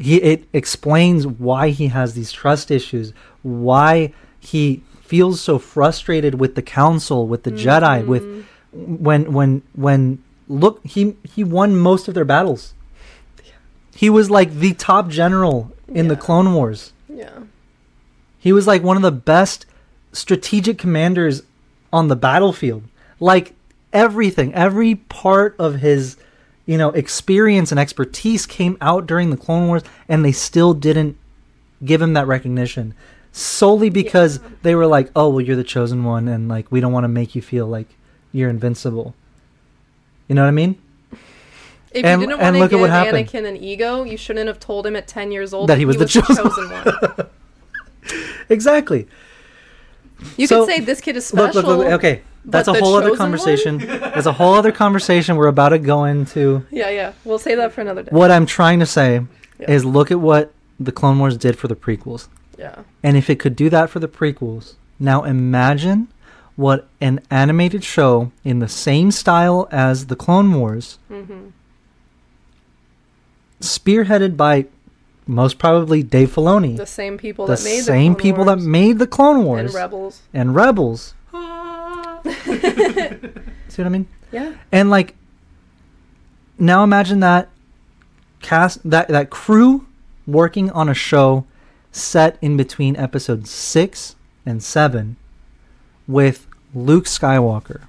He 0.00 0.16
it 0.16 0.48
explains 0.52 1.26
why 1.26 1.70
he 1.70 1.88
has 1.88 2.14
these 2.14 2.32
trust 2.32 2.70
issues 2.70 3.12
why 3.42 4.12
he 4.40 4.82
feels 5.00 5.40
so 5.40 5.58
frustrated 5.58 6.40
with 6.40 6.54
the 6.54 6.62
council 6.62 7.26
with 7.26 7.42
the 7.44 7.52
jedi 7.52 8.00
mm-hmm. 8.00 8.08
with 8.08 8.46
when 8.72 9.32
when 9.32 9.62
when 9.74 10.22
look 10.48 10.84
he 10.84 11.16
he 11.24 11.44
won 11.44 11.76
most 11.76 12.08
of 12.08 12.14
their 12.14 12.24
battles. 12.24 12.74
He 13.94 14.10
was 14.10 14.30
like 14.30 14.52
the 14.52 14.74
top 14.74 15.08
general 15.08 15.72
in 15.86 16.08
the 16.08 16.16
clone 16.16 16.52
wars. 16.52 16.92
Yeah. 17.08 17.44
he 18.38 18.52
was 18.52 18.66
like 18.66 18.82
one 18.82 18.96
of 18.96 19.02
the 19.02 19.12
best 19.12 19.66
strategic 20.12 20.78
commanders 20.78 21.42
on 21.92 22.08
the 22.08 22.16
battlefield. 22.16 22.82
Like 23.20 23.54
everything, 23.92 24.52
every 24.52 24.96
part 24.96 25.54
of 25.58 25.76
his, 25.76 26.16
you 26.66 26.78
know, 26.78 26.90
experience 26.90 27.70
and 27.70 27.78
expertise 27.78 28.46
came 28.46 28.76
out 28.80 29.06
during 29.06 29.30
the 29.30 29.36
Clone 29.36 29.68
Wars 29.68 29.82
and 30.08 30.24
they 30.24 30.32
still 30.32 30.72
didn't 30.74 31.16
give 31.84 32.00
him 32.00 32.14
that 32.14 32.26
recognition 32.26 32.94
solely 33.32 33.90
because 33.90 34.38
Yeah. 34.38 34.48
they 34.62 34.74
were 34.74 34.86
like, 34.86 35.10
"Oh, 35.16 35.28
well 35.28 35.40
you're 35.40 35.56
the 35.56 35.64
chosen 35.64 36.04
one 36.04 36.28
and 36.28 36.48
like 36.48 36.70
we 36.72 36.80
don't 36.80 36.92
want 36.92 37.04
to 37.04 37.08
make 37.08 37.34
you 37.34 37.42
feel 37.42 37.66
like 37.66 37.88
you're 38.32 38.48
invincible." 38.48 39.14
You 40.28 40.34
know 40.36 40.42
what 40.42 40.48
I 40.48 40.52
mean? 40.52 40.76
If 41.90 42.04
And- 42.04 42.20
you 42.22 42.26
didn't 42.28 42.40
want 42.40 42.56
look 42.56 42.70
to 42.70 42.76
at 42.76 42.80
what 42.80 42.86
give 42.86 42.90
happened. 42.94 43.28
Anakin 43.28 43.46
an 43.46 43.56
ego, 43.56 44.02
you 44.04 44.16
shouldn't 44.16 44.46
have 44.48 44.58
told 44.58 44.86
him 44.86 44.96
at 44.96 45.06
10 45.06 45.30
years 45.32 45.52
old 45.52 45.68
That 45.68 45.78
he 45.78 45.84
was 45.84 45.96
the 45.98 46.06
chosen 46.06 46.44
one. 46.70 47.26
Exactly. 48.48 49.06
You 50.36 50.46
So- 50.46 50.64
could 50.66 50.74
say 50.74 50.80
this 50.80 51.00
kid 51.00 51.16
is 51.16 51.26
special. 51.26 51.62
Look, 51.62 51.66
look, 51.66 51.78
look, 51.78 51.86
okay. 51.94 52.22
That's 52.44 52.68
but 52.68 52.76
a 52.76 52.80
whole 52.80 52.94
other 52.96 53.16
conversation. 53.16 53.78
That's 53.86 54.26
a 54.26 54.32
whole 54.32 54.54
other 54.54 54.70
conversation 54.72 55.36
we're 55.36 55.48
about 55.48 55.70
to 55.70 55.78
go 55.78 56.04
into. 56.04 56.66
Yeah, 56.70 56.90
yeah. 56.90 57.12
We'll 57.24 57.38
say 57.38 57.54
that 57.54 57.72
for 57.72 57.80
another 57.80 58.02
day. 58.02 58.10
What 58.10 58.30
I'm 58.30 58.44
trying 58.46 58.80
to 58.80 58.86
say 58.86 59.22
Yeah. 59.58 59.70
is 59.70 59.84
look 59.84 60.10
at 60.10 60.20
what 60.20 60.52
the 60.78 60.92
Clone 60.92 61.18
Wars 61.18 61.36
did 61.38 61.56
for 61.58 61.68
the 61.68 61.76
prequels. 61.76 62.28
Yeah. 62.58 62.80
And 63.02 63.16
if 63.16 63.30
it 63.30 63.38
could 63.40 63.56
do 63.56 63.70
that 63.70 63.88
for 63.90 63.98
the 63.98 64.08
prequels, 64.08 64.74
now 65.00 65.24
imagine 65.24 66.08
what 66.56 66.86
an 67.00 67.20
animated 67.30 67.82
show 67.82 68.30
in 68.44 68.58
the 68.60 68.68
same 68.68 69.10
style 69.10 69.66
as 69.72 70.06
the 70.06 70.16
Clone 70.16 70.52
Wars, 70.52 70.98
hmm 71.08 71.48
spearheaded 73.60 74.36
by 74.36 74.66
most 75.26 75.58
probably 75.58 76.02
Dave 76.02 76.34
Filoni, 76.34 76.76
The 76.76 76.84
same 76.86 77.16
people 77.16 77.46
the 77.46 77.54
that 77.56 77.64
made 77.64 77.80
same 77.82 78.12
the 78.12 78.16
Clone 78.16 78.22
people 78.22 78.44
that 78.44 78.56
Wars 78.58 78.66
made 78.66 78.98
the 78.98 79.06
Clone 79.06 79.44
Wars 79.44 79.66
and 79.66 79.74
Rebels. 79.74 80.22
and 80.34 80.54
Rebels. 80.54 81.14
See 83.68 83.82
what 83.82 83.86
I 83.86 83.88
mean? 83.88 84.06
Yeah. 84.32 84.54
And 84.72 84.90
like 84.90 85.14
now 86.58 86.82
imagine 86.82 87.20
that 87.20 87.48
cast 88.40 88.88
that 88.88 89.08
that 89.08 89.30
crew 89.30 89.86
working 90.26 90.70
on 90.70 90.88
a 90.88 90.94
show 90.94 91.46
set 91.92 92.38
in 92.40 92.56
between 92.56 92.96
episodes 92.96 93.50
6 93.50 94.16
and 94.44 94.62
7 94.62 95.16
with 96.06 96.46
Luke 96.74 97.04
Skywalker, 97.04 97.82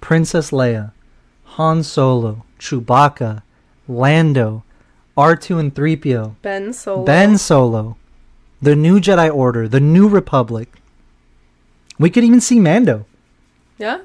Princess 0.00 0.50
Leia, 0.50 0.92
Han 1.44 1.82
Solo, 1.82 2.44
Chewbacca, 2.58 3.42
Lando, 3.86 4.64
R2 5.16 5.58
and 5.58 5.74
3PO, 5.74 6.36
Ben 6.40 6.72
Solo. 6.72 7.04
Ben 7.04 7.36
Solo, 7.36 7.96
the 8.60 8.74
new 8.74 9.00
Jedi 9.00 9.32
Order, 9.32 9.68
the 9.68 9.80
new 9.80 10.08
Republic. 10.08 10.72
We 12.02 12.10
could 12.10 12.24
even 12.24 12.40
see 12.40 12.58
Mando. 12.58 13.06
Yeah. 13.78 13.98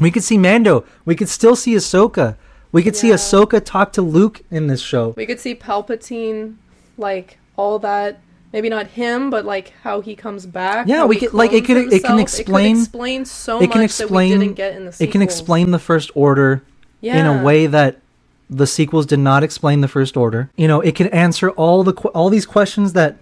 We 0.00 0.10
could 0.10 0.24
see 0.24 0.38
Mando. 0.38 0.84
We 1.04 1.14
could 1.14 1.28
still 1.28 1.54
see 1.54 1.74
Ahsoka. 1.74 2.36
We 2.72 2.82
could 2.82 2.96
see 2.96 3.08
Yeah. 3.10 3.14
Ahsoka 3.14 3.62
talk 3.64 3.92
to 3.92 4.02
Luke 4.02 4.42
in 4.50 4.66
this 4.66 4.80
show. 4.80 5.14
We 5.16 5.26
could 5.26 5.38
see 5.38 5.54
Palpatine, 5.54 6.54
like 6.98 7.38
all 7.56 7.78
that. 7.80 8.18
Maybe 8.52 8.68
not 8.68 8.86
him, 8.88 9.30
but 9.30 9.44
like 9.44 9.72
how 9.82 10.00
he 10.00 10.14
comes 10.14 10.46
back. 10.46 10.86
Yeah, 10.86 11.04
we 11.04 11.16
could- 11.16 11.34
like, 11.34 11.52
it 11.52 11.64
could- 11.64 11.92
it 11.92 12.02
can 12.04 12.18
explain- 12.18 12.76
It 12.76 12.80
explain 12.80 13.24
so 13.24 13.60
it 13.60 13.70
can 13.72 13.80
much 13.82 13.86
explain- 13.90 14.30
that 14.30 14.38
we 14.38 14.44
didn't 14.44 14.56
get 14.56 14.76
in 14.76 14.84
the 14.86 14.92
sequels. 14.92 15.08
It 15.08 15.12
can 15.12 15.22
explain 15.22 15.70
the 15.72 15.78
First 15.78 16.10
Order 16.14 16.62
yeah. 17.00 17.18
in 17.18 17.26
a 17.26 17.42
way 17.42 17.66
that 17.66 17.96
the 18.48 18.66
sequels 18.66 19.06
did 19.06 19.18
not 19.18 19.42
explain 19.42 19.80
the 19.80 19.88
First 19.88 20.16
Order. 20.16 20.50
You 20.56 20.68
know, 20.68 20.80
it 20.80 20.94
can 20.94 21.08
answer 21.08 21.50
all 21.50 21.82
the 21.82 21.92
all 22.14 22.30
these 22.30 22.46
questions 22.46 22.92
that 22.92 23.16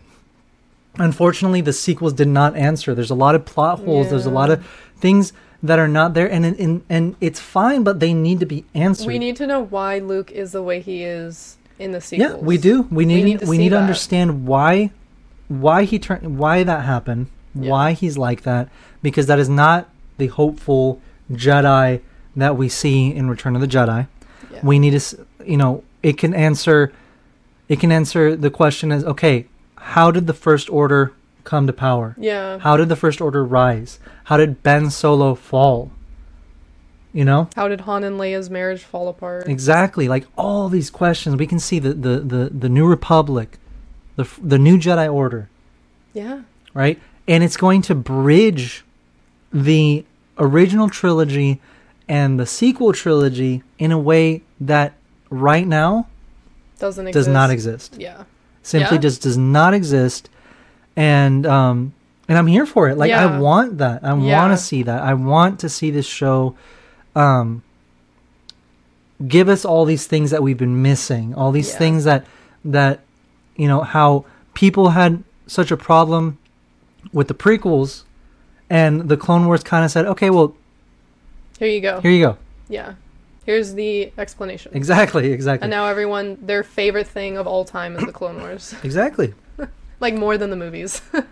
unfortunately 0.99 1.61
the 1.61 1.73
sequels 1.73 2.13
did 2.13 2.29
not 2.29 2.57
answer. 2.57 2.95
There's 2.95 3.11
a 3.11 3.15
lot 3.15 3.35
of 3.35 3.45
plot 3.45 3.81
holes. 3.81 4.11
There's 4.11 4.27
a 4.27 4.31
lot 4.31 4.51
of 4.51 4.65
things 4.97 5.33
that 5.63 5.79
are 5.79 5.89
not 5.89 6.15
there, 6.15 6.31
and 6.31 6.45
and 6.45 6.83
and 6.89 7.17
it's 7.21 7.41
fine, 7.41 7.85
but 7.85 8.01
they 8.01 8.13
need 8.15 8.41
to 8.41 8.47
be 8.47 8.65
answered. 8.75 9.07
We 9.07 9.19
need 9.19 9.37
to 9.37 9.47
know 9.47 9.61
why 9.61 9.99
Luke 9.99 10.31
is 10.31 10.53
the 10.53 10.63
way 10.63 10.81
he 10.81 11.05
is 11.05 11.57
in 11.79 11.93
the 11.93 12.01
sequels. 12.01 12.33
Yeah, 12.33 12.37
we 12.39 12.59
do. 12.59 12.83
We 12.91 13.05
need 13.05 13.15
we 13.15 13.23
need 13.23 13.25
need 13.25 13.33
to 13.41 13.47
to, 13.47 13.53
see 13.53 13.69
that. 13.69 13.77
understand 13.77 14.47
why 14.47 14.91
why 15.49 15.85
he 15.85 15.99
turned 15.99 16.39
why 16.39 16.63
that 16.65 16.83
happened, 16.85 17.27
Yeah. 17.55 17.71
why 17.71 17.93
he's 17.93 18.19
like 18.19 18.43
that 18.43 18.69
because 19.03 19.27
that 19.27 19.39
is 19.39 19.49
not 19.49 19.89
the 20.19 20.29
hopeful 20.29 21.01
Jedi 21.31 22.01
that 22.37 22.57
we 22.57 22.69
see 22.69 23.15
in 23.15 23.29
Return 23.29 23.55
of 23.55 23.61
the 23.61 23.69
Jedi. 23.69 24.09
Yeah. 24.51 24.61
We 24.63 24.79
need 24.79 24.99
to 24.99 25.27
you 25.45 25.57
know, 25.57 25.85
it 26.03 26.19
can 26.19 26.35
answer 26.35 26.93
it 27.69 27.79
can 27.81 27.93
answer 27.93 28.35
the 28.37 28.51
question 28.51 28.91
as 28.91 29.05
okay, 29.05 29.47
how 29.83 30.11
did 30.11 30.27
the 30.27 30.35
first 30.35 30.71
order 30.71 31.13
come 31.45 31.67
to 31.67 31.73
power? 31.73 32.15
Yeah. 32.19 32.59
How 32.59 32.77
did 32.77 32.89
the 32.89 32.97
first 32.97 33.21
order 33.21 33.45
rise? 33.45 33.99
How 34.25 34.37
did 34.37 34.63
Ben 34.63 34.91
Solo 34.91 35.35
fall? 35.35 35.91
You 37.13 37.25
know? 37.27 37.49
How 37.57 37.69
did 37.69 37.83
Han 37.83 38.05
and 38.05 38.19
Leia's 38.19 38.49
marriage 38.49 38.83
fall 38.83 39.09
apart? 39.09 39.47
Exactly, 39.49 40.09
like 40.09 40.25
all 40.37 40.69
these 40.71 40.89
questions, 40.89 41.37
we 41.37 41.47
can 41.47 41.59
see 41.59 41.79
the 41.79 41.93
the 41.93 42.21
the, 42.21 42.51
the 42.51 42.69
new 42.71 42.87
republic, 42.87 43.59
the 44.17 44.27
the 44.43 44.59
new 44.59 44.79
Jedi 44.79 45.13
Order, 45.13 45.49
Yeah. 46.15 46.43
right? 46.73 46.99
And 47.29 47.45
it's 47.45 47.57
going 47.59 47.83
to 47.83 47.95
bridge 47.95 48.85
the 49.53 50.05
original 50.39 50.89
trilogy 50.89 51.61
and 52.09 52.41
the 52.41 52.47
sequel 52.47 52.93
trilogy 52.95 53.63
in 53.79 53.93
a 53.93 53.99
way 53.99 54.43
that 54.61 54.95
right 55.29 55.67
now 55.67 56.09
Doesn't 56.79 57.07
exist. 57.09 57.27
does 57.27 57.33
not 57.33 57.51
exist. 57.51 57.97
Yeah. 57.99 58.25
Simply 58.63 58.97
Yeah. 58.97 59.01
just 59.03 59.23
does 59.23 59.37
not 59.37 59.75
exist. 59.75 60.29
And 60.97 61.47
um 61.47 61.93
and 62.29 62.39
I'm 62.39 62.47
here 62.47 62.67
for 62.67 62.89
it. 62.89 62.97
Like 62.97 63.13
I 63.13 63.39
want 63.39 63.79
that. 63.79 64.05
I 64.05 64.15
Yeah. 64.17 64.39
want 64.39 64.53
to 64.53 64.57
see 64.57 64.83
that. 64.85 65.03
I 65.03 65.15
want 65.15 65.59
to 65.61 65.69
see 65.69 65.91
this 65.91 66.07
show 66.07 66.55
um 67.17 67.63
give 69.27 69.49
us 69.49 69.65
all 69.65 69.85
these 69.85 70.07
things 70.07 70.31
that 70.31 70.43
we've 70.43 70.57
been 70.59 70.83
missing. 70.83 71.35
All 71.35 71.53
these 71.53 71.71
Yeah. 71.73 71.79
things 71.79 72.05
that 72.05 72.25
that 72.65 73.01
you 73.57 73.67
know 73.69 73.81
how 73.81 74.25
people 74.55 74.91
had 74.91 75.23
such 75.47 75.71
a 75.71 75.77
problem 75.77 76.39
with 77.13 77.27
the 77.29 77.35
prequels 77.35 78.03
and 78.71 79.09
the 79.09 79.17
Clone 79.17 79.47
Wars 79.47 79.63
kind 79.65 79.85
of 79.85 79.91
said, 79.91 80.07
"Okay, 80.07 80.31
well, 80.31 80.55
Here 81.59 81.69
you 81.69 81.81
go. 81.81 82.01
here 82.01 82.11
you 82.13 82.25
go." 82.25 82.37
Yeah. 82.69 82.93
Here's 83.45 83.75
the 83.75 84.13
explanation. 84.19 84.73
Exactly, 84.75 85.33
exactly. 85.33 85.65
And 85.65 85.71
now 85.71 85.87
everyone, 85.87 86.39
their 86.41 86.63
favorite 86.63 87.07
thing 87.09 87.37
of 87.37 87.47
all 87.47 87.65
time 87.65 87.97
is 87.97 88.05
the 88.05 88.13
Clone 88.13 88.39
Wars. 88.41 88.75
exactly. 88.85 89.35
like 90.01 90.15
more 90.15 90.39
than 90.39 90.51
the 90.51 90.57
movies. 90.57 91.03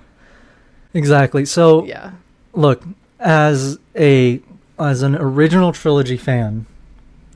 Exactly. 0.92 1.44
So 1.44 1.84
yeah. 1.84 2.10
look 2.52 2.82
as 3.20 3.78
a 3.94 4.40
as 4.76 5.02
an 5.02 5.14
original 5.14 5.70
trilogy 5.72 6.16
fan 6.16 6.66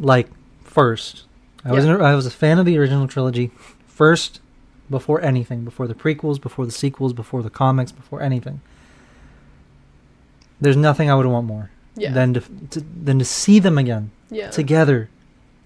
like 0.01 0.27
first 0.65 1.23
i 1.65 1.71
was 1.71 1.85
Yeah. 1.85 1.95
an, 1.97 2.01
i 2.01 2.15
was 2.17 2.27
a 2.27 2.31
fan 2.33 2.59
of 2.59 2.67
the 2.67 2.77
original 2.77 3.07
trilogy 3.07 3.53
first 3.87 4.41
before 4.91 5.21
anything 5.21 5.63
before 5.63 5.87
the 5.87 5.95
prequels 5.95 6.41
before 6.41 6.65
the 6.67 6.73
sequels 6.73 7.13
before 7.13 7.45
the 7.45 7.51
comics 7.51 7.93
before 7.93 8.21
anything 8.23 8.61
there's 10.61 10.77
nothing 10.77 11.11
i 11.11 11.15
would 11.15 11.27
want 11.27 11.47
more 11.47 11.71
Yeah. 11.97 12.13
than 12.13 12.35
to, 12.35 12.41
to 12.71 12.81
than 12.81 13.19
to 13.21 13.25
see 13.25 13.59
them 13.61 13.79
again 13.79 14.11
yeah. 14.31 14.51
together 14.51 15.09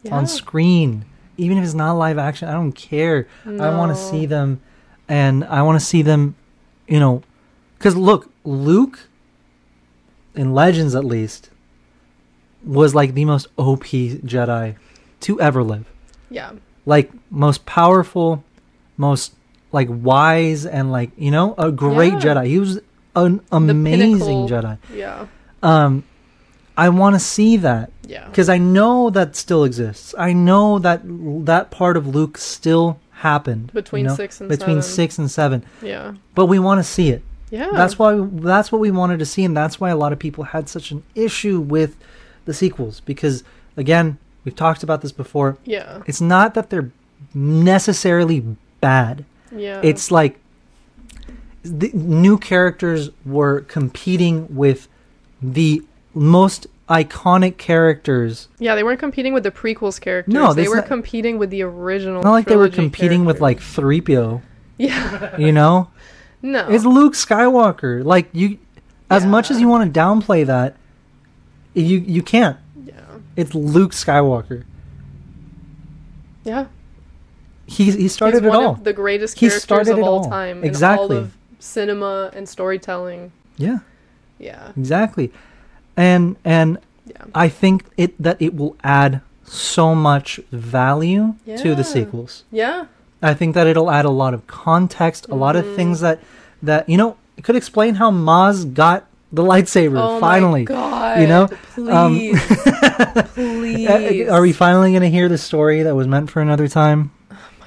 yeah. 0.02 0.14
on 0.14 0.26
screen 0.26 1.04
even 1.36 1.59
if 1.59 1.64
it's 1.64 1.74
not 1.74 1.92
live 1.92 2.18
action 2.18 2.48
i 2.48 2.52
don't 2.52 2.72
care 2.72 3.26
I 3.46 3.70
want 3.76 3.96
to 3.96 4.02
see 4.02 4.26
them, 4.26 4.61
and 5.09 5.44
I 5.44 5.62
want 5.62 5.80
to 5.80 5.84
see 5.84 6.02
them, 6.02 6.34
you 6.86 7.00
know, 7.00 7.22
because 7.78 7.96
look, 7.96 8.30
Luke, 8.44 9.09
in 10.34 10.52
Legends 10.52 10.94
at 10.94 11.04
least, 11.04 11.50
was 12.64 12.94
like 12.94 13.14
the 13.14 13.24
most 13.24 13.46
OP 13.56 13.84
Jedi 13.84 14.76
to 15.20 15.40
ever 15.40 15.62
live. 15.62 15.86
Yeah. 16.30 16.52
Like 16.84 17.11
most 17.30 17.64
powerful, 17.66 18.44
most 18.96 19.34
like 19.72 19.88
wise, 19.90 20.66
and 20.66 20.92
like 20.92 21.11
you 21.16 21.30
know 21.30 21.54
a 21.56 21.72
great 21.72 22.14
Yeah. 22.14 22.20
Jedi. 22.20 22.46
He 22.46 22.59
was 22.59 22.80
an 23.14 23.40
amazing. 23.50 24.48
Jedi. 24.48 24.78
Yeah. 24.94 25.26
Um, 25.62 26.04
I 26.76 26.90
want 26.90 27.14
to 27.16 27.20
see 27.20 27.56
that 27.59 27.90
Yeah. 28.09 28.26
because 28.26 28.48
I 28.48 28.59
know 28.59 29.11
that 29.11 29.36
still 29.36 29.62
exists. 29.64 30.14
I 30.18 30.32
know 30.32 30.78
that 30.80 31.02
that 31.46 31.70
part 31.70 31.96
of 31.96 32.06
Luke 32.06 32.36
still 32.38 32.98
happened 33.12 33.70
you 33.74 33.80
Between 33.82 34.06
know, 34.06 34.14
six 34.14 34.40
and 34.40 34.48
between 34.48 34.80
seven. 34.80 34.82
six 34.82 35.18
and 35.18 35.30
seven. 35.30 35.64
Yeah. 35.82 36.14
But 36.34 36.46
we 36.46 36.59
want 36.59 36.78
to 36.78 36.84
see 36.84 37.11
it. 37.11 37.22
Yeah. 37.50 37.70
That's 37.72 37.98
why 37.98 38.18
that's 38.20 38.70
what 38.72 38.80
we 38.80 38.90
wanted 38.90 39.18
to 39.20 39.26
see, 39.26 39.44
and 39.44 39.56
that's 39.56 39.78
why 39.80 39.90
a 39.90 39.96
lot 39.96 40.12
of 40.12 40.18
people 40.18 40.44
had 40.44 40.68
such 40.68 40.90
an 40.90 41.02
issue 41.14 41.61
with 41.61 41.96
the 42.44 42.54
sequels 42.54 43.00
because, 43.00 43.44
again, 43.76 44.18
we've 44.44 44.56
talked 44.56 44.82
about 44.82 45.00
this 45.02 45.12
before. 45.12 45.56
Yeah. 45.64 46.02
It's 46.06 46.20
not 46.20 46.54
that 46.54 46.70
they're 46.70 46.90
necessarily 47.34 48.44
bad. 48.80 49.24
Yeah. 49.54 49.80
It's 49.82 50.11
like 50.11 50.38
the 51.62 51.90
new 51.92 52.38
characters 52.38 53.11
were 53.24 53.62
competing 53.62 54.54
with 54.54 54.88
the 55.42 55.82
most 56.14 56.66
iconic 56.89 57.59
characters 57.59 58.49
yeah, 58.59 58.74
they 58.74 58.82
weren't 58.82 58.99
competing 59.01 59.34
with 59.34 59.43
the 59.43 59.51
prequels 59.51 60.01
characters. 60.01 60.32
No, 60.32 60.55
they 60.55 60.68
were 60.68 60.76
not- 60.76 60.86
competing 60.86 61.39
with 61.39 61.51
the 61.51 61.62
original. 61.62 62.22
not 62.22 62.30
like 62.30 62.47
they 62.47 62.57
were 62.57 62.68
competing 62.70 63.24
with 63.26 63.41
like 63.41 63.59
characters. 63.61 64.05
3PO, 64.07 64.43
Yeah. 64.78 65.36
you 65.39 65.53
know? 65.53 65.91
No. 66.41 66.66
It's 66.68 66.84
Luke 66.84 67.12
Skywalker. 67.14 68.05
Like 68.05 68.28
you 68.32 68.59
as 69.11 69.24
much 69.26 69.51
as 69.51 69.61
you 69.61 69.68
want 69.68 69.93
to 69.93 70.01
downplay 70.01 70.47
that, 70.47 70.76
you 71.74 71.99
you 71.99 72.22
can't. 72.22 72.57
yeah. 72.86 72.95
It's 73.36 73.55
Luke 73.55 73.93
Skywalker. 73.93 74.64
Yeah. 76.45 76.66
He 77.66 77.91
he 77.91 78.09
started 78.09 78.43
He's 78.43 78.47
it 78.47 78.49
one 78.57 78.64
all. 78.64 78.72
of 78.72 78.84
the 78.84 78.93
greatest 78.93 79.39
He 79.39 79.47
characters 79.49 79.62
started 79.62 79.93
of 79.93 79.99
it 79.99 80.03
all 80.03 80.24
all. 80.24 80.30
time 80.30 80.64
Exactly. 80.64 81.16
in 81.16 81.22
all 81.22 81.26
of 81.28 81.36
cinema 81.59 82.30
and 82.34 82.49
storytelling. 82.49 83.32
yeah, 83.57 83.78
Yeah. 84.39 84.72
exactly. 84.76 85.32
And 85.99 86.36
and 86.44 86.78
Yeah. 87.07 87.24
I 87.34 87.49
think 87.51 87.84
it 87.96 88.14
that 88.22 88.36
it 88.40 88.55
will 88.55 88.76
add 88.84 89.20
so 89.44 89.94
much 89.94 90.38
value 90.53 91.34
to 91.62 91.74
the 91.74 91.82
sequels. 91.84 92.44
Yeah. 92.53 92.86
I 93.22 93.34
think 93.34 93.55
that 93.57 93.66
it'll 93.66 93.90
add 93.90 94.05
a 94.05 94.11
lot 94.14 94.32
of 94.34 94.46
context, 94.46 95.26
a 95.28 95.34
lot 95.34 95.57
of 95.57 95.64
Mm-hmm. 95.64 95.76
things 95.76 96.01
that 96.01 96.20
that 96.62 96.88
you 96.88 96.96
know, 96.96 97.16
it 97.36 97.42
could 97.44 97.57
explain 97.57 97.96
how 97.96 98.11
Maz 98.12 98.62
got 98.74 99.07
the 99.32 99.42
lightsaber 99.42 99.99
Oh 100.01 100.20
finally. 100.20 100.64
god. 100.64 101.20
you 101.20 101.26
know, 101.26 101.49
um, 101.90 102.14
Please. 102.14 102.38
Please. 103.34 103.88
Uh, 104.28 104.32
Are 104.32 104.40
we 104.42 104.53
finally 104.53 104.90
going 104.92 105.03
to 105.03 105.11
hear 105.11 105.28
the 105.28 105.38
story 105.38 105.82
that 105.82 105.94
was 105.94 106.07
meant 106.07 106.30
for 106.30 106.40
another 106.40 106.68
time? 106.68 107.11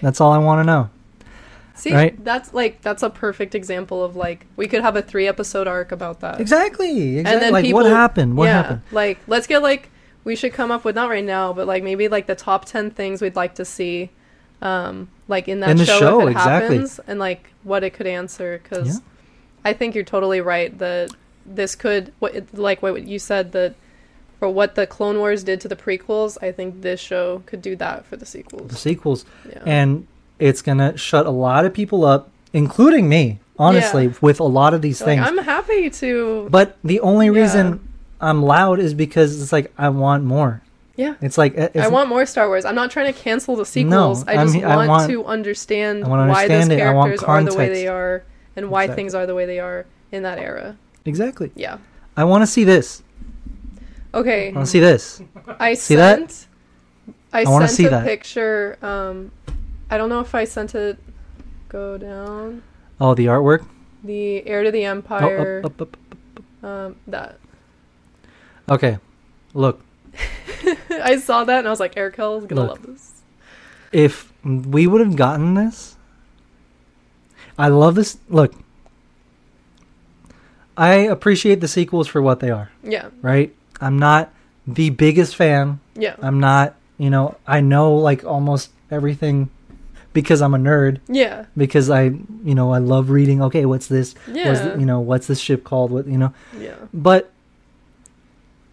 That's 0.01 0.19
all 0.21 0.31
I 0.31 0.37
want 0.39 0.59
to 0.61 0.63
know. 0.63 0.89
See, 1.81 1.93
right? 1.93 2.23
that's 2.23 2.53
like 2.53 2.81
that's 2.83 3.01
a 3.01 3.09
perfect 3.09 3.55
example 3.55 4.03
of 4.03 4.15
like 4.15 4.45
we 4.55 4.67
could 4.67 4.81
have 4.81 4.95
a 4.95 5.01
three 5.01 5.27
episode 5.27 5.67
arc 5.67 5.91
about 5.91 6.19
that. 6.19 6.39
Exactly. 6.39 7.17
Exactly. 7.17 7.17
And 7.33 7.41
then 7.41 7.51
like 7.53 7.65
people, 7.65 7.81
what 7.81 7.89
happened? 7.91 8.37
What 8.37 8.45
yeah, 8.45 8.61
happened? 8.61 8.81
Like 8.91 9.17
let's 9.27 9.47
get 9.47 9.63
like 9.63 9.89
we 10.23 10.35
should 10.35 10.53
come 10.53 10.69
up 10.69 10.85
with 10.85 10.93
not 10.95 11.09
right 11.09 11.23
now, 11.25 11.53
but 11.53 11.65
like 11.65 11.81
maybe 11.83 12.07
like 12.07 12.27
the 12.27 12.35
top 12.35 12.65
ten 12.65 12.91
things 12.91 13.19
we'd 13.21 13.35
like 13.35 13.55
to 13.55 13.65
see, 13.65 14.11
um, 14.61 15.09
like 15.27 15.47
in 15.47 15.59
that 15.61 15.71
In 15.71 15.77
the 15.77 15.85
show, 15.85 15.99
show, 15.99 16.19
if 16.21 16.27
it 16.27 16.31
exactly. 16.33 16.75
happens, 16.77 16.99
and 17.07 17.19
like 17.19 17.49
what 17.63 17.83
it 17.83 17.91
could 17.95 18.05
answer. 18.07 18.59
Because 18.61 18.87
Yeah. 18.97 18.99
I 19.65 19.73
think 19.73 19.95
you're 19.95 20.03
totally 20.03 20.41
right 20.41 20.77
that 20.77 21.09
this 21.47 21.73
could 21.75 22.13
what 22.19 22.35
it- 22.35 22.55
like 22.57 22.83
what 22.83 23.07
you 23.07 23.17
said 23.17 23.53
that 23.53 23.73
for 24.37 24.49
what 24.49 24.75
the 24.75 24.85
Clone 24.85 25.17
Wars 25.17 25.43
did 25.43 25.59
to 25.61 25.67
the 25.67 25.75
prequels, 25.75 26.37
I 26.43 26.51
think 26.51 26.81
this 26.81 26.99
show 26.99 27.41
could 27.47 27.61
do 27.63 27.75
that 27.77 28.05
for 28.05 28.17
the 28.17 28.25
sequels. 28.25 28.67
the 28.69 28.75
sequels. 28.75 29.21
sequels, 29.21 29.53
Yeah. 29.55 29.63
and 29.65 30.07
it's 30.41 30.61
gonna 30.61 30.97
shut 30.97 31.25
a 31.25 31.29
lot 31.31 31.65
of 31.65 31.73
people 31.73 32.03
up, 32.03 32.29
including 32.53 33.07
me, 33.07 33.39
honestly, 33.59 34.05
Yeah. 34.05 34.13
with 34.21 34.39
a 34.39 34.43
lot 34.45 34.73
of 34.73 34.81
these 34.81 34.99
like, 35.01 35.07
things. 35.19 35.27
I'm 35.27 35.37
happy 35.37 35.89
to. 35.89 36.47
but 36.49 36.77
the 36.83 36.99
only 37.01 37.27
Yeah. 37.27 37.41
reason 37.41 37.79
I'm 38.19 38.43
loud 38.43 38.79
is 38.79 38.93
because 38.93 39.41
it's 39.41 39.51
like 39.53 39.71
I 39.77 39.89
want 39.89 40.23
more. 40.23 40.61
yeah. 40.95 41.13
It's 41.21 41.37
like 41.37 41.55
it's, 41.55 41.75
I 41.77 41.87
want 41.87 42.09
more 42.09 42.25
Star 42.25 42.47
Wars. 42.47 42.65
I'm 42.65 42.75
not 42.75 42.91
trying 42.91 43.11
to 43.11 43.17
cancel 43.19 43.55
the 43.55 43.65
sequels. 43.65 44.23
I 44.27 44.33
I'm 44.33 44.47
just 44.47 44.55
he- 44.55 44.63
I 44.63 44.75
want, 44.75 44.89
want- 44.89 45.09
to 45.11 45.25
understand 45.25 46.03
I 46.03 46.07
why 46.07 46.17
those 46.47 46.61
understand. 46.61 46.81
I 46.81 46.93
want 46.93 47.19
characters 47.19 47.27
are 47.29 47.43
the 47.51 47.57
way 47.57 47.69
they 47.69 47.87
are 47.87 48.23
and 48.55 48.69
why 48.69 48.83
Exactly. 48.83 48.95
things 49.03 49.15
are 49.15 49.25
the 49.25 49.33
way 49.35 49.45
they 49.45 49.59
are 49.59 49.85
in 50.11 50.23
that 50.23 50.37
era. 50.39 50.75
exactly. 51.05 51.51
Yeah. 51.55 51.77
I 52.17 52.23
want 52.25 52.41
to 52.43 52.47
see 52.47 52.63
this. 52.65 53.01
Okay. 54.13 54.49
I 54.49 54.51
want 54.53 54.65
to 54.67 54.71
see 54.71 54.79
this. 54.81 55.21
I 55.59 55.73
See 55.75 55.95
that? 55.95 56.45
I, 57.33 57.41
I 57.41 57.43
wanna 57.45 57.69
see 57.69 57.85
a 57.85 57.89
that. 57.91 58.03
picture. 58.05 58.77
Um, 58.81 59.31
I 59.91 59.97
don't 59.97 60.09
know 60.09 60.21
if 60.21 60.33
I 60.33 60.45
sent 60.45 60.73
it. 60.73 60.97
Go 61.69 61.97
down. 61.97 62.63
Oh, 62.99 63.13
the 63.13 63.25
artwork. 63.27 63.65
The 64.03 64.45
heir 64.47 64.63
to 64.63 64.71
the 64.71 64.87
Oh, 64.87 64.91
empire. 64.91 65.61
up, 65.63 65.79
up, 65.79 65.81
up, 65.81 65.97
up. 66.63 66.65
Um, 66.65 66.95
that. 67.07 67.37
Okay, 68.69 68.97
look. 69.53 69.81
I 70.89 71.17
saw 71.17 71.43
that 71.43 71.59
and 71.59 71.67
I 71.67 71.71
was 71.71 71.79
like, 71.79 71.95
Arakel 71.95 72.39
is 72.39 72.45
gonna 72.45 72.61
Look. 72.61 72.69
love 72.71 72.83
this. 72.87 73.21
If 73.91 74.31
we 74.43 74.87
would 74.87 75.01
have 75.01 75.15
gotten 75.15 75.53
this, 75.55 75.95
I 77.57 77.67
love 77.67 77.95
this. 77.95 78.17
Look, 78.29 78.53
I 80.77 80.93
appreciate 80.95 81.59
the 81.61 81.67
sequels 81.67 82.07
for 82.07 82.21
what 82.21 82.39
they 82.39 82.49
are. 82.49 82.71
Yeah. 82.83 83.09
Right? 83.21 83.53
I'm 83.79 83.99
not 83.99 84.31
the 84.65 84.89
biggest 84.89 85.35
fan. 85.35 85.79
Yeah. 85.95 86.15
I'm 86.21 86.39
not. 86.39 86.75
You 86.97 87.09
know, 87.09 87.37
I 87.47 87.61
know 87.61 87.95
like 87.95 88.23
almost 88.23 88.69
everything 88.91 89.49
because 90.13 90.41
I'm 90.41 90.53
a 90.53 90.57
nerd. 90.57 90.99
yeah. 91.07 91.45
Because 91.55 91.89
I, 91.89 92.03
you 92.43 92.55
know, 92.55 92.71
I 92.73 92.79
love 92.79 93.09
reading. 93.09 93.41
Okay, 93.43 93.65
what's 93.65 93.87
this? 93.87 94.13
Yeah. 94.27 94.49
What's 94.49 94.61
the, 94.61 94.79
you 94.79 94.85
know, 94.85 94.99
what's 94.99 95.27
this 95.27 95.39
ship 95.39 95.63
called? 95.63 95.91
What 95.91 96.07
you 96.07 96.17
know? 96.17 96.33
yeah. 96.57 96.75
But 96.93 97.31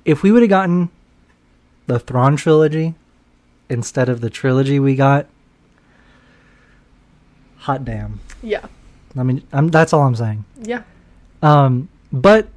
if 0.04 0.22
we 0.22 0.32
would 0.32 0.42
have 0.42 0.48
gotten 0.50 0.90
the 1.86 1.98
Thrawn 1.98 2.36
trilogy 2.36 2.94
instead 3.68 4.08
of 4.08 4.20
the 4.20 4.30
trilogy 4.30 4.78
we 4.80 4.94
got, 4.96 5.26
hot 7.58 7.84
damn. 7.84 8.20
Yeah. 8.42 8.66
I 9.16 9.22
mean, 9.22 9.42
I'm, 9.52 9.68
that's 9.68 9.92
all 9.92 10.02
I'm 10.02 10.14
saying. 10.16 10.44
Yeah. 10.62 10.82
Um, 11.42 11.88
but 12.12 12.48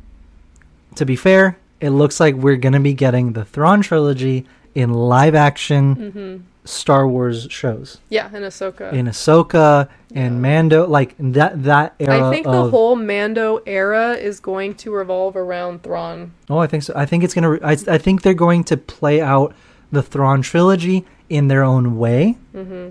to 0.96 1.06
be 1.06 1.16
fair, 1.16 1.58
it 1.80 1.90
looks 1.90 2.20
like 2.20 2.36
we're 2.36 2.56
gonna 2.58 2.80
be 2.80 2.94
getting 2.94 3.34
the 3.34 3.46
Thrawn 3.46 3.82
trilogy 3.82 4.46
in 4.76 4.94
live 4.94 5.36
action 5.36 5.96
Mm-hmm. 5.96 6.38
Star 6.64 7.08
Wars 7.08 7.48
shows 7.50 7.98
Yeah. 8.10 8.30
And 8.32 8.46
Ahsoka. 8.46 8.94
in 8.94 9.08
Ahsoka 9.08 9.90
and 10.14 10.36
Yeah. 10.36 10.40
Mando, 10.40 10.88
like 10.88 11.16
that 11.18 11.64
that 11.64 11.96
era. 12.00 12.28
I 12.28 12.32
think 12.32 12.46
the 12.46 12.52
of, 12.66 12.72
whole 12.72 12.96
Mando 12.96 13.62
era 13.66 14.12
is 14.14 14.40
going 14.40 14.76
to 14.76 14.92
revolve 14.92 15.36
around 15.36 15.82
Thrawn. 15.84 16.34
Oh, 16.50 16.60
I 16.60 16.68
think 16.68 16.84
so. 16.84 16.94
I 16.96 17.06
think 17.06 17.24
it's 17.24 17.34
gonna. 17.34 17.58
I, 17.64 17.72
I 17.88 17.98
think 17.98 18.22
they're 18.22 18.34
going 18.36 18.64
to 18.66 18.78
play 18.78 19.22
out 19.22 19.56
the 19.92 20.04
Thrawn 20.04 20.42
trilogy 20.44 21.06
in 21.30 21.48
their 21.48 21.64
own 21.64 21.98
way 21.98 22.38
Mm-hmm. 22.56 22.90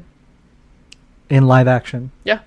in 1.28 1.46
live 1.46 1.68
action. 1.68 2.10
Yeah. 2.24 2.40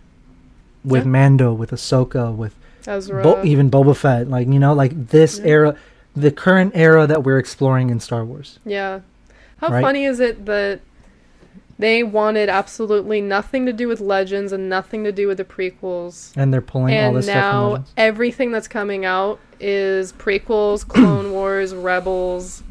With 0.83 1.03
Yeah. 1.03 1.09
Mando, 1.09 1.53
with 1.53 1.71
Ahsoka, 1.71 2.35
with 2.35 2.53
Ezra. 2.85 3.23
Bo- 3.23 3.43
even 3.43 3.71
Boba 3.71 3.95
Fett. 3.95 4.27
Like 4.29 4.47
you 4.47 4.59
know, 4.59 4.73
like 4.73 5.07
this 5.09 5.39
Yeah. 5.39 5.45
era, 5.45 5.75
the 6.15 6.31
current 6.31 6.73
era 6.75 7.07
that 7.07 7.23
we're 7.23 7.37
exploring 7.39 7.89
in 7.89 7.99
Star 7.99 8.25
Wars. 8.25 8.59
Yeah. 8.65 8.99
How 9.57 9.69
Right? 9.69 9.81
funny 9.81 10.03
is 10.03 10.19
it 10.19 10.45
that 10.45 10.81
they 11.83 12.01
wanted 12.01 12.47
absolutely 12.47 13.19
nothing 13.19 13.65
to 13.65 13.73
do 13.73 13.89
with 13.89 13.99
Legends 13.99 14.53
and 14.53 14.69
nothing 14.69 15.03
to 15.03 15.11
do 15.11 15.27
with 15.27 15.37
the 15.37 15.43
prequels? 15.43 16.31
And 16.37 16.53
they're 16.53 16.61
pulling 16.61 16.93
all 16.97 17.07
And 17.09 17.17
this 17.17 17.25
stuff 17.25 17.35
from 17.51 17.73
now 17.73 17.85
everything 17.97 18.51
that's 18.53 18.69
coming 18.69 19.03
out 19.03 19.37
is 19.59 20.13
prequels, 20.13 20.87
Clone 20.87 21.33
Wars, 21.33 21.75
Rebels, 21.75 22.63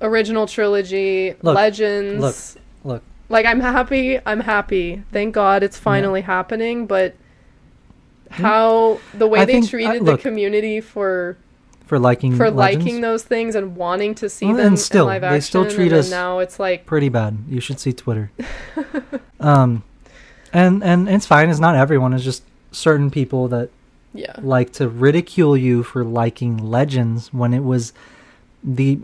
original 0.00 0.48
trilogy, 0.48 1.34
Look, 1.42 1.54
Legends. 1.54 2.20
look, 2.20 2.64
look. 2.82 3.02
Like 3.28 3.46
I'm 3.46 3.60
happy. 3.60 4.18
I'm 4.26 4.40
happy. 4.40 5.04
Thank 5.12 5.32
God 5.32 5.62
it's 5.62 5.78
finally 5.78 6.22
happening. 6.22 6.86
But 6.88 7.14
hmm. 8.32 8.42
how 8.42 8.98
the 9.14 9.28
way 9.28 9.38
I 9.38 9.44
they 9.44 9.52
think- 9.52 9.66
I- 9.66 9.68
treated 9.68 10.02
look. 10.02 10.16
the 10.20 10.22
community 10.28 10.80
for 10.80 11.36
For 11.86 11.98
liking 11.98 12.36
for 12.36 12.50
Legends, 12.50 12.84
liking 12.84 13.00
those 13.00 13.22
things 13.22 13.54
and 13.54 13.76
wanting 13.76 14.14
to 14.16 14.28
see 14.28 14.46
Well, 14.46 14.56
them 14.56 14.66
and 14.66 14.78
still, 14.78 15.04
in 15.04 15.14
live 15.14 15.22
they 15.22 15.28
action, 15.28 15.40
still 15.42 15.70
treat 15.70 15.92
us 15.92 16.10
now 16.10 16.40
it's 16.40 16.58
like 16.58 16.84
pretty 16.84 17.08
bad. 17.08 17.38
You 17.48 17.60
should 17.60 17.78
see 17.78 17.92
Twitter. 17.92 18.32
um, 19.40 19.84
and 20.52 20.82
and 20.82 21.08
it's 21.08 21.26
fine. 21.26 21.48
It's 21.48 21.60
not 21.60 21.76
everyone. 21.76 22.12
It's 22.12 22.24
just 22.24 22.42
certain 22.72 23.10
people 23.10 23.46
that 23.48 23.70
yeah, 24.12 24.34
like 24.40 24.72
to 24.74 24.88
ridicule 24.88 25.56
you 25.56 25.82
for 25.82 26.04
liking 26.04 26.56
Legends 26.58 27.32
when 27.32 27.54
it 27.54 27.62
was 27.62 27.92
the 28.64 28.98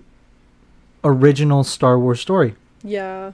original 1.05 1.64
Star 1.64 1.99
Wars 1.99 2.20
story. 2.20 2.55
yeah, 2.83 3.33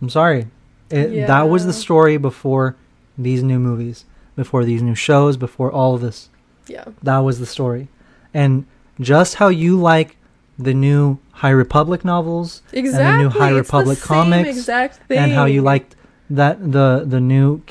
I'm 0.00 0.08
sorry. 0.08 0.48
It, 0.90 1.26
That 1.26 1.48
was 1.48 1.66
the 1.66 1.72
story 1.72 2.16
before 2.16 2.76
these 3.16 3.42
new 3.42 3.58
movies, 3.58 4.04
before 4.36 4.64
these 4.64 4.82
new 4.82 4.94
shows, 4.94 5.36
before 5.36 5.72
all 5.72 5.94
of 5.94 6.00
this. 6.00 6.28
yeah, 6.68 6.84
That 7.02 7.18
was 7.18 7.38
the 7.38 7.46
story. 7.46 7.88
And 8.32 8.66
just 9.00 9.36
how 9.36 9.48
you 9.48 9.80
like 9.80 10.16
the 10.58 10.74
new 10.74 11.18
High 11.32 11.50
Republic 11.50 12.04
novels 12.04 12.62
exactly. 12.72 13.04
and 13.04 13.18
the 13.18 13.22
new 13.22 13.28
High 13.28 13.50
It's 13.50 13.68
Republic 13.68 13.98
comics 14.00 14.68
and 14.68 15.32
how 15.32 15.46
you 15.46 15.62
liked 15.62 15.96
that 16.30 16.72
the 16.72 17.04
the 17.06 17.20
new 17.20 17.62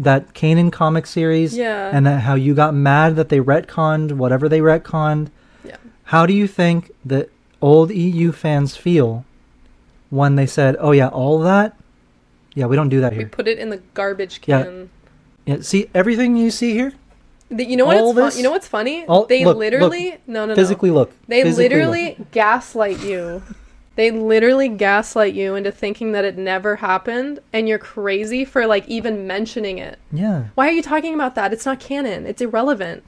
that 0.00 0.34
Kanan 0.34 0.72
comic 0.72 1.06
series 1.06 1.56
yeah, 1.56 1.90
and 1.92 2.06
that 2.06 2.20
how 2.20 2.34
you 2.34 2.54
got 2.54 2.74
mad 2.74 3.16
that 3.16 3.28
they 3.28 3.38
retconned 3.38 4.12
whatever 4.12 4.48
they 4.48 4.60
retconned. 4.60 5.28
Yeah. 5.64 5.76
How 6.04 6.24
do 6.24 6.32
you 6.32 6.46
think 6.46 6.90
that 7.04 7.30
old 7.60 7.90
EU 7.90 8.32
fans 8.32 8.76
feel 8.76 9.24
when 10.10 10.36
they 10.36 10.46
said, 10.46 10.76
"Oh 10.78 10.92
yeah, 10.92 11.08
all 11.08 11.38
that? 11.40 11.76
Yeah, 12.54 12.66
we 12.66 12.76
don't 12.76 12.88
do 12.88 13.00
that 13.00 13.12
here. 13.12 13.22
we 13.22 13.28
put 13.28 13.46
it 13.46 13.58
in 13.58 13.70
the 13.70 13.82
garbage 13.94 14.40
Yeah. 14.46 14.62
can. 14.62 14.90
Yeah, 15.44 15.60
see 15.60 15.88
everything 15.94 16.36
you 16.36 16.50
see 16.50 16.72
here? 16.72 16.92
The- 17.50 17.64
you 17.64 17.76
know 17.76 17.86
what? 17.86 17.96
All 17.96 18.10
It's 18.10 18.34
this- 18.34 18.36
you 18.38 18.42
know 18.44 18.50
what's 18.50 18.68
funny? 18.68 19.04
all- 19.06 19.24
they 19.26 19.44
look, 19.44 19.56
literally 19.56 20.18
no 20.26 20.40
no 20.40 20.46
no. 20.46 20.54
Physically 20.54 20.90
look. 20.90 21.12
They 21.28 21.42
Physically 21.42 21.64
look. 21.64 21.72
literally 21.72 22.16
gaslight 22.32 23.00
you. 23.02 23.42
They 23.98 24.12
literally 24.12 24.68
gaslight 24.68 25.34
you 25.34 25.56
into 25.56 25.72
thinking 25.72 26.12
that 26.12 26.24
it 26.24 26.38
never 26.38 26.76
happened 26.76 27.40
and 27.52 27.68
you're 27.68 27.80
crazy 27.80 28.44
for 28.44 28.64
like 28.64 28.86
even 28.86 29.26
mentioning 29.26 29.78
it. 29.78 29.98
Yeah. 30.12 30.44
Why 30.54 30.68
are 30.68 30.70
you 30.70 30.82
talking 30.82 31.14
about 31.14 31.34
that? 31.34 31.52
It's 31.52 31.66
not 31.66 31.80
canon. 31.80 32.24
It's 32.24 32.40
irrelevant. 32.40 33.02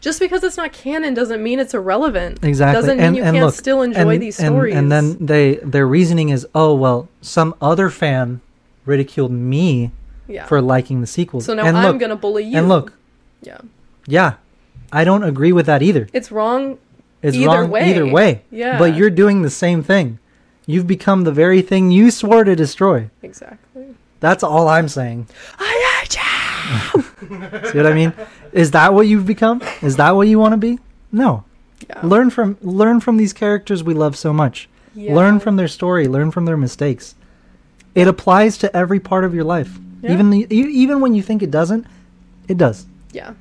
Just 0.00 0.18
because 0.18 0.42
it's 0.42 0.56
not 0.56 0.72
canon 0.72 1.12
doesn't 1.12 1.42
mean 1.42 1.60
it's 1.60 1.74
irrelevant. 1.74 2.42
Exactly. 2.42 2.80
Doesn't 2.80 2.96
mean 2.96 3.06
and, 3.06 3.16
you 3.18 3.22
and 3.22 3.34
can't 3.34 3.44
look, 3.44 3.54
still 3.54 3.82
enjoy 3.82 4.14
and, 4.14 4.22
these 4.22 4.36
stories. 4.36 4.74
And 4.74 4.90
then 4.90 5.18
they 5.20 5.56
their 5.56 5.86
reasoning 5.86 6.30
is, 6.30 6.46
"Oh, 6.54 6.74
well, 6.74 7.10
some 7.20 7.54
other 7.60 7.90
fan 7.90 8.40
ridiculed 8.86 9.32
me 9.32 9.90
yeah. 10.26 10.46
for 10.46 10.62
liking 10.62 11.02
the 11.02 11.06
sequels." 11.06 11.44
so 11.44 11.52
now 11.52 11.64
I'm 11.64 11.84
look, 11.84 11.98
gonna 12.00 12.16
bully 12.16 12.44
you. 12.44 12.56
And 12.56 12.66
look, 12.66 12.94
Yeah. 13.42 13.58
Yeah. 14.06 14.34
I 14.92 15.04
don't 15.04 15.22
agree 15.22 15.52
with 15.52 15.66
that 15.66 15.82
either. 15.82 16.08
It's 16.12 16.32
wrong. 16.32 16.78
It's 17.22 17.36
Either 17.36 17.46
wrong 17.62 17.70
way. 17.70 17.90
either 17.90 18.06
way. 18.06 18.42
Yeah. 18.50 18.78
But 18.78 18.96
you're 18.96 19.10
doing 19.10 19.42
the 19.42 19.50
same 19.50 19.82
thing. 19.82 20.18
You've 20.66 20.86
become 20.86 21.24
the 21.24 21.32
very 21.32 21.62
thing 21.62 21.90
you 21.90 22.10
swore 22.10 22.44
to 22.44 22.56
destroy. 22.56 23.10
Exactly. 23.22 23.94
That's 24.20 24.42
all 24.42 24.68
I'm 24.68 24.88
saying. 24.88 25.26
I 25.58 26.00
hate 26.02 26.16
you. 26.16 27.02
See 27.70 27.76
what 27.78 27.86
I 27.86 27.92
mean? 27.94 28.12
Is 28.52 28.70
that 28.72 28.94
what 28.94 29.06
you've 29.06 29.26
become? 29.26 29.62
Is 29.82 29.96
that 29.96 30.12
what 30.16 30.28
you 30.28 30.38
want 30.38 30.52
to 30.52 30.56
be? 30.58 30.78
No. 31.12 31.44
Yeah. 31.88 32.00
Learn 32.02 32.30
from 32.30 32.56
learn 32.60 33.00
from 33.00 33.16
these 33.16 33.32
characters 33.32 33.82
we 33.82 33.94
love 33.94 34.16
so 34.16 34.32
much. 34.32 34.68
Yeah. 34.94 35.14
Learn 35.14 35.40
from 35.40 35.56
their 35.56 35.68
story, 35.68 36.06
learn 36.08 36.30
from 36.30 36.44
their 36.46 36.56
mistakes. 36.56 37.14
It 37.94 38.06
applies 38.08 38.58
to 38.58 38.76
every 38.76 39.00
part 39.00 39.24
of 39.24 39.34
your 39.34 39.44
life. 39.44 39.78
Yeah. 40.02 40.12
Even 40.12 40.30
the, 40.30 40.46
even 40.54 41.00
when 41.00 41.14
you 41.14 41.22
think 41.22 41.42
it 41.42 41.50
doesn't, 41.50 41.86
it 42.48 42.58
does. 42.58 42.86
Yeah. 43.12 43.34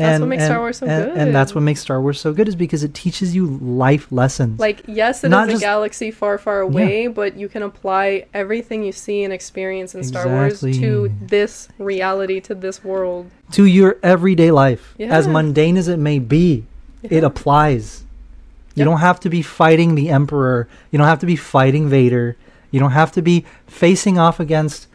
That's 0.00 0.20
what 0.20 0.28
makes 0.28 0.44
Star 0.44 0.58
Wars 0.58 0.78
so 0.78 0.86
and, 0.86 1.04
good. 1.04 1.18
And 1.18 1.34
that's 1.34 1.54
what 1.54 1.60
makes 1.62 1.80
Star 1.80 2.00
Wars 2.00 2.20
so 2.20 2.32
good 2.32 2.48
is 2.48 2.56
because 2.56 2.82
it 2.82 2.94
teaches 2.94 3.34
you 3.34 3.46
life 3.46 4.10
lessons. 4.10 4.58
Like, 4.58 4.82
yes, 4.86 5.22
it 5.22 5.28
is 5.28 5.30
Not 5.30 5.48
a 5.48 5.52
just- 5.52 5.62
galaxy 5.62 6.10
far, 6.10 6.38
far 6.38 6.60
away, 6.60 7.06
but 7.06 7.36
you 7.36 7.48
can 7.48 7.62
apply 7.62 8.26
everything 8.34 8.82
you 8.82 8.92
see 8.92 9.24
and 9.24 9.32
experience 9.32 9.94
in 9.94 10.02
Star 10.04 10.26
Wars 10.26 10.60
to 10.60 11.12
this 11.20 11.68
reality, 11.78 12.40
to 12.40 12.54
this 12.54 12.82
world. 12.82 13.30
to 13.52 13.64
your 13.64 13.98
everyday 14.02 14.50
life, 14.50 14.94
as 14.98 15.26
mundane 15.28 15.76
as 15.76 15.88
it 15.88 15.98
may 15.98 16.18
be, 16.18 16.64
it 17.02 17.24
applies. 17.24 18.04
You 18.74 18.84
don't 18.84 19.00
have 19.00 19.20
to 19.20 19.28
be 19.28 19.42
fighting 19.42 19.94
the 19.94 20.08
Emperor. 20.10 20.68
You 20.90 20.98
don't 20.98 21.08
have 21.08 21.18
to 21.20 21.26
be 21.26 21.36
fighting 21.36 21.88
Vader. 21.88 22.36
You 22.70 22.80
don't 22.80 22.92
have 22.92 23.12
to 23.12 23.22
be 23.22 23.44
facing 23.66 24.18
off 24.18 24.38
against, 24.40 24.86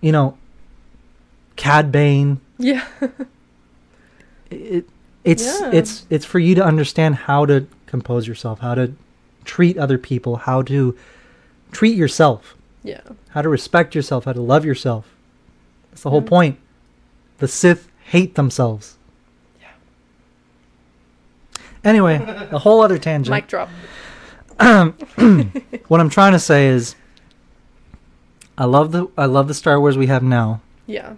you 0.00 0.12
know, 0.12 0.36
Cad 1.56 1.90
Bane. 1.90 2.40
Yeah. 2.58 2.84
It, 4.50 4.86
it's 5.24 5.60
Yeah. 5.60 5.70
it's 5.72 6.06
it's 6.10 6.24
for 6.24 6.38
you 6.38 6.54
to 6.56 6.64
understand 6.64 7.14
how 7.14 7.46
to 7.46 7.66
compose 7.86 8.26
yourself, 8.26 8.60
how 8.60 8.74
to 8.74 8.92
treat 9.44 9.76
other 9.78 9.98
people, 9.98 10.36
how 10.36 10.62
to 10.62 10.96
treat 11.72 11.96
yourself, 11.96 12.56
Yeah. 12.82 13.00
how 13.30 13.42
to 13.42 13.48
respect 13.48 13.94
yourself, 13.94 14.24
how 14.24 14.32
to 14.32 14.40
love 14.40 14.64
yourself. 14.64 15.06
That's 15.90 16.02
the 16.02 16.10
whole 16.10 16.22
point. 16.22 16.58
The 17.38 17.48
Sith 17.48 17.88
hate 18.04 18.34
themselves. 18.34 18.96
Yeah. 19.60 19.68
Anyway, 21.84 22.16
a 22.50 22.58
whole 22.58 22.80
other 22.82 22.98
tangent. 23.08 23.34
Mic 23.34 23.46
drop. 23.46 23.68
what 25.88 26.00
I'm 26.00 26.10
trying 26.10 26.32
to 26.32 26.38
say 26.38 26.68
is, 26.68 26.94
I 28.58 28.64
love 28.66 28.92
the 28.92 29.06
I 29.16 29.24
love 29.24 29.48
the 29.48 29.54
Star 29.54 29.80
Wars 29.80 29.96
we 29.96 30.06
have 30.08 30.22
now, 30.22 30.60
Yeah. 30.86 31.14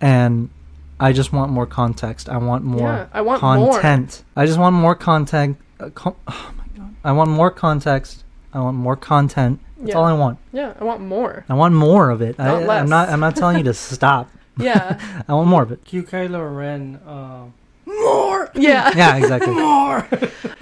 and 0.00 0.50
I 0.98 1.12
just 1.12 1.32
want 1.32 1.52
more 1.52 1.66
context. 1.66 2.28
I 2.28 2.38
want 2.38 2.64
more 2.64 2.88
Yeah, 2.88 3.06
I 3.12 3.20
want 3.20 3.42
more. 3.42 3.72
content. 3.80 4.24
I 4.34 4.46
just 4.46 4.58
want 4.58 4.74
more 4.74 4.94
content. 4.94 5.58
Uh, 5.78 5.90
con- 5.90 6.16
oh 6.28 6.52
my 6.56 6.64
god! 6.76 6.94
I 7.04 7.12
want 7.12 7.30
more 7.30 7.50
context. 7.50 8.24
I 8.52 8.60
want 8.60 8.76
more 8.76 8.96
content. 8.96 9.60
That's 9.78 9.90
Yeah. 9.90 9.96
all 9.96 10.04
I 10.04 10.12
want. 10.14 10.38
Yeah, 10.52 10.72
I 10.80 10.84
want 10.84 11.02
more. 11.02 11.44
I 11.48 11.54
want 11.54 11.74
more 11.74 12.08
of 12.10 12.22
it. 12.22 12.38
Not 12.38 12.48
I, 12.48 12.66
less. 12.66 12.82
I'm 12.82 12.88
not. 12.88 13.08
I'm 13.10 13.20
not 13.20 13.36
telling 13.36 13.58
you 13.58 13.64
to 13.64 13.74
stop. 13.94 14.30
Yeah. 14.58 14.98
I 15.28 15.34
want 15.34 15.48
more 15.48 15.62
of 15.62 15.70
it. 15.72 15.84
Cue 15.84 16.02
Kylo 16.02 16.56
Ren. 16.56 16.96
Uh, 17.06 17.46
yeah. 18.54 18.90
Yeah, 18.96 19.16
exactly. 19.16 19.54
more. 19.54 20.08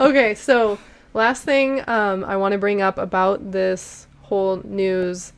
Okay, 0.01 0.35
so 0.35 0.79
last 1.15 1.45
thing 1.45 1.83
um, 1.89 2.25
I 2.25 2.37
want 2.37 2.53
to 2.53 2.59
bring 2.59 2.83
up 2.83 2.99
about 2.99 3.53
this 3.53 4.09
whole 4.23 4.61
news 4.65 5.33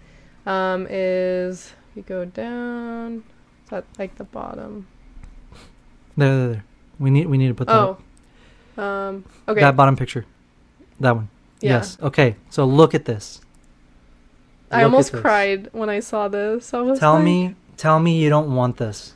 um, 0.46 0.86
is 0.88 1.74
we 1.94 2.00
go 2.02 2.24
down. 2.24 3.24
Is 3.66 3.70
that 3.70 3.84
like 3.98 4.14
the 4.14 4.22
bottom? 4.24 4.86
There, 6.16 6.28
there, 6.38 6.48
there. 6.48 6.64
We 7.00 7.10
need. 7.10 7.26
We 7.26 7.36
need 7.36 7.48
to 7.48 7.54
put 7.54 7.66
that. 7.66 7.76
Oh. 7.76 7.98
up. 8.76 8.78
Um, 8.78 9.24
okay. 9.48 9.60
That 9.60 9.74
bottom 9.76 9.96
picture. 9.96 10.24
That 11.00 11.16
one. 11.16 11.28
yeah. 11.60 11.72
Yes. 11.72 11.98
Okay. 12.00 12.36
So 12.48 12.64
look 12.64 12.94
at 12.94 13.06
this. 13.06 13.40
I 14.70 14.76
Look 14.76 14.80
at 14.80 14.84
almost 14.84 15.12
this. 15.12 15.20
cried 15.20 15.68
when 15.72 15.90
I 15.90 15.98
saw 15.98 16.28
this. 16.28 16.72
I 16.72 16.80
was 16.80 17.00
Tell 17.00 17.14
like, 17.14 17.24
me. 17.24 17.54
Tell 17.76 17.98
me 17.98 18.20
you 18.22 18.28
don't 18.30 18.54
want 18.54 18.76
this. 18.76 19.14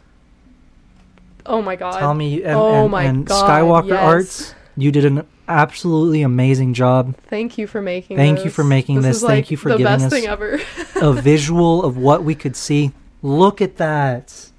Oh 1.46 1.62
my 1.62 1.76
god. 1.76 1.98
Tell 2.00 2.12
me. 2.14 2.42
And, 2.42 2.54
Oh 2.56 2.82
and, 2.82 2.90
my 2.90 3.02
and 3.04 3.24
God, 3.26 3.48
Skywalker 3.48 3.88
yes. 3.90 4.02
Arts. 4.02 4.54
You 4.76 4.90
did 4.90 5.04
an 5.04 5.26
absolutely 5.48 6.22
amazing 6.22 6.74
job. 6.74 7.16
Thank 7.28 7.56
you 7.56 7.66
for 7.68 7.80
making 7.80 8.16
Thank 8.16 8.38
this. 8.38 8.44
you 8.46 8.50
for 8.50 8.64
making 8.64 9.02
this. 9.02 9.16
is, 9.16 9.22
Thank 9.22 9.46
like, 9.46 9.50
you 9.50 9.56
for 9.56 9.70
the 9.70 9.78
giving 9.78 9.92
best 9.92 10.04
us 10.06 10.12
thing 10.12 10.26
ever. 10.26 10.58
a 10.96 11.12
visual 11.22 11.84
of 11.84 11.96
what 11.96 12.24
we 12.24 12.34
could 12.34 12.56
see. 12.56 12.92
Look 13.22 13.60
at 13.60 13.76
that. 13.76 14.50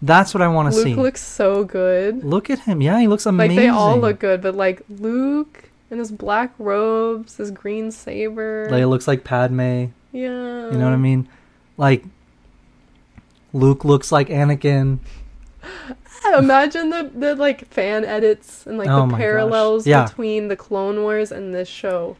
That's 0.00 0.32
what 0.32 0.42
I 0.42 0.48
want 0.48 0.72
to 0.72 0.80
see. 0.80 0.90
Luke 0.94 0.98
looks 0.98 1.22
so 1.24 1.64
good. 1.64 2.22
Look 2.22 2.50
at 2.50 2.60
him. 2.60 2.80
Yeah, 2.80 3.00
he 3.00 3.08
looks 3.08 3.26
amazing. 3.26 3.56
Like 3.56 3.64
they 3.64 3.68
all 3.68 3.96
look 3.98 4.20
good, 4.20 4.40
but 4.42 4.54
like 4.54 4.82
Luke 4.88 5.70
in 5.90 5.98
his 5.98 6.12
black 6.12 6.52
robes, 6.58 7.36
his 7.38 7.50
green 7.50 7.90
saber. 7.90 8.68
Like 8.70 8.82
it 8.82 8.86
looks 8.86 9.08
like 9.08 9.24
Padme. 9.24 9.86
Yeah. 10.12 10.70
You 10.70 10.72
know 10.78 10.84
what 10.84 10.92
I 10.92 10.96
mean? 10.96 11.28
Like 11.76 12.04
Luke 13.52 13.84
looks 13.84 14.12
like 14.12 14.28
Anakin. 14.28 14.98
Imagine 16.38 16.90
the, 16.90 17.10
the 17.14 17.34
like 17.34 17.66
fan 17.68 18.04
edits 18.04 18.66
and 18.66 18.78
like 18.78 18.88
Oh 18.88 19.08
the 19.08 19.16
parallels 19.16 19.86
Yeah. 19.86 20.06
between 20.06 20.48
the 20.48 20.56
Clone 20.56 21.02
Wars 21.02 21.32
and 21.32 21.54
this 21.54 21.68
show. 21.68 22.16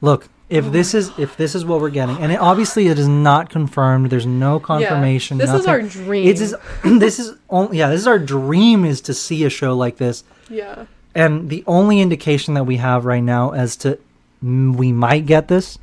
Look, 0.00 0.28
if 0.48 0.66
Oh 0.66 0.70
this 0.70 0.94
is 0.94 1.10
if 1.18 1.36
this 1.36 1.54
is 1.54 1.64
what 1.64 1.80
we're 1.80 1.90
getting, 1.90 2.18
and 2.18 2.30
it, 2.30 2.38
obviously 2.38 2.88
it 2.88 2.98
is 2.98 3.08
not 3.08 3.48
confirmed. 3.48 4.10
There's 4.10 4.26
no 4.26 4.60
confirmation. 4.60 5.38
Yeah, 5.38 5.46
this 5.46 5.60
is 5.60 5.66
our 5.66 5.82
dream. 5.82 6.28
It's 6.28 6.40
is 6.40 6.54
this 6.84 7.18
is 7.18 7.36
only 7.48 7.78
yeah. 7.78 7.88
This 7.88 8.00
is 8.00 8.06
our 8.06 8.18
dream 8.18 8.84
is 8.84 9.00
to 9.02 9.14
see 9.14 9.44
a 9.44 9.50
show 9.50 9.74
like 9.74 9.96
this, 9.96 10.22
yeah. 10.50 10.86
and 11.14 11.48
the 11.48 11.64
only 11.66 12.00
indication 12.00 12.54
that 12.54 12.64
we 12.64 12.76
have 12.76 13.04
right 13.04 13.22
now 13.22 13.52
as 13.52 13.76
to 13.76 13.98
we 14.42 14.92
might 14.92 15.24
get 15.26 15.48
this 15.48 15.78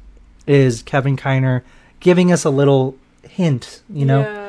is 0.45 0.83
Kevin 0.83 1.17
Kiner 1.17 1.63
giving 1.99 2.31
us 2.31 2.45
a 2.45 2.49
little 2.49 2.95
hint. 3.23 3.81
You 3.89 4.05
know, 4.05 4.21
Yeah. 4.21 4.40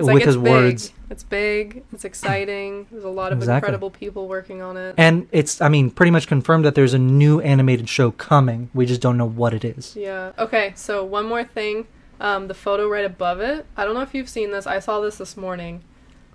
It's 0.00 0.06
with 0.06 0.14
like, 0.16 0.24
his 0.24 0.36
big. 0.36 0.44
words. 0.52 0.92
It's 1.08 1.22
big. 1.24 1.84
It's 1.92 2.04
exciting. 2.04 2.86
There's 2.90 3.04
a 3.04 3.08
lot 3.08 3.32
of 3.32 3.38
Exactly. 3.38 3.66
incredible 3.68 3.90
people 3.90 4.28
working 4.28 4.60
on 4.62 4.76
it. 4.76 4.94
and 4.98 5.28
it's 5.32 5.60
I 5.60 5.68
mean 5.68 5.90
pretty 5.90 6.10
much 6.10 6.26
confirmed 6.26 6.64
that 6.64 6.74
there's 6.74 6.94
a 6.94 6.98
new 6.98 7.40
animated 7.40 7.88
show 7.88 8.10
coming. 8.10 8.70
We 8.74 8.86
just 8.86 9.00
don't 9.00 9.16
know 9.16 9.26
what 9.28 9.54
it 9.54 9.64
is. 9.64 9.94
Yeah. 9.96 10.32
Okay. 10.38 10.72
So 10.76 11.04
one 11.04 11.26
more 11.26 11.44
thing. 11.44 11.86
Um, 12.20 12.48
the 12.48 12.54
photo 12.54 12.86
right 12.88 13.04
above 13.04 13.40
it. 13.40 13.64
I 13.76 13.84
don't 13.84 13.94
know 13.94 14.02
if 14.02 14.14
you've 14.14 14.28
seen 14.28 14.50
this. 14.50 14.66
I 14.66 14.78
saw 14.78 15.00
this 15.00 15.16
this 15.16 15.36
morning. 15.38 15.82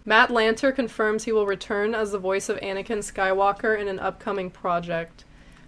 Matt 0.04 0.30
Lanter 0.30 0.74
confirms 0.74 1.24
he 1.26 1.32
will 1.32 1.46
return 1.48 1.94
as 1.94 2.12
the 2.12 2.18
voice 2.20 2.48
of 2.50 2.58
Anakin 2.62 3.00
Skywalker 3.00 3.80
in 3.80 3.88
an 3.88 4.00
upcoming 4.00 4.50
project. 4.52 5.25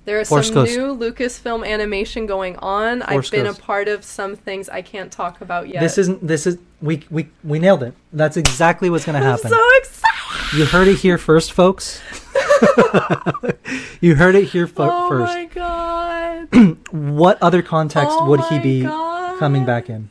There 0.08 0.22
is 0.22 0.30
Force 0.30 0.48
some 0.48 0.56
Ghost. 0.56 0.78
new 0.78 0.96
Lucasfilm 0.96 1.68
animation 1.68 2.28
going 2.28 2.56
on. 2.60 3.02
Force 3.02 3.28
I've 3.28 3.32
been 3.32 3.44
Ghost. 3.44 3.60
a 3.60 3.62
part 3.62 3.90
of 3.90 4.06
some 4.06 4.38
things 4.38 4.70
I 4.70 4.82
can't 4.82 5.12
talk 5.12 5.42
about 5.42 5.68
yet. 5.68 5.82
This 5.82 5.98
isn't. 5.98 6.26
This 6.26 6.48
is 6.48 6.58
we 6.82 7.04
we 7.12 7.28
we 7.44 7.60
nailed 7.60 7.84
it. 7.84 7.94
That's 8.14 8.38
exactly 8.38 8.90
what's 8.90 9.04
going 9.04 9.20
to 9.22 9.28
happen. 9.28 9.48
I'm 9.48 9.52
so 9.60 9.70
excited. 9.80 10.58
You 10.58 10.64
heard 10.66 10.88
it 10.88 11.00
here 11.00 11.18
first, 11.18 11.52
folks. 11.52 12.02
you 14.00 14.16
heard 14.16 14.36
it 14.36 14.46
here 14.46 14.66
fo- 14.66 14.90
oh 14.90 15.10
first. 15.10 15.34
my 15.34 15.46
god. 15.46 16.78
What 16.92 17.38
other 17.42 17.62
context 17.62 18.16
Oh 18.18 18.30
would 18.30 18.40
he 18.46 18.60
oh 18.60 18.64
be 18.64 18.82
God. 18.84 19.40
coming 19.40 19.66
back 19.66 19.90
in? 19.90 20.10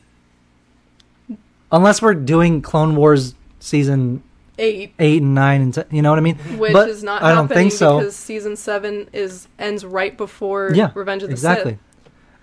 Unless 1.71 2.03
we're 2.03 2.13
doing 2.13 2.61
Clone 2.61 2.95
Wars 2.95 3.33
season 3.59 4.21
Eight, 4.59 4.93
eight 4.99 5.21
and 5.21 5.35
nine, 5.35 5.61
and 5.61 5.73
ten, 5.73 5.85
you 5.91 6.01
know 6.01 6.09
what 6.09 6.17
I 6.17 6.23
mean? 6.23 6.35
which 6.57 6.73
But 6.73 6.89
is 6.89 7.03
not 7.03 7.21
I 7.21 7.33
don't 7.33 7.47
think 7.47 7.71
so. 7.71 7.99
because 7.99 8.15
season 8.15 8.55
seven 8.55 9.07
is 9.13 9.47
ends 9.59 9.85
right 9.85 10.17
before 10.17 10.71
Yeah, 10.73 10.91
Revenge 10.95 11.21
of 11.23 11.29
the 11.29 11.33
exactly. 11.33 11.77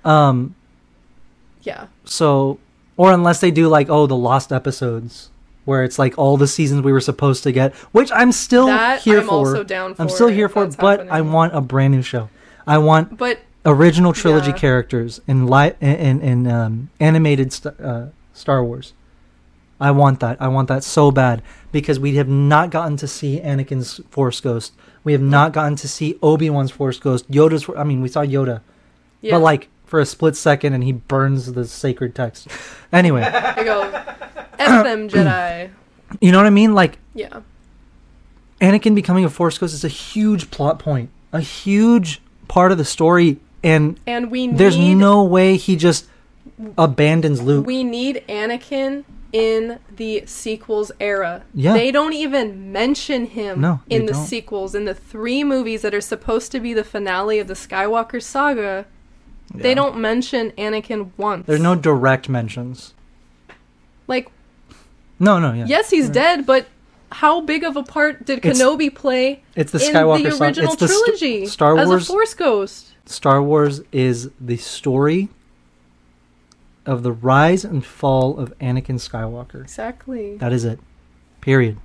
Sith. 0.03 0.07
Um. 0.07 0.55
Yeah. 1.63 1.87
So, 2.05 2.59
or 2.97 3.13
unless 3.13 3.41
they 3.41 3.51
do 3.51 3.69
like 3.69 3.89
oh 3.91 4.07
the 4.07 4.17
lost 4.17 4.53
episodes, 4.53 5.31
where 5.65 5.83
it's 5.83 5.99
like 5.99 6.17
all 6.19 6.37
the 6.37 6.47
seasons 6.47 6.83
we 6.83 6.93
were 6.93 7.01
supposed 7.01 7.43
to 7.45 7.53
get, 7.53 7.75
which 7.93 8.13
I'm 8.13 8.31
still 8.33 8.67
that 8.67 9.01
here 9.03 9.19
I'm 9.21 9.27
for. 9.27 9.33
also 9.35 9.65
down 9.65 9.95
for. 9.95 10.03
I'm 10.03 10.09
still 10.09 10.29
here 10.29 10.49
for, 10.49 10.67
but 10.69 11.09
I 11.09 11.21
want 11.23 11.55
a 11.57 11.61
brand 11.61 11.95
new 11.95 12.03
show. 12.03 12.29
I 12.67 12.79
want 12.79 13.19
But 13.19 13.41
original 13.67 14.13
trilogy 14.13 14.51
Yeah. 14.51 14.57
characters 14.59 15.21
in 15.27 15.47
li- 15.47 15.73
in 15.81 15.97
in, 15.97 16.21
in 16.23 16.47
um, 16.47 16.91
animated 17.01 17.53
st- 17.53 17.81
uh, 17.81 18.07
Star 18.35 18.63
Wars. 18.65 18.93
I 19.85 19.91
want 19.91 20.21
that. 20.21 20.41
I 20.41 20.49
want 20.49 20.69
that 20.69 20.83
so 20.83 21.11
bad 21.11 21.43
because 21.71 22.01
we 22.01 22.15
have 22.17 22.29
not 22.29 22.71
gotten 22.71 22.97
to 22.97 23.07
see 23.07 23.39
Anakin's 23.41 24.01
Force 24.09 24.41
Ghost. 24.41 24.73
We 25.05 25.13
have 25.13 25.21
not 25.21 25.53
gotten 25.53 25.77
to 25.77 25.87
see 25.89 26.19
Obi 26.23 26.49
Wan's 26.49 26.71
Force 26.71 26.99
Ghost. 26.99 27.31
Yoda's. 27.31 27.69
I 27.77 27.85
mean, 27.85 28.01
we 28.01 28.09
saw 28.09 28.23
Yoda, 28.23 28.63
yeah, 29.21 29.33
but 29.35 29.41
like 29.41 29.69
for 29.85 30.01
a 30.01 30.07
split 30.07 30.37
second, 30.37 30.73
and 30.73 30.83
he 30.83 30.93
burns 30.93 31.53
the 31.53 31.67
sacred 31.67 32.15
text. 32.15 32.49
Anyway, 32.93 33.21
I 33.23 33.63
go, 33.63 33.83
F 34.59 34.85
them 34.85 35.09
Jedi. 35.11 35.71
you 36.19 36.33
know 36.33 36.39
what 36.39 36.47
I 36.47 36.51
mean? 36.51 36.73
Like 36.75 36.97
Yeah. 37.13 37.41
Anakin 38.61 38.95
becoming 38.95 39.27
a 39.27 39.29
Force 39.31 39.59
Ghost 39.59 39.75
is 39.75 39.85
a 39.85 39.89
huge 39.89 40.51
plot 40.51 40.79
point, 40.79 41.11
a 41.33 41.41
huge 41.41 42.23
part 42.49 42.73
of 42.73 42.79
the 42.79 42.85
story, 42.87 43.39
and 43.63 44.01
And 44.07 44.31
we 44.31 44.47
need 44.47 44.57
there's 44.57 44.79
no 44.79 45.25
way 45.25 45.57
he 45.59 45.77
just 45.77 46.07
abandons 46.79 47.43
Luke. 47.43 47.67
we 47.67 47.85
need 47.85 48.25
Anakin 48.29 49.05
in 49.35 49.81
the 49.97 50.23
sequels 50.27 50.93
era. 51.01 51.43
Yeah. 51.53 51.73
They 51.73 51.91
don't 51.91 52.13
even 52.13 52.71
mention 52.71 53.27
him 53.27 53.61
No, 53.61 53.81
in 53.91 54.07
the 54.07 54.13
don't. 54.13 54.25
sequels. 54.27 54.75
In 54.77 54.85
the 54.85 54.95
three 54.95 55.43
movies 55.43 55.83
that 55.83 55.93
are 55.93 56.01
supposed 56.01 56.53
to 56.53 56.61
be 56.61 56.73
the 56.73 56.85
finale 56.85 57.41
of 57.41 57.49
the 57.49 57.55
Skywalker 57.55 58.23
saga, 58.23 58.87
they 59.53 59.75
don't 59.75 59.97
mention 59.99 60.53
Anakin 60.53 61.11
once. 61.17 61.47
There's 61.47 61.61
no 61.61 61.75
direct 61.75 62.29
mentions. 62.29 62.95
like 64.07 64.29
No, 65.19 65.41
no, 65.41 65.53
yeah. 65.53 65.65
yes, 65.67 65.91
he's 65.91 66.09
dead, 66.09 66.47
but 66.47 66.67
how 67.11 67.41
big 67.41 67.65
of 67.65 67.77
a 67.77 67.83
part 67.83 68.25
did 68.27 68.39
It's- 68.39 68.59
Kenobi 68.61 68.95
play 68.95 69.43
It's 69.57 69.73
the 69.73 69.85
in 69.85 69.93
Skywalker 69.95 70.23
the 70.25 70.31
saga. 70.33 70.45
original 70.45 70.73
It's 70.73 70.81
the 70.81 70.89
st- 70.89 71.05
trilogy 71.05 71.47
Star 71.47 71.77
as 71.79 71.89
Wars. 71.89 72.03
a 72.09 72.13
Force 72.13 72.35
ghost? 72.35 72.87
Star 73.07 73.43
Wars 73.43 73.83
is 73.93 74.31
the 74.41 74.57
story 74.57 75.29
of 76.87 77.03
the 77.03 77.13
rise 77.13 77.65
and 77.65 77.85
fall 77.85 78.39
of 78.39 78.57
Anakin 78.59 78.97
Skywalker. 79.01 79.63
Exactly. 79.63 80.37
That 80.37 80.53
is 80.53 80.65
it. 80.65 80.79
Period. 81.41 81.79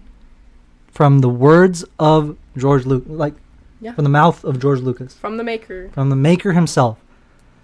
From 0.92 1.20
the 1.20 1.30
words 1.30 1.86
of 1.98 2.36
George 2.58 2.86
Luke, 2.86 3.04
like 3.08 3.36
Yeah. 3.82 3.94
from 3.94 4.04
the 4.04 4.10
mouth 4.10 4.44
of 4.44 4.60
George 4.60 4.82
Lucas, 4.82 5.14
From 5.16 5.38
the 5.38 5.44
maker. 5.44 5.90
from 5.94 6.10
the 6.10 6.16
maker 6.16 6.52
himself. 6.54 6.98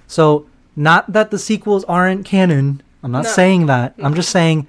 So, 0.07 0.45
not 0.75 1.11
that 1.11 1.31
the 1.31 1.39
sequels 1.39 1.83
aren't 1.85 2.25
canon. 2.25 2.81
I'm 3.03 3.11
not 3.11 3.23
No. 3.23 3.29
saying 3.29 3.65
that. 3.65 3.95
I'm 4.01 4.13
just 4.13 4.29
saying 4.29 4.67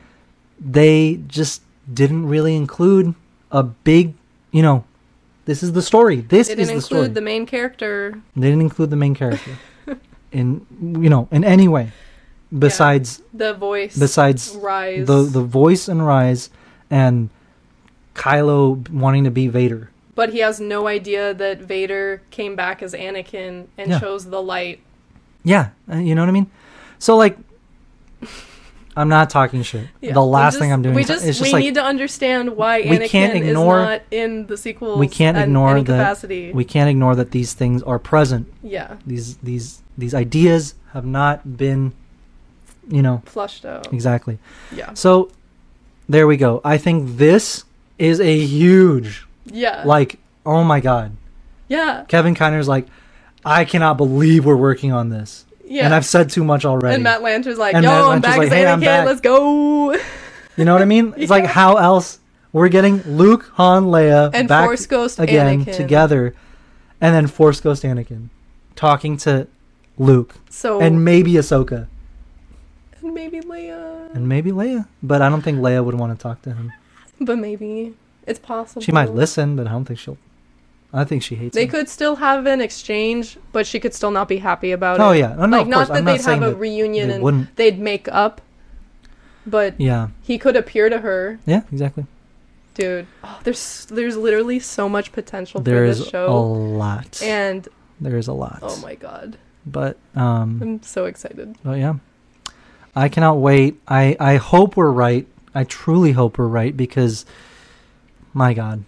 they 0.58 1.20
just 1.28 1.62
didn't 1.92 2.26
really 2.26 2.56
include 2.56 3.14
a 3.52 3.62
big, 3.62 4.14
you 4.50 4.62
know, 4.62 4.84
this 5.44 5.62
is 5.62 5.72
the 5.72 5.82
story. 5.82 6.16
This 6.22 6.48
is 6.48 6.48
the 6.48 6.52
story. 6.52 6.56
They 6.56 6.62
didn't 6.64 6.76
include 6.82 7.14
the 7.14 7.20
main 7.20 7.46
character. 7.46 8.18
They 8.34 8.48
didn't 8.48 8.62
include 8.62 8.90
the 8.90 8.96
main 8.96 9.14
character 9.14 9.52
in 10.32 10.66
you 10.80 11.08
know 11.08 11.28
in 11.30 11.44
any 11.44 11.68
way 11.68 11.92
besides 12.56 13.22
The 13.34 13.54
voice. 13.54 13.96
besides 13.98 14.56
rise. 14.60 15.06
the 15.06 15.22
the 15.22 15.42
voice 15.42 15.88
and 15.88 16.06
rise 16.06 16.50
and 16.90 17.28
Kylo 18.14 18.88
wanting 18.90 19.24
to 19.24 19.30
be 19.30 19.48
Vader. 19.48 19.90
but 20.14 20.30
he 20.32 20.38
has 20.38 20.58
no 20.60 20.86
idea 20.86 21.34
that 21.34 21.60
Vader 21.60 22.22
came 22.30 22.56
back 22.56 22.82
as 22.82 22.94
Anakin 22.94 23.66
and 23.76 23.90
Yeah. 23.90 23.98
chose 24.00 24.26
the 24.26 24.40
light. 24.42 24.80
Yeah, 25.44 25.68
uh, 25.92 25.96
you 25.98 26.14
know 26.14 26.22
what 26.22 26.28
I 26.28 26.32
mean. 26.32 26.50
So 26.98 27.16
like, 27.16 27.36
I'm 28.96 29.10
not 29.10 29.28
talking 29.28 29.62
shit. 29.62 29.88
Yeah, 30.00 30.14
the 30.14 30.22
last 30.24 30.54
just- 30.54 30.60
thing 30.60 30.72
I'm 30.72 30.80
doing 30.80 30.94
We 30.94 31.02
is 31.02 31.08
just, 31.08 31.26
it's 31.26 31.38
just 31.38 31.48
we 31.48 31.52
like 31.52 31.64
need 31.64 31.74
to 31.74 31.82
understand 31.84 32.56
why 32.56 32.78
We 32.80 32.86
Anakin 32.96 33.08
can't 33.08 33.36
ignore- 33.36 33.80
is 33.80 33.86
not 33.88 34.02
in 34.10 34.46
the 34.46 34.56
sequels. 34.56 34.98
we 34.98 35.06
can't 35.08 35.36
ignore 35.36 35.74
that 35.74 35.84
capacity. 35.84 36.50
we 36.52 36.64
can't 36.64 36.88
ignore 36.88 37.14
that 37.16 37.30
these 37.32 37.52
things 37.52 37.82
are 37.82 37.98
present. 37.98 38.50
yeah, 38.62 38.96
These 39.06 39.36
these 39.38 39.82
these 39.98 40.14
ideas 40.14 40.74
have 40.94 41.04
not 41.04 41.58
been, 41.58 41.92
you 42.88 43.02
know, 43.02 43.22
flushed 43.26 43.64
out. 43.64 43.92
exactly. 43.92 44.38
Yeah, 44.72 44.94
So 44.94 45.30
there 46.08 46.26
we 46.26 46.36
go. 46.36 46.60
I 46.64 46.78
think 46.78 47.16
this 47.16 47.64
is 47.98 48.20
a 48.20 48.38
huge 48.38 49.26
yeah, 49.46 49.82
like 49.84 50.18
oh 50.44 50.62
my 50.64 50.80
god. 50.80 51.12
yeah, 51.68 52.04
Kevin 52.08 52.34
Kiner's 52.34 52.68
like 52.68 52.86
I 53.44 53.64
cannot 53.64 53.96
believe 53.96 54.44
we're 54.44 54.56
working 54.56 54.92
on 54.92 55.08
this. 55.10 55.44
yeah. 55.64 55.84
And 55.84 55.94
I've 55.94 56.04
said 56.06 56.30
too 56.30 56.42
much 56.44 56.64
already. 56.64 56.94
And 56.94 57.04
Matt 57.04 57.22
Lanter's 57.22 57.58
like, 57.58 57.74
And 57.74 57.84
"Yo, 57.84 57.90
Matt 57.90 58.00
I'm 58.02 58.08
Lanter's 58.08 58.28
back 58.30 58.38
like, 58.38 58.46
as 58.48 58.52
"Hey, 58.52 58.66
I'm 58.66 58.80
Anakin. 58.80 58.84
back." 58.84 59.06
Let's 59.06 59.20
go!" 59.20 59.92
You 60.56 60.64
know 60.64 60.72
what 60.72 60.82
I 60.82 60.86
mean? 60.86 61.12
It's 61.16 61.30
like 61.30 61.44
how 61.46 61.76
else 61.76 62.18
we're 62.52 62.68
getting 62.70 63.02
Luke, 63.02 63.50
Han, 63.54 63.84
Leia 63.84 64.30
And 64.32 64.48
back 64.48 64.64
Force 64.66 64.86
Ghost 64.86 65.18
again 65.20 65.64
Anakin. 65.64 65.76
together, 65.76 66.34
and 67.00 67.14
then 67.14 67.26
Force 67.26 67.60
Ghost 67.60 67.82
Anakin 67.82 68.28
talking 68.74 69.16
to 69.18 69.46
Luke 69.98 70.34
So 70.50 70.80
and 70.80 71.04
maybe 71.04 71.32
Ahsoka 71.32 71.86
and 73.06 73.14
maybe 73.14 73.40
Leia, 73.40 74.14
and 74.14 74.28
maybe 74.28 74.50
Leia, 74.50 74.86
but 75.02 75.22
I 75.22 75.28
don't 75.28 75.42
think 75.42 75.58
Leia 75.58 75.84
would 75.84 75.94
want 75.94 76.16
to 76.18 76.22
talk 76.22 76.42
to 76.42 76.52
him. 76.52 76.72
but 77.20 77.38
maybe 77.38 77.94
it's 78.26 78.38
possible. 78.38 78.82
She 78.82 78.92
might 78.92 79.10
listen, 79.12 79.56
but 79.56 79.66
I 79.66 79.70
don't 79.72 79.84
think 79.84 79.98
she'll. 79.98 80.18
I 80.92 81.04
think 81.04 81.22
she 81.22 81.34
hates 81.34 81.54
him. 81.56 81.60
They 81.60 81.64
him. 81.64 81.70
could 81.70 81.88
still 81.88 82.16
have 82.16 82.46
an 82.46 82.60
exchange, 82.60 83.36
but 83.52 83.66
she 83.66 83.80
could 83.80 83.92
still 83.94 84.10
not 84.10 84.28
be 84.28 84.38
happy 84.38 84.72
about 84.72 85.00
Oh 85.00 85.04
it. 85.04 85.06
Oh 85.08 85.12
yeah, 85.12 85.34
no, 85.34 85.46
no, 85.46 85.58
like 85.58 85.66
not 85.66 85.88
that 85.88 85.96
I'm 85.98 86.04
they'd 86.04 86.24
not 86.24 86.24
have 86.24 86.42
a 86.42 86.54
reunion 86.54 87.08
they 87.08 87.14
and 87.14 87.22
wouldn't. 87.24 87.56
they'd 87.56 87.78
make 87.78 88.08
up, 88.08 88.40
but 89.46 89.78
Yeah, 89.80 90.08
he 90.22 90.38
could 90.38 90.56
appear 90.56 90.88
to 90.88 90.98
her, 91.00 91.38
yeah, 91.46 91.62
exactly. 91.72 92.06
dude. 92.74 93.06
Oh, 93.24 93.40
there's 93.44 93.86
there's 93.86 94.16
literally 94.16 94.58
so 94.60 94.88
much 94.88 95.12
potential 95.12 95.60
There 95.60 95.78
for 95.80 95.84
is 95.84 95.98
this 95.98 96.14
a 96.14 96.26
lot. 96.30 97.20
and 97.22 97.68
there 98.00 98.16
is 98.16 98.28
a 98.28 98.32
lot. 98.32 98.60
oh 98.62 98.76
my 98.80 98.94
god, 98.94 99.36
But 99.66 99.96
um, 100.14 100.58
I'm 100.62 100.82
so 100.82 101.04
excited. 101.06 101.56
Oh 101.64 101.74
yeah, 101.74 101.94
I 102.96 103.08
cannot 103.10 103.34
wait. 103.38 103.78
I 103.86 104.16
I 104.18 104.36
hope 104.36 104.76
we're 104.76 104.90
right. 104.90 105.26
I 105.54 105.64
truly 105.64 106.12
hope 106.12 106.38
we're 106.38 106.48
right 106.48 106.76
because, 106.76 107.24
my 108.34 108.54
God. 108.54 108.84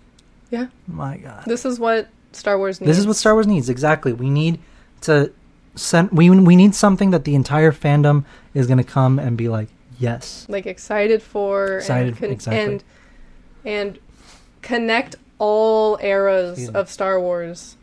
Yeah. 0.51 0.69
My 0.87 1.19
God. 1.19 1.45
This 1.47 1.65
is 1.67 1.79
what 1.79 2.09
Star 2.33 2.57
Wars 2.59 2.81
needs. 2.81 2.89
This 2.89 2.99
is 2.99 3.07
what 3.07 3.17
Star 3.17 3.35
Wars 3.35 3.47
needs 3.47 3.69
exactly. 3.69 4.13
We 4.15 4.31
need 4.31 4.59
to 5.03 5.31
send. 5.75 6.11
We 6.11 6.31
we 6.31 6.57
need 6.57 6.75
something 6.75 7.11
that 7.11 7.25
the 7.25 7.35
entire 7.35 7.71
fandom 7.73 8.25
is 8.55 8.67
going 8.67 8.79
to 8.79 8.85
come 8.85 9.19
and 9.19 9.37
be 9.37 9.49
like, 9.49 9.69
yes. 9.99 10.47
like 10.49 10.67
excited 10.67 11.23
for 11.23 11.77
Excited, 11.79 12.21
and, 12.23 12.33
exactly. 12.33 12.61
and 12.75 12.85
and 13.65 13.99
connect 14.63 15.17
all 15.39 15.99
eras 16.03 16.69
me. 16.71 16.75
of 16.75 16.91
Star 16.91 17.21
Wars. 17.21 17.77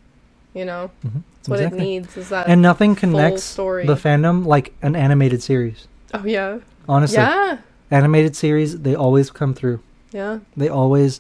You 0.55 0.63
know, 0.65 0.89
Mhm. 1.05 1.21
that's 1.37 1.49
what 1.49 1.59
Exactly. 1.59 1.79
it 1.79 1.83
needs. 1.83 2.17
Is 2.17 2.29
that 2.29 2.47
And 2.47 2.61
nothing 2.61 2.95
connects 2.95 3.43
story. 3.43 3.85
the 3.85 3.95
fandom 3.95 4.45
like 4.45 4.73
an 4.81 4.95
animated 4.95 5.43
series. 5.43 5.87
Oh 6.23 6.27
yeah, 6.27 6.59
Honestly, 6.87 7.17
yeah, 7.17 7.57
animated 7.91 8.35
series 8.35 8.79
they 8.81 8.95
always 8.95 9.29
come 9.31 9.53
through. 9.53 9.79
yeah. 10.11 10.39
They 10.57 10.69
always 10.69 11.19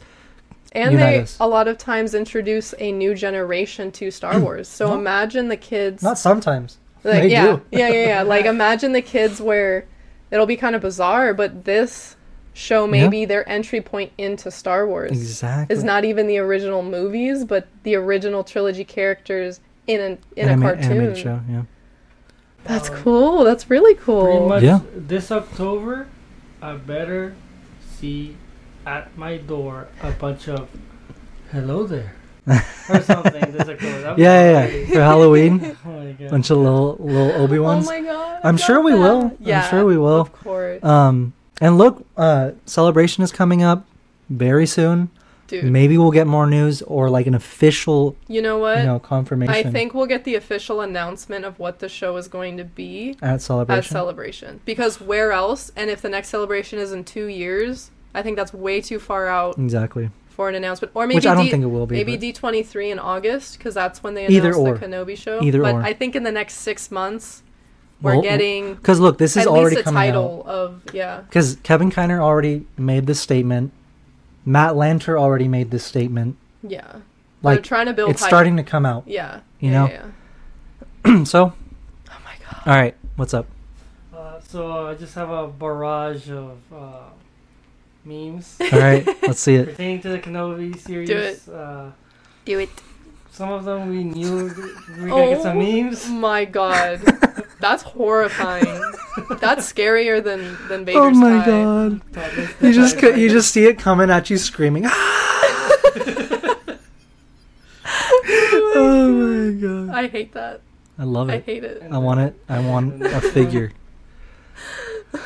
And 0.71 0.91
Unite 0.93 1.11
they 1.11 1.19
us. 1.21 1.37
a 1.39 1.47
lot 1.47 1.67
of 1.67 1.77
times 1.77 2.13
introduce 2.13 2.73
a 2.79 2.91
new 2.91 3.15
generation 3.15 3.91
to 3.93 4.11
Star 4.11 4.39
Wars. 4.45 4.67
So 4.67 4.87
No. 4.89 4.95
imagine 4.99 5.47
the 5.49 5.57
kids. 5.57 6.03
not 6.03 6.17
sometimes. 6.17 6.77
like, 7.03 7.23
they 7.23 7.31
yeah, 7.31 7.45
do. 7.45 7.61
yeah, 7.71 7.87
yeah, 7.89 8.05
yeah. 8.07 8.21
Like 8.33 8.45
imagine 8.45 8.91
the 8.93 9.01
kids 9.01 9.41
where 9.41 9.85
it'll 10.31 10.45
be 10.47 10.57
kind 10.57 10.75
of 10.75 10.81
bizarre, 10.81 11.33
but 11.33 11.65
this 11.65 12.15
show 12.53 12.87
may 12.87 13.09
Yeah. 13.21 13.25
their 13.25 13.47
entry 13.49 13.81
point 13.81 14.11
into 14.17 14.49
Star 14.51 14.87
Wars. 14.87 15.11
Exactly. 15.11 15.73
It's 15.73 15.83
not 15.83 16.03
even 16.05 16.25
the 16.27 16.37
original 16.39 16.83
movies, 16.83 17.43
but 17.45 17.67
the 17.83 17.95
original 17.95 18.43
trilogy 18.43 18.83
characters 18.85 19.59
in 19.87 19.99
an 20.01 20.17
in 20.35 20.49
Anima- 20.49 20.65
a 20.67 20.73
cartoon. 20.73 20.91
animated 20.91 21.17
show. 21.17 21.39
Yeah. 21.49 21.61
That's 22.65 22.89
cool. 22.89 23.43
That's 23.43 23.69
really 23.69 23.93
Pretty 23.95 24.05
cool. 24.05 24.49
much 24.49 24.63
Yeah. 24.63 24.79
this 24.95 25.31
October, 25.31 26.07
I 26.61 26.73
better 26.75 27.35
see 27.97 28.35
at 28.85 29.15
my 29.17 29.37
door 29.37 29.87
a 30.03 30.11
bunch 30.11 30.47
of 30.49 30.67
hello 31.51 31.85
there 31.85 32.13
or 32.89 33.01
something 33.01 33.51
this 33.51 33.67
October. 33.69 34.15
Yeah, 34.17 34.51
yeah, 34.51 34.65
yeah. 34.67 34.85
For 34.93 35.01
Halloween, 35.01 35.77
Oh 35.85 35.89
my 35.89 36.11
god. 36.13 36.29
bunch 36.31 36.49
of 36.49 36.57
little 36.57 36.97
little 36.99 37.31
Obi 37.41 37.59
Wan's. 37.59 37.87
Oh 37.87 37.91
my 37.91 38.01
god! 38.01 38.39
I'm 38.43 38.57
sure 38.57 38.81
we 38.81 38.91
that. 38.91 38.97
will. 38.99 39.37
I'm 39.45 39.69
sure 39.69 39.85
we 39.85 39.97
will. 39.97 40.21
Of 40.21 40.33
course, 40.33 40.83
um, 40.83 41.33
and 41.61 41.77
look, 41.77 42.05
uh, 42.17 42.51
celebration 42.65 43.23
is 43.23 43.31
coming 43.31 43.63
up 43.63 43.85
very 44.29 44.65
soon. 44.67 45.09
Dude. 45.47 45.65
Maybe 45.65 45.97
we'll 45.97 46.11
get 46.11 46.27
more 46.27 46.47
news 46.47 46.81
or 46.83 47.09
like 47.09 47.27
an 47.27 47.33
official, 47.35 48.15
you 48.27 48.41
know 48.41 48.57
what? 48.57 48.79
you 48.79 48.85
know, 48.85 48.99
confirmation. 48.99 49.53
I 49.53 49.63
think 49.63 49.93
we'll 49.93 50.05
get 50.05 50.23
the 50.23 50.35
official 50.35 50.81
announcement 50.81 51.45
of 51.45 51.59
what 51.59 51.79
the 51.79 51.89
show 51.89 52.17
is 52.17 52.27
going 52.27 52.57
to 52.57 52.63
be 52.63 53.15
at 53.21 53.41
celebration. 53.41 53.77
at 53.77 53.85
celebration. 53.85 54.59
Because 54.65 54.99
where 55.01 55.31
else? 55.31 55.71
And 55.75 55.89
if 55.89 56.01
the 56.01 56.09
next 56.09 56.29
celebration 56.29 56.79
is 56.79 56.91
in 56.91 57.03
two 57.03 57.25
years, 57.27 57.91
I 58.13 58.21
think 58.21 58.37
that's 58.37 58.53
way 58.53 58.81
too 58.81 58.99
far 58.99 59.27
out 59.27 59.57
exactly. 59.57 60.09
for 60.27 60.49
an 60.49 60.55
announcement. 60.55 60.91
Or 60.95 61.05
maybe 61.05 61.15
Which 61.15 61.25
I 61.27 61.33
don't 61.35 61.45
D- 61.45 61.51
think 61.51 61.63
it 61.63 61.67
will 61.67 61.85
be. 61.87 61.95
Maybe 61.95 62.17
D 62.17 62.31
twenty 62.33 62.63
three 62.63 62.91
in 62.91 62.99
August 62.99 63.57
because 63.57 63.73
that's 63.73 64.01
when 64.03 64.13
they 64.13 64.25
announced 64.25 64.59
or. 64.59 64.77
the 64.77 64.85
Kenobi 64.85 65.17
show. 65.17 65.41
Either 65.41 65.61
but 65.61 65.75
or. 65.75 65.81
I 65.83 65.93
think 65.93 66.15
in 66.15 66.23
the 66.23 66.31
next 66.31 66.55
six 66.55 66.89
months 66.91 67.43
we're 68.01 68.13
Well, 68.13 68.21
getting 68.21 68.75
Because 68.75 68.99
look, 68.99 69.17
this 69.17 69.37
is 69.37 69.47
already 69.47 69.77
least 69.77 69.85
coming 69.85 70.11
out. 70.11 70.45
of 70.45 70.81
yeah. 70.93 71.21
Because 71.21 71.57
Kevin 71.63 71.91
Kiner 71.91 72.19
already 72.19 72.65
made 72.77 73.07
this 73.07 73.19
statement. 73.19 73.71
Matt 74.45 74.73
Lanter 74.75 75.19
already 75.19 75.47
made 75.47 75.71
this 75.71 75.83
statement. 75.83 76.37
Yeah. 76.63 76.81
They're 76.91 77.01
Like 77.41 77.63
trying 77.63 77.87
to 77.87 77.93
build 77.93 78.11
it's 78.11 78.21
hype. 78.21 78.29
starting 78.29 78.57
to 78.57 78.63
come 78.63 78.85
out. 78.85 79.03
Yeah. 79.07 79.41
you 79.59 79.71
yeah, 79.71 79.73
know? 79.79 79.87
yeah, 79.87 80.05
yeah. 81.05 81.23
so, 81.25 81.53
Oh 82.09 82.17
my 82.23 82.33
god. 82.43 82.61
all 82.65 82.75
right, 82.75 82.95
what's 83.15 83.33
up? 83.33 83.47
Uh, 84.15 84.39
so 84.41 84.87
I 84.87 84.93
just 84.95 85.13
have 85.15 85.29
a 85.29 85.47
barrage 85.47 86.29
of 86.29 86.57
uh, 86.73 87.03
memes 88.03 88.57
All 88.71 88.79
right, 88.79 89.05
let's 89.23 89.39
see 89.39 89.55
it. 89.55 89.65
pertaining 89.69 90.01
to 90.01 90.09
the 90.09 90.19
Kenobi 90.19 90.77
series. 90.79 91.09
Do 91.09 91.17
it. 91.17 91.41
Uh, 91.49 91.91
Do 92.45 92.59
it. 92.59 92.69
Some 93.35 93.51
of 93.51 93.65
them 93.65 93.89
we 93.89 94.03
knew 94.05 94.45
we 94.97 95.01
were 95.03 95.09
gonna 95.09 95.25
get 95.35 95.41
some 95.43 95.57
Oh 95.57 95.61
memes. 95.61 96.07
my 96.09 96.45
god. 96.45 97.01
That's 97.59 97.83
horrifying. 97.83 98.81
That's 99.39 99.71
scarier 99.71 100.23
than 100.23 100.57
than 100.67 100.81
oh 100.81 100.85
Vader's 100.85 101.01
Oh 101.01 101.11
my 101.11 101.39
tie. 101.39 101.45
god! 101.45 102.01
You 102.61 102.73
just 102.73 102.97
co- 102.97 103.09
you 103.15 103.29
just 103.29 103.51
see 103.51 103.65
it 103.65 103.79
coming 103.79 104.09
at 104.09 104.29
you 104.29 104.37
screaming. 104.37 104.83
Ah! 104.85 105.71
oh 108.75 109.11
my 109.11 109.51
god! 109.61 109.89
I 109.95 110.07
hate 110.07 110.33
that. 110.33 110.61
I 110.99 111.03
love 111.03 111.29
it. 111.29 111.33
I 111.33 111.39
hate 111.39 111.63
it. 111.63 111.81
I 111.91 111.97
want 111.97 112.19
it. 112.21 112.35
I 112.49 112.59
want 112.59 113.01
a 113.03 113.21
figure. 113.21 113.71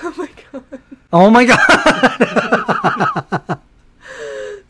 Oh 0.02 0.14
my 0.18 0.30
god. 0.52 0.64
Oh 1.12 1.30
my 1.32 1.46
god! 1.46 1.58
The 3.50 3.60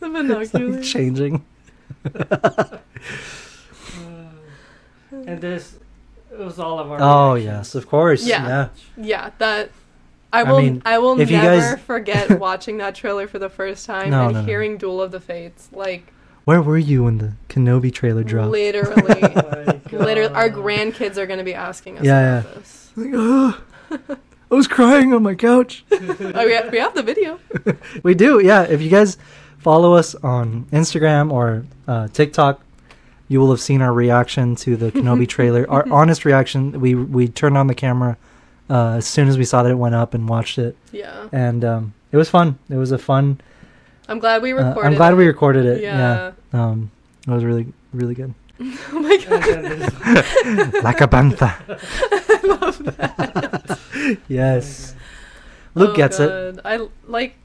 binoculars. 0.00 0.54
like 0.54 0.82
changing. 0.82 1.44
And 5.30 5.40
this 5.40 5.76
it 6.32 6.38
was 6.38 6.58
all 6.58 6.78
of 6.78 6.90
our. 6.90 6.98
Oh 7.00 7.34
reactions. 7.34 7.44
yes, 7.44 7.74
of 7.74 7.88
course. 7.88 8.26
Yeah. 8.26 8.46
Yeah. 8.46 8.68
Yeah, 8.96 9.30
that 9.38 9.70
I 10.32 10.40
I 10.40 10.42
will. 10.44 10.56
I, 10.58 10.62
mean, 10.62 10.82
will 10.84 11.16
never 11.16 11.30
guys- 11.32 11.80
forget 11.80 12.38
watching 12.46 12.78
that 12.78 12.94
trailer 12.94 13.26
for 13.26 13.38
the 13.38 13.48
first 13.48 13.84
time 13.86 14.10
No, 14.10 14.24
and 14.26 14.34
no, 14.34 14.40
no. 14.40 14.46
hearing 14.46 14.78
"Duel 14.78 15.02
of 15.02 15.10
the 15.10 15.20
Fates." 15.20 15.68
Like 15.72 16.12
Where 16.44 16.62
were 16.62 16.78
you 16.78 17.04
when 17.04 17.18
the 17.18 17.32
Kenobi 17.48 17.92
trailer 17.92 18.22
dropped? 18.22 18.50
literally, 18.52 19.22
Oh 19.22 19.80
literally, 19.92 20.32
our 20.34 20.48
grandkids 20.50 21.16
are 21.16 21.26
going 21.26 21.38
to 21.38 21.44
be 21.44 21.54
asking 21.54 21.98
us 21.98 22.04
Yeah, 22.04 22.40
about 22.40 22.54
this. 22.54 22.92
Like, 22.96 23.12
"Ugh, 23.14 23.54
I 24.52 24.54
was 24.54 24.66
crying 24.68 25.12
on 25.12 25.22
my 25.22 25.34
couch. 25.34 25.84
Oh, 25.92 26.44
we 26.46 26.52
have, 26.52 26.70
we 26.70 26.78
have 26.78 26.94
the 26.94 27.02
video. 27.02 27.38
we 28.04 28.14
do, 28.14 28.40
yeah. 28.40 28.62
If 28.62 28.80
you 28.82 28.88
guys 28.90 29.16
follow 29.58 29.94
us 29.94 30.14
on 30.16 30.66
Instagram 30.72 31.32
or 31.32 31.64
uh, 31.88 32.06
TikTok, 32.08 32.60
you 33.30 33.38
will 33.40 33.50
have 33.50 33.60
seen 33.60 33.80
our 33.80 33.92
reaction 33.94 34.56
to 34.56 34.76
the 34.76 34.90
Kenobi 34.96 35.26
trailer. 35.26 35.64
Our 35.70 35.86
honest 35.90 36.24
reaction. 36.24 36.80
We 36.80 36.94
we 36.96 37.28
turned 37.28 37.56
on 37.56 37.66
the 37.68 37.74
camera 37.74 38.16
uh, 38.68 38.96
as 38.98 39.06
soon 39.06 39.28
as 39.28 39.38
we 39.38 39.44
saw 39.44 39.62
that 39.62 39.70
it 39.70 39.76
went 39.78 39.94
up 39.94 40.12
and 40.14 40.28
watched 40.28 40.58
it, 40.58 40.76
Yeah, 40.92 41.28
and 41.32 41.64
um, 41.64 41.94
it 42.12 42.16
was 42.18 42.28
fun. 42.28 42.58
It 42.68 42.76
was 42.76 42.90
a 42.92 42.98
fun. 42.98 43.40
I'm 44.08 44.18
glad 44.18 44.42
we 44.42 44.52
Uh, 44.52 44.56
recorded. 44.56 44.86
I'm 44.88 44.96
glad 44.96 45.12
it. 45.12 45.16
we 45.16 45.26
recorded 45.26 45.64
it. 45.64 45.80
Yeah. 45.82 46.32
Yeah. 46.52 46.60
Um, 46.66 46.90
it 47.26 47.30
was 47.30 47.44
really 47.44 47.72
really 47.92 48.14
good. 48.14 48.34
oh 48.60 48.98
my 49.00 49.16
god, 49.28 50.84
like 50.84 51.00
a 51.00 51.08
bantha. 51.08 51.54
I 52.28 52.40
love 52.46 52.78
that. 52.84 53.78
yes. 54.28 54.94
Luke 55.74 55.90
Oh, 55.90 55.96
gets 55.96 56.18
it. 56.20 56.58
I 56.64 56.88
like. 57.06 57.36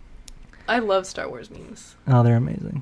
I 0.67 0.79
love 0.79 1.05
Star 1.05 1.29
Wars 1.29 1.51
memes. 1.51 1.95
Oh, 2.07 2.23
they're 2.23 2.35
amazing. 2.37 2.81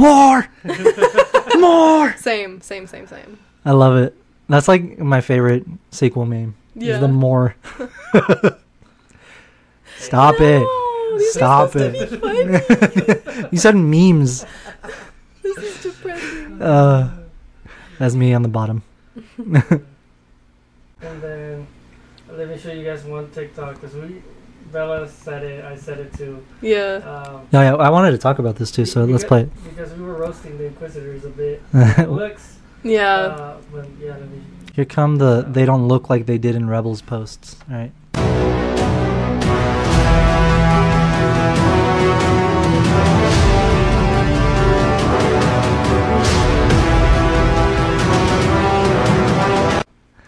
More, 0.00 0.48
more. 1.60 2.14
Same, 2.16 2.60
same, 2.60 2.86
same, 2.86 3.06
same. 3.06 3.38
I 3.64 3.72
love 3.72 3.96
it. 3.96 4.16
That's 4.48 4.66
like 4.68 4.98
my 4.98 5.20
favorite 5.20 5.64
sequel 5.90 6.24
meme. 6.26 6.54
is 6.76 6.82
Yeah. 6.82 6.98
the 6.98 7.08
more. 7.08 7.54
Stop 9.98 10.40
it. 10.40 10.60
No, 10.60 11.18
these 11.18 11.28
are 11.36 11.38
Stop 11.38 11.76
it. 11.76 12.10
be 12.10 12.16
funny. 12.16 13.48
you 13.52 13.58
said 13.58 13.76
memes. 13.76 14.46
this 15.42 15.56
is 15.58 15.82
depressing. 15.82 16.60
Uh, 16.62 17.10
that's 17.98 18.14
me 18.14 18.32
on 18.32 18.42
the 18.42 18.48
bottom. 18.48 18.82
And 19.38 21.22
then 21.22 21.66
let 22.30 22.48
me 22.48 22.58
show 22.58 22.72
you 22.72 22.84
guys 22.84 23.04
one 23.04 23.30
TikTok 23.30 23.74
because 23.80 23.94
we 23.94 24.22
Bella 24.72 25.08
said 25.08 25.42
it, 25.42 25.64
I 25.64 25.76
said 25.76 25.98
it 25.98 26.12
too. 26.14 26.44
Yeah. 26.60 27.00
Um, 27.04 27.42
No, 27.52 27.60
yeah, 27.62 27.74
I 27.74 27.90
wanted 27.90 28.12
to 28.12 28.18
talk 28.18 28.38
about 28.38 28.56
this 28.56 28.70
too, 28.70 28.84
so 28.86 29.04
let's 29.04 29.24
because- 29.24 29.48
play 29.48 29.70
Because 29.70 29.92
we 29.94 30.04
were 30.04 30.14
roasting 30.14 30.58
the 30.58 30.66
Inquisitors 30.66 31.24
a 31.24 31.30
bit. 31.30 31.62
it. 31.74 32.08
Looks. 32.08 32.58
Yeah. 32.82 33.06
Uh, 33.14 33.56
but 33.72 33.86
yeah, 34.00 34.10
let 34.12 34.30
me. 34.30 34.42
Here 34.74 34.84
come 34.84 35.16
the 35.16 35.44
they 35.48 35.64
don't 35.64 35.88
look 35.88 36.08
like 36.08 36.26
they 36.26 36.38
did 36.38 36.54
in 36.54 36.68
Rebels 36.68 37.02
posts. 37.02 37.56
All 37.70 37.76
right. 37.76 37.92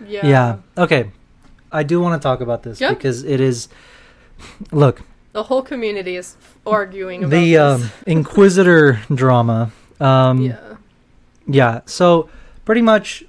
yeah. 0.07 0.27
Yeah. 0.27 0.57
Okay. 0.77 1.11
I 1.71 1.83
do 1.83 2.01
want 2.01 2.21
to 2.21 2.23
talk 2.27 2.41
about 2.41 2.63
this 2.63 2.81
Yeah. 2.81 2.91
because 2.91 3.23
it 3.25 3.41
is. 3.41 3.69
Look, 4.71 5.03
The 5.33 5.45
whole 5.45 5.63
community 5.63 6.17
is 6.17 6.37
arguing 6.67 7.25
about 7.25 7.31
the 7.31 7.57
um, 7.59 7.91
Inquisitor 8.07 9.01
drama. 9.15 9.71
Um, 10.01 10.41
yeah. 10.43 10.77
Yeah. 11.47 11.81
So 11.87 12.29
pretty 12.65 12.83
much, 12.83 13.25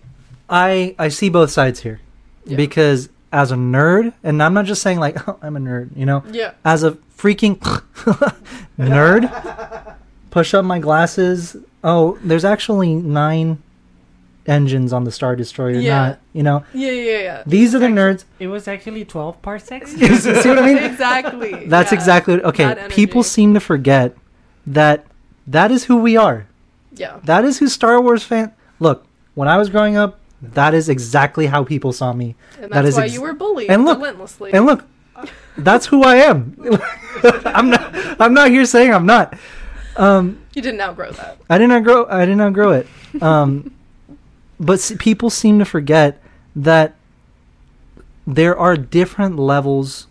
I 0.49 0.95
I 0.99 1.09
see 1.09 1.29
both 1.29 1.49
sides 1.51 1.79
here 1.81 1.99
Yeah. 2.45 2.57
because 2.57 3.09
as 3.31 3.51
a 3.51 3.55
nerd, 3.55 4.13
and 4.23 4.43
I'm 4.43 4.53
not 4.53 4.65
just 4.65 4.81
saying 4.81 4.99
like 4.99 5.27
oh, 5.27 5.37
I'm 5.45 5.55
a 5.55 5.59
nerd, 5.59 5.89
you 5.95 6.05
know, 6.05 6.23
Yeah. 6.31 6.51
as 6.65 6.83
a 6.83 6.91
freaking 7.17 7.57
nerd, 8.77 9.95
push 10.31 10.53
up 10.53 10.65
my 10.65 10.79
glasses. 10.79 11.55
Oh, 11.83 12.17
there's 12.23 12.45
actually 12.45 12.93
nine 12.95 13.61
engines 14.45 14.91
on 14.93 15.03
the 15.03 15.11
Star 15.11 15.35
Destroyer. 15.35 15.71
Yeah. 15.79 16.07
Not 16.07 16.19
you 16.33 16.43
know 16.43 16.63
Yeah. 16.73 16.91
Yeah. 16.91 17.19
Yeah. 17.19 17.43
these 17.45 17.73
are 17.75 17.79
the 17.79 17.87
nerds. 17.87 18.25
It 18.39 18.47
was 18.47 18.67
actually 18.67 19.05
12 19.05 19.41
parsecs. 19.41 19.91
See 19.95 20.49
what 20.49 20.59
I 20.59 20.65
mean? 20.65 20.77
exactly. 20.77 21.65
That's 21.67 21.91
yeah. 21.91 21.97
exactly 21.97 22.41
okay. 22.43 22.87
People 22.89 23.23
seem 23.23 23.53
to 23.53 23.59
forget 23.59 24.15
that 24.67 25.05
that 25.47 25.71
is 25.71 25.85
who 25.85 25.97
we 25.97 26.17
are. 26.17 26.47
Yeah. 26.95 27.19
That 27.23 27.43
is 27.45 27.59
who 27.59 27.67
Star 27.67 28.01
Wars 28.01 28.23
fan. 28.23 28.51
Look, 28.79 29.05
when 29.35 29.47
I 29.47 29.57
was 29.57 29.69
growing 29.69 29.97
up, 29.97 30.19
that 30.41 30.73
is 30.73 30.89
exactly 30.89 31.47
how 31.47 31.63
people 31.63 31.93
saw 31.93 32.11
me. 32.13 32.35
And 32.55 32.63
That 32.65 32.83
that's 32.83 32.87
is 32.89 32.95
why 32.97 33.05
ex- 33.05 33.13
you 33.13 33.21
were 33.21 33.33
bullied 33.33 33.69
and 33.69 33.85
look- 33.85 33.97
relentlessly. 33.97 34.51
And 34.53 34.65
look, 34.65 34.83
that's 35.57 35.85
who 35.85 36.03
I 36.03 36.15
am. 36.17 36.55
I'm 37.45 37.69
not. 37.69 37.95
I'm 38.19 38.33
not 38.33 38.49
here 38.49 38.65
saying 38.65 38.93
I'm 38.93 39.05
not. 39.05 39.37
Um, 39.95 40.41
you 40.53 40.61
didn't 40.61 40.81
outgrow 40.81 41.11
that. 41.11 41.37
I 41.49 41.57
did 41.57 41.67
not 41.67 41.83
grow. 41.83 42.05
I 42.09 42.25
did 42.25 42.35
not 42.35 42.51
grow 42.53 42.71
it. 42.71 42.87
Um, 43.21 43.73
but 44.63 44.95
people 44.99 45.29
seem 45.29 45.59
to 45.59 45.65
forget 45.65 46.21
that 46.55 46.95
there 48.25 48.57
are 48.57 48.77
different 48.77 49.37
levels. 49.37 50.07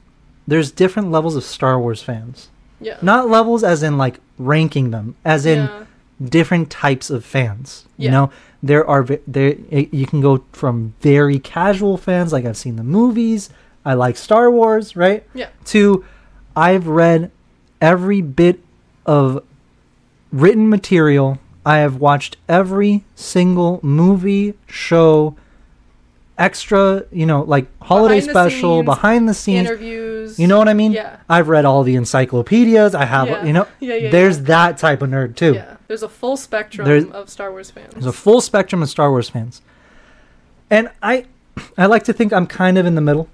There's 0.47 0.71
different 0.71 1.11
levels 1.11 1.37
of 1.37 1.45
Star 1.45 1.81
Wars 1.81 2.03
fans. 2.03 2.49
Yeah. 2.81 2.99
Not 3.01 3.29
levels 3.29 3.63
as 3.65 3.83
in 3.83 3.97
like 3.97 4.19
ranking 4.39 4.91
them, 4.91 5.15
as 5.25 5.47
in 5.47 5.61
yeah. 5.61 5.85
different 6.23 6.71
types 6.71 7.11
of 7.11 7.25
fans. 7.25 7.87
Yeah. 7.97 8.05
You 8.05 8.11
know, 8.11 8.33
there 8.63 8.87
are 8.87 9.05
there 9.27 9.55
you 9.71 10.07
can 10.07 10.21
go 10.21 10.45
from 10.53 10.95
very 11.01 11.39
casual 11.39 11.97
fans, 11.97 12.33
like 12.33 12.45
I've 12.45 12.57
seen 12.57 12.77
the 12.77 12.85
movies, 12.85 13.51
I 13.85 13.95
like 13.95 14.17
Star 14.17 14.51
Wars, 14.51 14.95
right? 14.97 15.27
Yeah. 15.35 15.49
To 15.67 16.05
I've 16.55 16.87
read 16.87 17.31
every 17.81 18.21
bit 18.21 18.61
of 19.07 19.45
written 20.31 20.69
material. 20.69 21.39
I 21.65 21.79
have 21.79 21.97
watched 21.97 22.37
every 22.49 23.05
single 23.15 23.79
movie, 23.83 24.55
show, 24.67 25.37
extra, 26.39 27.05
you 27.13 27.27
know, 27.27 27.43
like 27.43 27.67
holiday 27.81 28.17
Behind 28.21 28.29
the 28.29 28.33
special, 28.51 28.77
scenes, 28.79 28.85
behind 28.85 29.29
the 29.29 29.35
scenes. 29.35 29.69
Interviews. 29.69 30.39
You 30.39 30.47
know 30.49 30.59
what 30.59 30.69
I 30.69 30.75
mean? 30.75 30.93
Yeah. 30.93 31.19
I've 31.29 31.49
read 31.49 31.65
all 31.65 31.83
the 31.85 31.95
encyclopedias. 31.95 32.95
I 32.95 33.05
have, 33.05 33.29
Yeah. 33.29 33.45
you 33.45 33.53
know, 33.53 33.67
Yeah. 33.81 33.95
Yeah. 33.95 34.11
there's 34.11 34.39
yeah. 34.39 34.45
that 34.45 34.79
type 34.79 35.03
of 35.03 35.11
nerd 35.11 35.37
too. 35.37 35.55
Yeah. 35.55 35.77
There's 35.89 36.03
a 36.03 36.09
full 36.09 36.37
spectrum 36.37 36.87
There's- 36.87 37.05
of 37.13 37.29
Star 37.31 37.51
Wars 37.51 37.71
fans. 37.71 37.93
There's 37.93 38.07
a 38.07 38.13
full 38.13 38.41
spectrum 38.41 38.83
of 38.83 38.89
Star 38.89 39.11
Wars 39.11 39.29
fans. 39.29 39.63
And 40.71 40.91
I 41.03 41.27
I 41.77 41.85
like 41.87 42.03
to 42.05 42.13
think 42.15 42.33
I'm 42.33 42.47
kind 42.47 42.79
of 42.79 42.87
in 42.87 42.95
the 42.95 43.03
middle. 43.03 43.29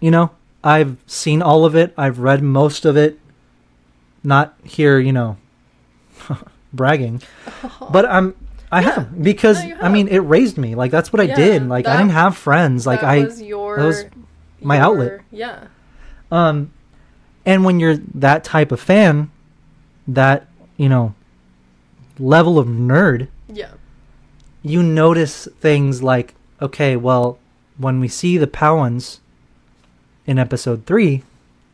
You 0.00 0.10
know, 0.10 0.30
I've 0.62 0.98
seen 1.06 1.40
all 1.40 1.64
of 1.64 1.74
it. 1.74 1.94
I've 1.96 2.18
read 2.18 2.42
most 2.42 2.84
of 2.84 2.96
it. 2.96 3.18
Not 4.22 4.54
here, 4.62 4.98
you 4.98 5.12
know, 5.12 5.38
bragging. 6.74 7.22
But 7.90 8.06
I'm 8.06 8.34
I 8.72 8.80
Yeah. 8.80 8.90
have 8.94 9.22
because 9.22 9.62
No, 9.62 9.68
you 9.68 9.76
I 9.80 9.88
mean 9.88 10.08
it 10.08 10.18
raised 10.18 10.58
me. 10.58 10.74
Like 10.74 10.90
that's 10.90 11.12
what 11.12 11.20
I 11.20 11.24
Yeah, 11.26 11.36
did. 11.36 11.68
Like 11.68 11.86
I 11.86 11.96
didn't 11.96 12.12
have 12.12 12.36
friends. 12.36 12.86
Like 12.86 13.00
that 13.00 13.08
I 13.10 13.24
was 13.24 13.40
your 13.42 13.76
that 13.78 13.84
was 13.86 14.04
my 14.60 14.76
your- 14.76 14.84
outlet. 14.84 15.20
Yeah. 15.30 15.58
um 16.32 16.70
and 17.46 17.64
when 17.64 17.78
you're 17.80 17.96
that 18.14 18.42
type 18.42 18.72
of 18.72 18.80
fan, 18.80 19.30
that, 20.08 20.46
you 20.78 20.88
know, 20.88 21.14
level 22.18 22.58
of 22.58 22.66
nerd, 22.66 23.28
Yeah. 23.52 23.72
you 24.62 24.82
notice 24.82 25.46
things 25.60 26.02
like, 26.02 26.34
okay, 26.62 26.96
well, 26.96 27.38
when 27.76 28.00
we 28.00 28.08
see 28.08 28.38
the 28.38 28.46
Pau'ans 28.46 29.20
in 30.26 30.38
episode 30.38 30.86
three, 30.86 31.22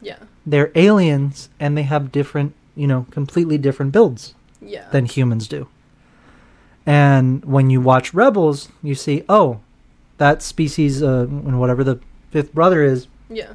Yeah. 0.03 0.17
they're 0.45 0.73
aliens 0.75 1.51
and 1.61 1.77
they 1.79 1.85
have 1.85 2.11
different, 2.11 2.53
you 2.75 2.89
know, 2.89 3.07
completely 3.13 3.57
different 3.59 3.93
builds 3.93 4.35
Yeah. 4.63 4.89
than 4.91 5.07
humans 5.07 5.49
do. 5.49 5.69
And 6.87 7.45
when 7.45 7.71
you 7.71 7.81
watch 7.81 8.13
Rebels, 8.15 8.69
you 8.83 8.95
see, 8.95 9.23
oh, 9.29 9.61
that 10.19 10.43
species, 10.43 11.03
uh, 11.03 11.27
whatever 11.27 11.85
the 11.85 12.01
fifth 12.31 12.53
brother 12.55 12.83
is, 12.83 13.07
yeah. 13.29 13.53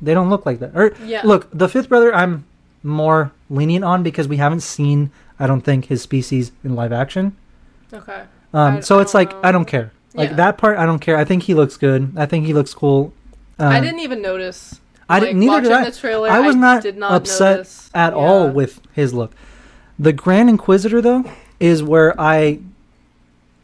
they 0.00 0.14
don't 0.14 0.30
look 0.30 0.46
like 0.46 0.60
that. 0.60 0.72
Or 0.74 0.92
Yeah. 1.04 1.22
look, 1.24 1.48
the 1.52 1.68
fifth 1.68 1.88
brother, 1.88 2.14
I'm 2.14 2.44
more 2.82 3.32
lenient 3.50 3.84
on 3.84 4.02
because 4.02 4.28
we 4.28 4.36
haven't 4.38 4.60
seen, 4.60 5.10
I 5.38 5.46
don't 5.46 5.60
think, 5.62 5.86
his 5.86 6.00
species 6.02 6.52
in 6.64 6.74
live 6.74 6.92
action. 6.92 7.36
Okay. 7.92 8.22
Um, 8.54 8.76
I- 8.76 8.80
so 8.80 8.98
I 8.98 9.02
it's 9.02 9.14
like 9.14 9.32
I 9.44 9.52
don't 9.52 9.66
care. 9.66 9.92
Like 10.14 10.30
Yeah. 10.30 10.36
that 10.36 10.58
part, 10.58 10.78
I 10.78 10.86
don't 10.86 10.98
care. 10.98 11.16
I 11.16 11.24
think 11.24 11.44
he 11.44 11.54
looks 11.54 11.76
good. 11.76 12.12
I 12.16 12.26
think 12.26 12.46
he 12.46 12.52
looks 12.54 12.74
cool. 12.74 13.12
Um, 13.58 13.68
I 13.68 13.80
didn't 13.80 14.00
even 14.00 14.22
notice. 14.22 14.80
I 15.08 15.14
like, 15.18 15.22
didn't. 15.28 15.40
Neither 15.40 15.60
did 15.62 15.72
I. 15.72 15.84
The 15.90 15.92
trailer, 15.96 16.28
I 16.30 16.40
was 16.40 16.56
not, 16.56 16.82
did 16.82 16.96
not 16.96 17.12
upset 17.12 17.56
notice. 17.58 17.90
at 17.94 18.12
Yeah. 18.12 18.18
all 18.18 18.48
with 18.48 18.80
his 18.92 19.12
look. 19.12 19.32
The 20.00 20.14
Grand 20.14 20.48
Inquisitor, 20.48 21.02
though, 21.02 21.24
is 21.60 21.82
where 21.82 22.18
I 22.18 22.60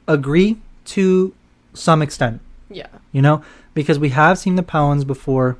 agree 0.06 0.58
to 0.84 1.32
some 1.72 2.02
extent. 2.02 2.42
Yeah. 2.68 2.88
You 3.10 3.22
know, 3.22 3.42
because 3.72 3.98
we 3.98 4.10
have 4.10 4.38
seen 4.38 4.56
the 4.56 4.62
Pau'ans 4.62 5.06
before 5.06 5.56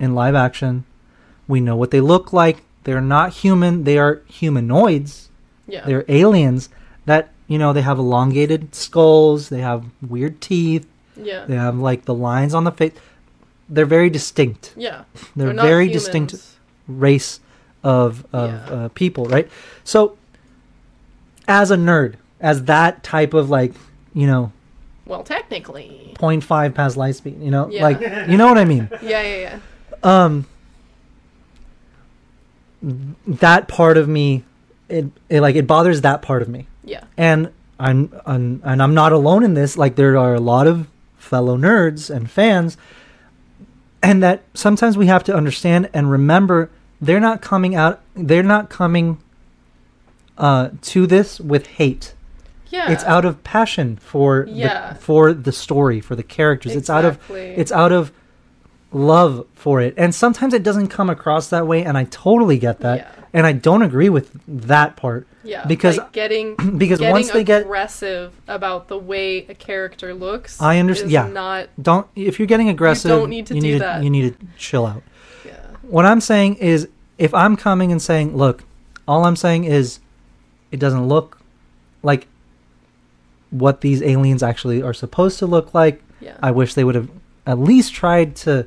in 0.00 0.12
live 0.12 0.34
action. 0.34 0.84
We 1.46 1.60
know 1.60 1.76
what 1.76 1.92
they 1.92 2.00
look 2.00 2.32
like. 2.32 2.62
They're 2.82 3.00
not 3.00 3.32
human. 3.32 3.84
They 3.84 3.96
are 3.96 4.22
humanoids. 4.26 5.28
Yeah. 5.68 5.86
They're 5.86 6.04
aliens 6.08 6.68
that 7.06 7.30
you 7.46 7.56
know 7.56 7.72
they 7.72 7.82
have 7.82 8.00
elongated 8.00 8.74
skulls. 8.74 9.50
They 9.50 9.60
have 9.60 9.84
weird 10.02 10.40
teeth. 10.40 10.86
yeah. 11.16 11.44
They 11.46 11.54
have 11.54 11.78
like 11.78 12.06
the 12.06 12.14
lines 12.14 12.54
on 12.54 12.64
the 12.64 12.72
face. 12.72 12.94
They're 13.68 13.86
very 13.86 14.10
distinct. 14.10 14.74
Yeah. 14.76 15.04
They're, 15.36 15.52
not 15.52 15.64
very 15.64 15.86
distinct 15.86 16.34
race 16.88 17.38
of 17.84 18.24
of 18.32 18.50
Yeah. 18.50 18.74
uh, 18.74 18.88
people, 18.88 19.24
right? 19.26 19.48
So, 19.84 20.16
as 21.48 21.70
a 21.70 21.76
nerd, 21.76 22.14
as 22.40 22.64
that 22.64 23.02
type 23.02 23.34
of 23.34 23.50
like 23.50 23.72
you 24.14 24.26
know 24.26 24.52
Well, 25.06 25.22
technically. 25.24 26.14
0.5 26.18 26.74
past 26.74 26.96
light 26.96 27.16
speed, 27.16 27.40
you 27.42 27.50
know, 27.50 27.68
Yeah. 27.68 27.82
like 27.82 28.00
you 28.30 28.36
know 28.36 28.46
what 28.46 28.58
I 28.58 28.64
mean. 28.64 28.88
Yeah. 29.02 29.22
Yeah. 29.22 29.36
Yeah. 29.36 29.58
Um, 30.02 30.46
that 33.26 33.68
part 33.68 33.96
of 33.96 34.08
me, 34.08 34.44
it, 34.88 35.06
it 35.28 35.40
like 35.40 35.56
it 35.56 35.66
bothers 35.66 36.00
that 36.02 36.22
part 36.22 36.42
of 36.42 36.48
me. 36.48 36.66
Yeah. 36.84 37.04
and 37.16 37.50
I'm, 37.78 38.12
I'm 38.26 38.60
and 38.64 38.82
I'm 38.82 38.94
not 38.94 39.12
alone 39.12 39.42
in 39.44 39.54
this. 39.54 39.76
Like 39.76 39.96
there 39.96 40.16
are 40.16 40.34
a 40.34 40.40
lot 40.40 40.66
of 40.68 40.86
fellow 41.16 41.56
nerds 41.56 42.14
and 42.14 42.30
fans, 42.30 42.76
and 44.02 44.22
that 44.22 44.42
sometimes 44.54 44.96
we 44.96 45.06
have 45.06 45.24
to 45.24 45.34
understand 45.34 45.88
and 45.92 46.10
remember 46.10 46.70
they're 47.02 47.20
not 47.20 47.42
coming 47.42 47.74
out. 47.74 48.00
They're 48.14 48.42
not 48.42 48.70
coming 48.70 49.18
uh, 50.38 50.70
to 50.82 51.06
this 51.06 51.38
with 51.40 51.66
hate. 51.66 52.14
Yeah. 52.68 52.90
It's 52.90 53.04
out 53.04 53.24
of 53.26 53.44
passion 53.44 53.96
for 53.96 54.46
Yeah. 54.48 54.94
the, 54.94 54.98
for 54.98 55.32
the 55.34 55.52
story 55.52 56.00
for 56.00 56.16
the 56.16 56.22
characters. 56.22 56.74
It's 56.74 56.88
out 56.88 57.04
of 57.04 57.18
it's 57.30 57.70
out 57.70 57.92
of 57.92 58.12
love 58.92 59.46
for 59.54 59.80
it. 59.82 59.92
And 59.98 60.14
sometimes 60.14 60.54
it 60.54 60.62
doesn't 60.62 60.88
come 60.88 61.10
across 61.10 61.48
that 61.48 61.66
way, 61.66 61.84
and 61.84 61.98
I 61.98 62.04
totally 62.04 62.58
get 62.58 62.80
that. 62.80 62.98
Yeah. 62.98 63.08
And 63.34 63.46
I 63.46 63.52
don't 63.52 63.80
agree 63.82 64.10
with 64.10 64.30
that 64.46 64.96
part 64.96 65.26
Yeah, 65.42 65.64
Because- 65.66 65.96
like 65.98 66.12
getting 66.12 66.54
because 66.78 66.98
getting 66.98 67.12
once 67.12 67.30
they 67.30 67.44
get 67.44 67.62
aggressive 67.62 68.32
about 68.46 68.88
the 68.88 68.98
way 68.98 69.46
a 69.48 69.54
character 69.54 70.12
looks. 70.14 70.60
I 70.60 70.78
understand. 70.78 71.10
yeah. 71.10 71.26
Not 71.28 71.68
don't 71.80 72.06
if 72.14 72.38
you're 72.38 72.46
getting 72.46 72.68
aggressive, 72.68 73.08
don't 73.10 73.30
need 73.30 73.46
to 73.46 73.54
you 73.54 73.60
do 73.60 73.66
need 73.72 73.80
that. 73.80 74.02
you 74.04 74.10
need 74.10 74.38
to 74.38 74.46
chill 74.58 74.84
out. 74.86 75.02
What 75.82 76.04
I'm 76.06 76.20
saying 76.20 76.56
is, 76.56 76.88
if 77.18 77.32
I'm 77.34 77.56
coming 77.56 77.92
and 77.92 78.00
saying, 78.00 78.36
look, 78.36 78.64
all 79.06 79.24
I'm 79.24 79.36
saying 79.36 79.64
is, 79.64 79.98
it 80.70 80.78
doesn't 80.80 81.06
look 81.08 81.38
like 82.02 82.26
what 83.50 83.80
these 83.82 84.02
aliens 84.02 84.42
actually 84.42 84.82
are 84.82 84.94
supposed 84.94 85.38
to 85.40 85.46
look 85.46 85.74
like. 85.74 86.02
Yeah. 86.20 86.36
I 86.42 86.50
wish 86.50 86.74
they 86.74 86.84
would 86.84 86.94
have 86.94 87.10
at 87.46 87.58
least 87.58 87.92
tried 87.92 88.36
to, 88.36 88.66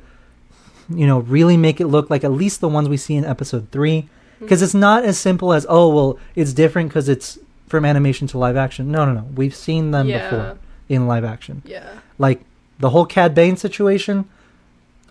you 0.88 1.06
know, 1.06 1.20
really 1.20 1.56
make 1.56 1.80
it 1.80 1.86
look 1.86 2.10
like 2.10 2.22
at 2.22 2.30
least 2.32 2.60
the 2.60 2.68
ones 2.68 2.88
we 2.88 2.96
see 2.96 3.14
in 3.16 3.24
episode 3.24 3.68
three. 3.72 4.02
Hmm. 4.02 4.44
Because 4.44 4.62
it's 4.62 4.74
not 4.74 5.04
as 5.04 5.18
simple 5.18 5.52
as, 5.52 5.66
oh, 5.68 5.88
well, 5.94 6.18
it's 6.34 6.52
different 6.52 6.90
because 6.90 7.08
it's 7.08 7.38
from 7.66 7.84
animation 7.84 8.26
to 8.28 8.38
live 8.38 8.56
action. 8.56 8.92
No, 8.92 9.04
no, 9.04 9.12
no. 9.14 9.26
We've 9.34 9.54
seen 9.54 9.90
them 9.90 10.06
Yeah. 10.08 10.30
before 10.30 10.58
in 10.88 11.08
live 11.08 11.24
action. 11.24 11.62
yeah. 11.64 11.98
Like 12.18 12.42
the 12.78 12.90
whole 12.90 13.06
Cad 13.06 13.34
Bane 13.34 13.56
situation, 13.56 14.26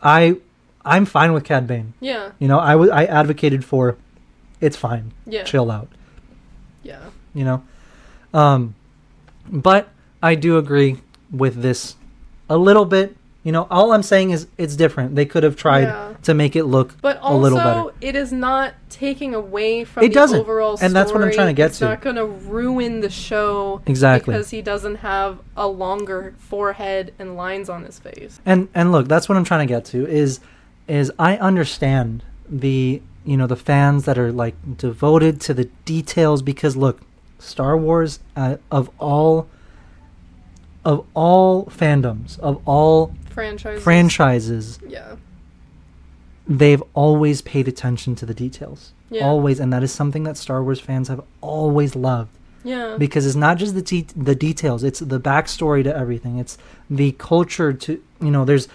I, 0.01 0.37
I'm 0.85 1.05
fine 1.05 1.33
with 1.33 1.43
Cad 1.43 1.65
Bane. 1.67 1.93
Yeah. 1.99 2.29
You 2.39 2.47
know, 2.47 2.59
I 2.59 2.71
w- 2.73 2.91
I 2.91 3.05
advocated 3.05 3.65
for, 3.65 3.97
it's 4.61 4.77
fine, 4.77 5.11
Yeah. 5.25 5.43
chill 5.43 5.71
out. 5.71 5.87
Yeah. 6.83 6.99
You 7.33 7.43
know, 7.45 7.63
um, 8.33 8.75
but 9.49 9.89
I 10.21 10.35
do 10.35 10.57
agree 10.57 10.97
with 11.31 11.61
this 11.61 11.95
a 12.49 12.57
little 12.57 12.85
bit. 12.85 13.15
You 13.43 13.51
know, 13.51 13.67
all 13.69 13.91
I'm 13.91 14.01
saying 14.03 14.31
is 14.31 14.47
it's 14.57 14.75
different. 14.75 15.15
They 15.15 15.25
could 15.25 15.43
have 15.43 15.55
tried 15.55 15.83
Yeah. 15.83 16.13
to 16.23 16.33
make 16.33 16.55
it 16.55 16.63
look 16.63 16.95
But 17.01 17.19
a 17.21 17.35
little 17.35 17.59
better. 17.59 17.69
also, 17.79 17.93
it 18.01 18.15
is 18.15 18.31
not 18.31 18.73
taking 18.89 19.35
away 19.35 19.83
from 19.83 20.03
It 20.03 20.07
the 20.09 20.13
doesn't, 20.15 20.39
overall 20.39 20.77
and 20.81 20.95
that's 20.95 21.11
what 21.11 21.21
I'm 21.23 21.31
trying 21.31 21.47
to 21.47 21.53
get 21.53 21.67
it's 21.71 21.79
to. 21.79 21.85
not 21.85 22.01
going 22.01 22.15
to 22.15 22.25
ruin 22.25 23.01
the 23.01 23.09
show 23.09 23.81
Exactly. 23.85 24.33
because 24.33 24.49
he 24.49 24.63
doesn't 24.63 24.95
have 24.97 25.39
a 25.55 25.67
longer 25.67 26.33
forehead 26.39 27.13
and 27.19 27.35
lines 27.35 27.69
on 27.69 27.83
his 27.83 27.99
face. 27.99 28.39
and 28.47 28.67
and 28.73 28.91
look 28.91 29.07
that's 29.07 29.27
what 29.29 29.37
i'm 29.37 29.43
trying 29.43 29.67
to 29.67 29.71
get 29.71 29.85
to 29.85 30.07
is 30.07 30.39
is 30.87 31.11
i 31.19 31.35
understand 31.37 32.23
the 32.47 33.01
you 33.25 33.35
know 33.37 33.47
the 33.47 33.55
fans 33.55 34.05
that 34.05 34.17
are 34.17 34.31
like 34.31 34.55
devoted 34.77 35.41
to 35.41 35.53
the 35.53 35.65
details 35.85 36.41
because 36.41 36.75
look 36.77 37.01
star 37.39 37.75
wars 37.77 38.19
uh, 38.35 38.57
of 38.71 38.89
all 38.99 39.47
of 40.83 41.05
all 41.13 41.65
fandoms 41.65 42.37
of 42.39 42.61
all 42.65 43.13
Franchises. 43.31 43.83
franchises 43.83 44.79
Yeah. 44.87 45.15
they've 46.47 46.83
always 46.93 47.41
paid 47.41 47.67
attention 47.67 48.15
to 48.15 48.25
the 48.25 48.33
details 48.33 48.93
Yeah. 49.09 49.25
always 49.25 49.59
and 49.59 49.73
that 49.73 49.83
is 49.83 49.91
something 49.91 50.23
that 50.23 50.37
star 50.37 50.63
wars 50.63 50.79
fans 50.79 51.07
have 51.07 51.21
always 51.41 51.95
loved 51.95 52.29
Yeah. 52.63 52.95
because 52.97 53.25
it's 53.25 53.35
not 53.35 53.57
just 53.57 53.73
the 53.73 53.81
de- 53.81 54.07
the 54.15 54.35
details 54.35 54.83
it's 54.83 54.99
the 54.99 55.19
backstory 55.19 55.83
to 55.83 55.95
everything 55.95 56.37
it's 56.37 56.57
the 56.89 57.11
culture 57.13 57.73
to 57.73 58.01
you 58.21 58.31
know 58.31 58.45
there's 58.45 58.67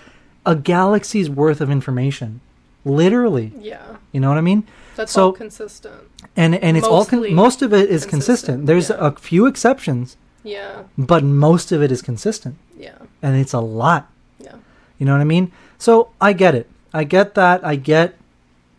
a 0.50 0.54
galaxy's 0.56 1.28
worth 1.30 1.60
of 1.60 1.70
information 1.70 2.40
literally 2.84 3.52
yeah. 3.58 3.96
you 4.12 4.20
know 4.20 4.28
what 4.28 4.38
i 4.38 4.40
mean 4.40 4.64
That's 4.96 5.12
So- 5.12 5.26
all 5.26 5.32
consistent. 5.32 5.94
and 6.36 6.54
and 6.56 6.76
it's 6.76 6.86
all 6.86 7.04
con- 7.04 7.34
most 7.34 7.62
of 7.62 7.72
it 7.72 7.88
is 7.90 8.04
consistent, 8.06 8.10
consistent, 8.10 8.66
there's 8.66 8.90
yeah. 8.90 8.96
a 9.08 9.10
few 9.12 9.46
exceptions 9.46 10.16
Yeah. 10.42 10.82
but 10.96 11.22
most 11.24 11.72
of 11.72 11.82
it 11.82 11.90
is 11.92 12.02
consistent 12.02 12.56
Yeah. 12.78 12.98
and 13.22 13.36
it's 13.36 13.52
a 13.52 13.60
lot 13.60 14.08
Yeah. 14.38 14.54
you 14.98 15.06
know 15.06 15.12
what 15.12 15.20
i 15.20 15.24
mean 15.36 15.52
so 15.78 16.08
i 16.20 16.32
get 16.32 16.54
it 16.54 16.66
i 16.94 17.04
get 17.04 17.34
that 17.34 17.64
i 17.64 17.76
get 17.76 18.14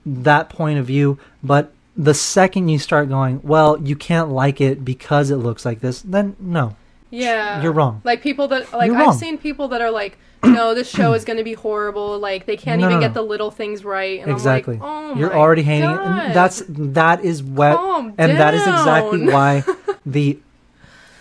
that 0.05 0.49
point 0.49 0.79
of 0.79 0.85
view 0.85 1.19
but 1.43 1.71
the 1.95 2.13
second 2.13 2.69
you 2.69 2.79
start 2.79 3.09
going 3.09 3.39
well 3.43 3.77
you 3.81 3.95
can't 3.95 4.29
like 4.29 4.59
it 4.61 4.83
because 4.83 5.29
it 5.29 5.35
looks 5.37 5.63
like 5.65 5.79
this 5.81 6.01
then 6.01 6.35
no 6.39 6.75
Yeah. 7.11 7.61
You're 7.61 7.71
wrong. 7.73 8.01
Like 8.03 8.21
people 8.21 8.47
that 8.49 8.71
like 8.73 8.87
You're 8.87 8.95
I've 8.97 9.07
wrong. 9.07 9.17
seen 9.17 9.37
people 9.37 9.67
that 9.69 9.81
are 9.81 9.91
like, 9.91 10.17
no, 10.43 10.73
this 10.73 10.89
show 10.89 11.13
is 11.13 11.23
going 11.25 11.37
to 11.37 11.43
be 11.43 11.53
horrible. 11.53 12.17
Like 12.17 12.45
they 12.45 12.57
can't 12.57 12.81
No, 12.81 12.87
even 12.87 12.99
no, 12.99 13.05
get 13.07 13.13
the 13.13 13.21
little 13.21 13.51
things 13.51 13.83
right. 13.85 14.19
And 14.21 14.31
exactly. 14.31 14.75
I'm 14.75 14.79
like, 14.81 15.15
oh 15.15 15.19
You're 15.19 15.35
already 15.35 15.61
hating. 15.63 15.89
That's 16.33 16.63
that 16.69 17.23
is 17.23 17.43
what 17.43 17.75
Calm 17.77 18.13
and 18.17 18.31
that 18.39 18.53
is 18.53 18.61
exactly 18.61 19.27
why 19.27 19.63
the 20.05 20.39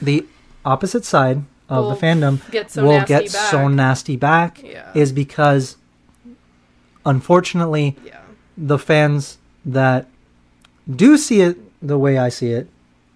the 0.01 0.27
opposite 0.65 1.05
side 1.05 1.43
of 1.69 1.85
Will 1.85 1.95
the 1.95 2.01
fandom 2.07 2.51
get 2.51 2.71
so 2.71 2.85
will 2.85 3.05
get 3.05 3.31
so 3.31 3.69
nasty 3.69 4.17
back 4.17 4.63
Yeah. 4.63 4.91
is 4.95 5.13
because 5.13 5.77
unfortunately 7.07 7.97
yeah. 8.05 8.21
the 8.57 8.79
fans 8.79 9.39
that 9.65 10.07
do 10.91 11.17
see 11.17 11.41
it 11.41 11.57
the 11.87 11.99
way 11.99 12.19
I 12.19 12.29
see 12.29 12.51
it 12.53 12.69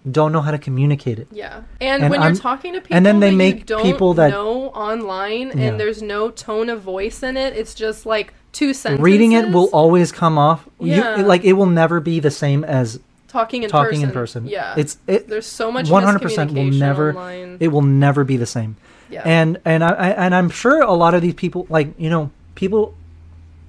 don't 0.09 0.31
know 0.31 0.41
how 0.41 0.51
to 0.51 0.57
communicate 0.57 1.17
it. 1.19 1.27
Yeah, 1.31 1.61
and, 1.81 2.03
And 2.03 2.11
when 2.11 2.21
I'm- 2.21 2.33
you're 2.33 2.41
talking 2.41 2.73
to 2.73 2.81
people 2.81 2.95
and 2.95 3.05
then 3.05 3.19
they 3.19 3.27
that 3.27 3.31
you 3.31 3.37
make 3.37 3.65
don't 3.65 3.81
people 3.83 4.13
that- 4.15 4.31
know 4.31 4.67
online, 4.69 5.51
Yeah. 5.55 5.65
and 5.65 5.79
there's 5.79 6.01
no 6.01 6.29
tone 6.29 6.69
of 6.69 6.81
voice 6.81 7.23
in 7.23 7.37
it, 7.37 7.55
it's 7.55 7.73
just 7.73 8.05
like 8.05 8.33
two 8.51 8.73
sentences. 8.73 9.03
Reading 9.03 9.31
it 9.33 9.49
will 9.49 9.69
always 9.73 10.11
come 10.11 10.37
off 10.37 10.67
you- 10.79 10.93
Yeah. 10.95 11.17
like 11.25 11.43
it 11.43 11.53
will 11.53 11.65
never 11.65 11.99
be 11.99 12.19
the 12.19 12.31
same 12.31 12.63
as 12.63 12.99
talking 13.27 13.63
in 13.63 13.69
talking 13.69 13.99
person. 13.99 14.09
in 14.09 14.11
person. 14.13 14.47
Yeah, 14.47 14.75
It's 14.77 14.97
it 15.07 15.27
there's 15.27 15.45
so 15.47 15.71
much 15.71 15.89
100% 15.89 16.53
will 16.53 16.63
never 16.65 17.09
online. 17.09 17.57
it 17.59 17.67
will 17.69 17.81
never 17.81 18.23
be 18.23 18.37
the 18.37 18.45
same. 18.45 18.77
yeah. 19.09 19.21
and 19.25 19.59
and 19.65 19.83
I, 19.83 19.89
I 19.89 20.09
and 20.11 20.33
I'm 20.35 20.49
sure 20.49 20.81
a 20.81 20.93
lot 20.93 21.13
of 21.13 21.21
these 21.21 21.33
people 21.33 21.65
like 21.69 21.89
you 21.97 22.09
know 22.09 22.29
people 22.55 22.93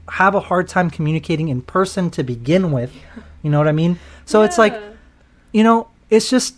have 0.09 0.35
a 0.37 0.41
hard 0.41 0.69
time 0.69 0.89
communicating 0.89 1.49
in 1.49 1.63
person 1.63 2.11
to 2.11 2.23
begin 2.23 2.71
with. 2.73 2.93
You 3.43 3.51
know 3.53 3.59
what 3.59 3.69
I 3.69 3.73
mean? 3.73 3.99
So 4.25 4.43
it's 4.43 4.59
like 4.59 4.75
you 5.53 5.63
know 5.63 5.87
it's 6.11 6.29
just 6.31 6.55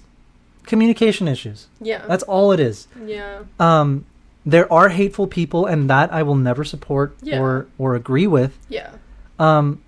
communication 0.66 1.26
issues. 1.28 1.66
yeah, 1.80 2.04
That's 2.06 2.22
all 2.24 2.52
it 2.52 2.60
is. 2.60 2.88
yeah, 3.06 3.40
Um, 3.58 4.04
there 4.44 4.70
are 4.72 4.88
hateful 4.90 5.26
people, 5.26 5.66
and 5.66 5.88
that 5.90 6.12
I 6.12 6.22
will 6.22 6.34
never 6.36 6.64
support 6.64 7.16
Yeah. 7.22 7.40
or 7.40 7.66
or 7.78 7.94
agree 7.94 8.26
with. 8.26 8.56
yeah, 8.68 8.90
Um, 9.38 9.80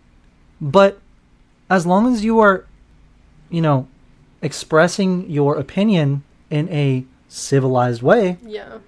but 0.61 0.99
as 1.69 1.87
long 1.87 2.13
as 2.13 2.25
you 2.25 2.39
are, 2.41 2.65
you 3.51 3.61
know, 3.61 3.87
expressing 4.43 5.29
your 5.31 5.57
opinion 5.57 6.23
in 6.51 6.69
a 6.71 7.05
civilized 7.29 8.03
way, 8.03 8.39
yeah. 8.45 8.79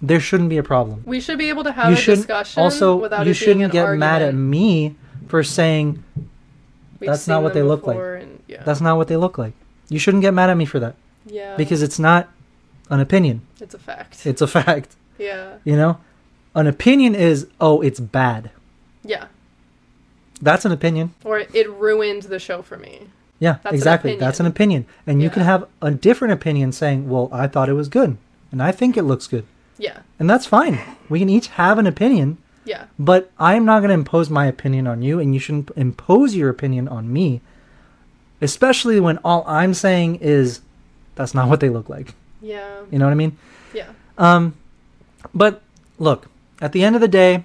there 0.00 0.20
shouldn't 0.20 0.48
be 0.48 0.56
a 0.58 0.62
problem. 0.62 1.02
We 1.04 1.20
should 1.20 1.38
be 1.38 1.48
able 1.48 1.64
to 1.64 1.72
have 1.72 1.90
you 1.92 1.98
a 1.98 2.16
discussion 2.16 2.62
also 2.62 2.96
without 2.96 3.26
you 3.26 3.32
shouldn't 3.34 3.72
get 3.72 3.90
mad 3.96 4.22
at 4.22 4.34
me 4.34 4.94
for 5.28 5.42
saying 5.42 6.02
We've 7.00 7.10
that's 7.10 7.26
not 7.28 7.42
what 7.42 7.52
they 7.54 7.62
look 7.62 7.86
like. 7.86 7.98
and- 7.98 8.40
yeah. 8.48 8.62
that's 8.64 8.80
not 8.80 8.96
what 8.96 9.08
they 9.08 9.16
look 9.16 9.38
like. 9.38 9.52
You 9.88 9.98
shouldn't 9.98 10.22
get 10.22 10.34
mad 10.34 10.50
at 10.50 10.56
me 10.56 10.64
for 10.64 10.80
that 10.80 10.94
yeah, 11.26 11.56
because 11.56 11.82
it's 11.82 11.98
not 11.98 12.28
an 12.90 13.00
opinion. 13.00 13.42
it's 13.60 13.74
a 13.74 13.78
fact. 13.78 14.26
It's 14.26 14.42
a 14.42 14.46
fact. 14.46 14.96
yeah, 15.18 15.56
You 15.64 15.76
know, 15.76 15.98
an 16.54 16.66
opinion 16.66 17.14
is 17.14 17.46
oh 17.60 17.80
it's 17.82 18.00
bad. 18.00 18.50
yeah. 19.04 19.26
That's 20.42 20.66
an 20.66 20.72
opinion. 20.72 21.14
Or 21.24 21.38
it 21.38 21.70
ruined 21.70 22.24
the 22.24 22.38
show 22.38 22.60
for 22.60 22.76
me. 22.76 23.08
Yeah, 23.38 23.54
That's 23.62 23.72
an 23.72 23.74
exactly. 23.74 24.16
That's 24.16 24.38
an 24.38 24.44
opinion. 24.46 24.84
And 25.06 25.22
you 25.22 25.30
can 25.30 25.42
have 25.42 25.66
a 25.80 25.90
different 25.90 26.32
opinion 26.34 26.72
saying, 26.72 27.08
"Well, 27.08 27.30
I 27.32 27.46
thought 27.46 27.70
it 27.70 27.72
was 27.74 27.88
good." 27.88 28.18
And 28.52 28.62
I 28.62 28.70
think 28.70 28.96
it 28.96 29.02
looks 29.04 29.26
good. 29.26 29.46
Yeah, 29.78 29.98
And 30.18 30.28
that's 30.28 30.46
fine. 30.46 30.78
We 31.08 31.18
can 31.18 31.28
each 31.28 31.48
have 31.48 31.78
an 31.78 31.86
opinion, 31.86 32.38
yeah, 32.64 32.84
but 32.98 33.30
I'm 33.38 33.64
not 33.66 33.80
going 33.80 33.88
to 33.90 33.94
impose 33.94 34.30
my 34.30 34.46
opinion 34.46 34.86
on 34.86 35.02
you 35.02 35.20
and 35.20 35.34
you 35.34 35.40
shouldn't 35.40 35.70
impose 35.76 36.34
your 36.34 36.48
opinion 36.48 36.88
on 36.88 37.12
me. 37.12 37.40
Especially 38.40 39.00
when 39.00 39.18
all 39.24 39.44
I'm 39.46 39.72
saying 39.74 40.16
is 40.16 40.60
that's 41.14 41.34
not 41.34 41.48
what 41.48 41.60
they 41.60 41.68
look 41.70 41.88
like. 41.88 42.14
yeah, 42.42 42.82
You 42.90 42.98
know 42.98 43.06
what 43.06 43.12
I 43.12 43.14
mean? 43.16 43.36
yeah, 43.74 43.88
Um 44.18 44.54
but 45.34 45.62
look, 45.98 46.28
at 46.60 46.72
the 46.72 46.84
end 46.84 46.94
of 46.94 47.00
the 47.00 47.08
day, 47.08 47.44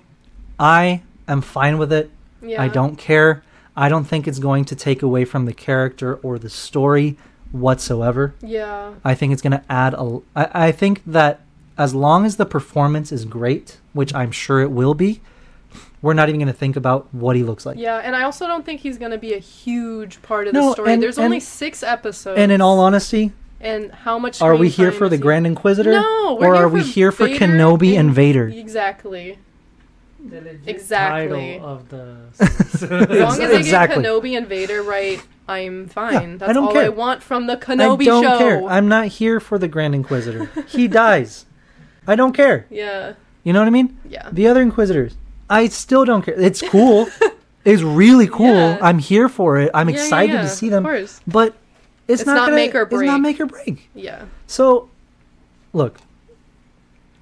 I 0.60 1.02
am 1.28 1.42
fine 1.42 1.78
with 1.78 1.92
it. 1.92 2.10
yeah. 2.42 2.62
I 2.62 2.68
don't 2.68 2.96
care. 2.98 3.44
I 3.76 3.88
don't 3.90 4.04
think 4.04 4.28
it's 4.28 4.40
going 4.40 4.66
to 4.66 4.76
take 4.76 5.02
away 5.02 5.24
from 5.26 5.46
the 5.46 5.54
character 5.54 6.16
or 6.16 6.38
the 6.38 6.50
story 6.50 7.18
whatsoever. 7.52 8.34
Yeah, 8.42 8.94
I 9.04 9.14
think 9.16 9.34
it's 9.34 9.42
going 9.42 9.52
to 9.60 9.64
add 9.70 9.94
a. 9.94 10.20
I, 10.36 10.68
I 10.68 10.72
think 10.72 11.02
that 11.06 11.42
as 11.78 11.96
long 11.96 12.26
as 12.26 12.36
the 12.38 12.46
performance 12.46 13.12
is 13.12 13.26
great, 13.26 13.78
which 13.94 14.14
I'm 14.14 14.32
sure 14.32 14.62
it 14.62 14.72
will 14.72 14.94
be, 14.94 15.22
we're 16.02 16.14
not 16.14 16.30
even 16.30 16.40
going 16.40 16.48
to 16.52 16.58
think 16.58 16.76
about 16.76 17.14
what 17.14 17.36
he 17.36 17.44
looks 17.44 17.66
like. 17.66 17.78
yeah, 17.78 17.98
and 17.98 18.16
I 18.16 18.24
also 18.24 18.48
don't 18.48 18.66
think 18.66 18.82
he's 18.82 18.98
going 18.98 19.12
to 19.12 19.18
be 19.18 19.34
a 19.34 19.40
huge 19.40 20.22
part 20.22 20.48
of 20.48 20.54
No, 20.54 20.68
the 20.68 20.74
story. 20.74 20.94
and- 20.94 21.04
There's 21.04 21.18
and- 21.18 21.26
only 21.26 21.40
six 21.40 21.84
episodes. 21.84 22.40
And 22.40 22.52
in 22.52 22.60
all 22.62 22.80
honesty, 22.80 23.32
and 23.60 23.92
how 23.92 24.18
much 24.18 24.42
are 24.42 24.56
we 24.56 24.70
here 24.70 24.92
for 24.92 25.08
the 25.10 25.18
he- 25.18 25.22
Grand 25.22 25.46
Inquisitor? 25.46 25.92
No, 25.92 26.38
we're 26.40 26.48
or 26.48 26.56
here 26.56 26.64
are 26.66 26.70
we 26.70 26.82
for 26.82 26.88
here 26.88 27.12
for 27.12 27.28
Vader 27.28 27.46
Kenobi 27.46 28.00
and 28.00 28.12
Vader? 28.14 28.48
Exactly. 28.48 29.38
The 30.24 30.42
legit 30.42 30.68
Exactly. 30.68 31.54
title 31.60 31.68
of 31.68 31.90
the 31.90 32.18
As 32.40 32.82
long 33.20 33.32
as 33.32 33.38
they 33.38 33.58
Exactly. 33.58 34.02
get 34.04 34.12
Kenobi 34.12 34.38
and 34.38 34.48
Vader 34.48 34.82
right, 34.84 35.22
I'm 35.48 35.88
fine. 35.88 36.38
Yeah, 36.40 36.50
I 36.50 36.54
don't 36.54 36.66
all 36.68 36.74
care. 36.74 36.86
I 36.86 36.90
want 36.90 37.24
from 37.24 37.48
the 37.48 37.58
Kenobi 37.58 38.02
I 38.04 38.06
don't 38.06 38.24
show. 38.24 38.38
care. 38.38 38.64
I'm 38.66 38.88
not 38.88 39.08
here 39.08 39.40
for 39.40 39.58
the 39.58 39.68
Grand 39.68 39.96
Inquisitor. 39.96 40.50
he 40.68 40.88
dies. 41.04 41.46
I 42.08 42.16
don't 42.16 42.34
care. 42.34 42.66
yeah, 42.70 43.14
You 43.44 43.54
know 43.54 43.60
what 43.60 43.68
I 43.68 43.72
mean? 43.72 43.98
yeah, 44.10 44.30
The 44.32 44.48
other 44.48 44.62
Inquisitors, 44.62 45.16
I 45.52 45.68
still 45.68 46.06
don't 46.06 46.22
care. 46.24 46.40
It's 46.40 46.62
cool. 46.62 47.08
it's 47.66 47.82
really 47.84 48.28
cool. 48.28 48.56
Yeah. 48.56 48.80
I'm 48.82 48.98
here 49.00 49.28
for 49.30 49.60
it. 49.60 49.70
I'm 49.74 49.90
Yeah, 49.90 49.96
excited 49.96 50.34
yeah, 50.34 50.42
to 50.44 50.48
see 50.48 50.68
of 50.68 50.72
them. 50.72 50.84
course. 50.84 51.20
But 51.28 51.54
it's, 52.08 52.22
It's 52.22 52.26
not, 52.26 52.36
not 52.36 52.46
gonna, 52.46 52.56
make 52.56 52.74
or 52.74 52.82
It's 52.84 52.92
not 52.94 53.00
break. 53.00 53.22
make 53.22 53.40
or 53.40 53.46
break. 53.46 53.90
Yeah. 53.94 54.26
So, 54.48 54.90
look, 55.74 56.00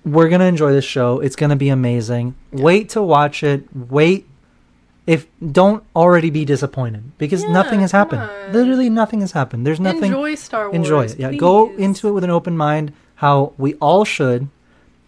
we're 0.06 0.30
gonna 0.30 0.46
enjoy 0.46 0.72
this 0.72 0.86
show. 0.86 1.20
It's 1.20 1.36
gonna 1.36 1.56
be 1.56 1.70
amazing. 1.70 2.36
Wait 2.52 2.90
to 2.90 3.02
watch 3.02 3.44
it. 3.44 3.64
Wait. 3.76 4.26
If 5.08 5.26
don't 5.42 5.84
already 5.96 6.30
be 6.30 6.46
disappointed 6.46 7.18
because 7.18 7.44
nothing 7.46 7.80
has 7.80 7.92
happened. 7.92 8.22
on. 8.22 8.54
Literally 8.54 8.92
nothing 8.92 9.22
has 9.22 9.32
happened. 9.32 9.66
There's 9.66 9.80
nothing. 9.80 10.04
Enjoy 10.06 10.36
Star 10.36 10.66
Wars. 10.66 10.76
enjoy 10.76 11.06
it. 11.06 11.18
Yeah, 11.20 11.32
go 11.34 11.76
into 11.78 12.08
it 12.10 12.12
with 12.12 12.24
an 12.24 12.30
open 12.30 12.56
mind, 12.56 12.94
how 13.16 13.54
we 13.58 13.74
all 13.76 14.06
should, 14.06 14.50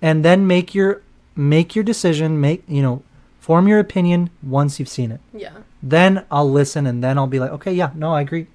and 0.01 0.25
then 0.25 0.47
make 0.47 0.73
your 0.73 1.03
make 1.35 1.75
your 1.75 1.83
decision. 1.83 2.41
Make 2.41 2.63
you 2.67 2.81
know, 2.81 3.03
form 3.51 3.67
your 3.67 3.79
opinion 3.79 4.29
once 4.41 4.79
you've 4.79 4.87
seen 4.87 5.11
it. 5.11 5.19
Yeah. 5.33 5.51
Then 5.83 6.25
I'll 6.31 6.49
listen, 6.49 6.87
and 6.87 7.03
then 7.03 7.17
I'll 7.17 7.27
be 7.27 7.37
like, 7.37 7.51
okay, 7.51 7.73
yeah, 7.73 7.91
no, 7.95 8.13
I 8.13 8.21
agree, 8.21 8.47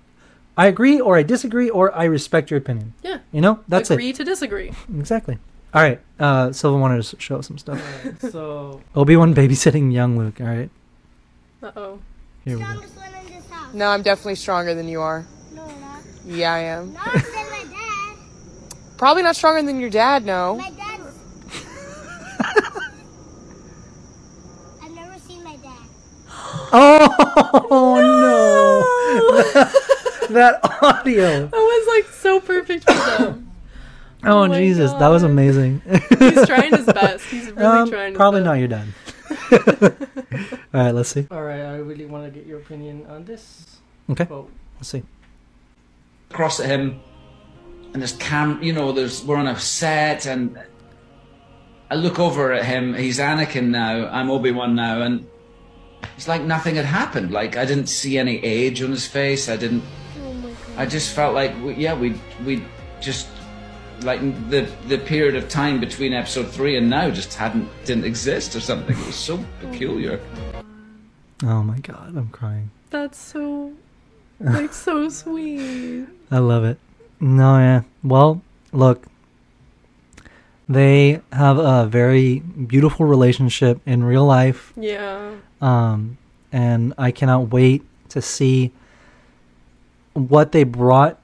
I 0.57 0.69
agree, 0.69 0.99
or 0.99 1.19
I 1.19 1.23
disagree, 1.23 1.69
or 1.69 1.95
I 1.95 2.05
respect 2.05 2.51
your 2.51 2.57
opinion. 2.57 2.95
Yeah. 3.03 3.19
You 3.31 3.43
know, 3.43 3.61
that's 3.69 3.91
Agree 3.91 4.15
to 4.15 4.25
disagree. 4.25 4.73
Exactly. 4.99 5.37
All 5.75 5.83
right. 5.83 6.01
Uh, 6.19 6.51
Silva 6.51 6.79
wanted 6.79 7.03
to 7.03 7.21
show 7.21 7.43
some 7.43 7.59
stuff. 7.59 7.79
Alright, 8.07 8.33
so 8.33 8.81
Obi 8.97 9.17
Wan 9.17 9.35
babysitting 9.35 9.93
young 9.93 10.17
Luke. 10.17 10.41
All 10.41 10.47
right. 10.47 10.71
Uh 11.63 11.73
oh. 11.77 11.99
Here 12.47 12.57
we 12.57 12.63
go. 12.63 12.71
Strongest 12.71 12.97
one 12.97 13.15
in 13.27 13.35
this 13.35 13.51
house. 13.51 13.75
No, 13.75 13.89
I'm 13.89 14.01
definitely 14.01 14.37
stronger 14.37 14.75
than 14.75 14.89
you 14.89 15.03
are. 15.03 15.27
No, 15.53 15.67
not. 15.67 16.01
Yeah, 16.25 16.55
I 16.55 16.59
am. 16.61 16.95
Not 16.95 17.13
than 17.13 17.23
my 17.23 17.65
dad. 17.71 18.17
Probably 18.97 19.23
not 19.25 19.37
stronger 19.37 19.63
than 19.63 19.79
your 19.79 19.91
dad, 19.91 20.25
no. 20.25 20.57
My 20.57 20.71
dad's. 20.71 21.03
I've 24.83 24.93
never 24.93 25.19
seen 25.19 25.43
my 25.45 25.57
dad. 25.57 25.87
Oh 26.79 28.01
no! 28.01 29.65
that 30.35 30.61
audio. 30.83 31.47
That 31.47 31.53
was 31.53 31.87
like 31.89 32.13
so 32.15 32.41
perfect 32.41 32.85
for 32.85 32.93
them. 33.23 33.51
Oh, 34.25 34.43
Oh 34.45 34.49
my 34.49 34.59
Jesus, 34.59 34.93
that 34.95 35.09
was 35.09 35.23
amazing. 35.23 35.83
He's 36.19 36.47
trying 36.47 36.75
his 36.77 36.87
best. 36.87 37.25
He's 37.27 37.51
really 37.53 37.65
Um, 37.65 37.91
trying. 37.91 38.13
His 38.13 38.17
probably 38.17 38.41
best. 38.41 38.47
not 38.47 38.59
your 38.59 38.69
done. 38.69 38.95
All 40.75 40.83
right, 40.85 40.93
let's 40.93 41.09
see. 41.09 41.27
all 41.31 41.43
right, 41.43 41.61
I 41.63 41.77
really 41.77 42.07
want 42.07 42.25
to 42.25 42.31
get 42.31 42.47
your 42.47 42.59
opinion 42.59 43.07
on 43.09 43.25
this. 43.25 43.79
Okay. 44.11 44.27
Oh, 44.31 44.49
Let's 44.77 44.89
see. 44.91 45.03
across 46.31 46.61
at 46.61 46.67
him, 46.67 47.01
and 47.93 48.03
there's 48.03 48.13
cam. 48.17 48.63
You 48.63 48.73
know, 48.73 48.93
there's 48.93 49.25
we're 49.25 49.37
on 49.37 49.47
a 49.49 49.59
set, 49.59 50.27
and 50.27 50.59
I 51.91 51.95
look 51.95 52.19
over 52.19 52.53
at 52.53 52.65
him. 52.67 52.95
He's 52.95 53.19
Anakin 53.19 53.69
now. 53.69 54.07
I'm 54.09 54.31
Obi 54.31 54.51
Wan 54.53 54.75
now, 54.75 55.01
and 55.03 55.27
it's 56.17 56.29
like 56.29 56.43
nothing 56.43 56.77
had 56.77 56.85
happened. 56.85 57.31
Like 57.31 57.57
I 57.57 57.65
didn't 57.65 57.89
see 57.89 58.19
any 58.19 58.43
age 58.45 58.83
on 58.83 58.91
his 58.91 59.07
face. 59.07 59.49
I 59.49 59.57
didn't. 59.57 59.83
Oh 60.23 60.57
I 60.77 60.87
just 60.87 61.15
felt 61.15 61.35
like 61.35 61.55
we, 61.63 61.75
yeah, 61.75 61.95
we 61.95 62.21
we 62.45 62.65
just 63.01 63.29
like 64.03 64.21
the 64.51 64.69
the 64.89 64.99
period 64.99 65.37
of 65.37 65.49
time 65.49 65.81
between 65.81 66.13
episode 66.13 66.51
three 66.51 66.77
and 66.77 66.89
now 66.89 67.11
just 67.11 67.35
hadn't 67.35 67.69
didn't 67.85 68.05
exist 68.05 68.55
or 68.57 68.61
something. 68.61 68.97
It 68.99 69.07
was 69.07 69.17
so 69.17 69.39
oh 69.39 69.47
peculiar. 69.61 70.21
Oh 71.43 71.63
my 71.63 71.79
God, 71.81 72.17
I'm 72.17 72.29
crying. 72.29 72.71
That's 72.91 73.19
so, 73.19 73.73
like, 74.41 74.73
so 74.73 75.09
sweet. 75.23 76.07
I 76.31 76.39
love 76.39 76.65
it. 76.65 76.79
No, 77.21 77.59
yeah. 77.59 77.83
Well, 78.03 78.41
look, 78.73 79.05
they 80.69 81.21
have 81.33 81.59
a 81.59 81.87
very 81.87 82.41
beautiful 82.41 83.07
relationship 83.07 83.81
in 83.87 84.03
real 84.03 84.25
life. 84.25 84.73
Yeah. 84.77 85.33
Um, 85.61 86.19
and 86.53 86.93
I 86.99 87.11
cannot 87.11 87.51
wait 87.51 87.83
to 88.11 88.21
see 88.23 88.73
what 90.15 90.53
they 90.53 90.65
brought 90.65 91.19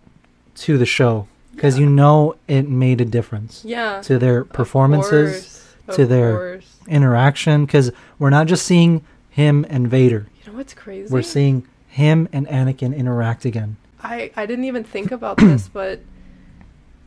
to 0.55 0.77
the 0.79 0.87
show 0.87 1.27
because 1.55 1.79
you 1.79 1.87
know 1.87 2.35
it 2.49 2.69
made 2.69 3.01
a 3.01 3.05
difference 3.05 3.63
Yeah. 3.65 4.01
to 4.03 4.19
their 4.19 4.45
performances, 4.45 5.65
to 5.93 6.07
their- 6.07 6.37
course. 6.37 6.77
interaction. 6.89 7.65
Because 7.67 7.93
we're 8.19 8.31
not 8.31 8.47
just 8.47 8.65
seeing 8.67 9.03
him 9.31 9.65
and 9.69 9.89
Vader; 9.89 10.27
You 10.45 10.53
know 10.53 10.59
what's 10.59 10.75
crazy? 10.75 11.13
we're 11.13 11.23
seeing 11.23 11.65
him 11.89 12.29
and 12.33 12.47
Anakin 12.49 12.97
interact 12.97 13.45
again. 13.45 13.77
I 14.03 14.31
I 14.37 14.47
didn't 14.47 14.65
even 14.65 14.85
think 14.85 15.11
about 15.13 15.37
this, 15.39 15.69
but 15.73 16.01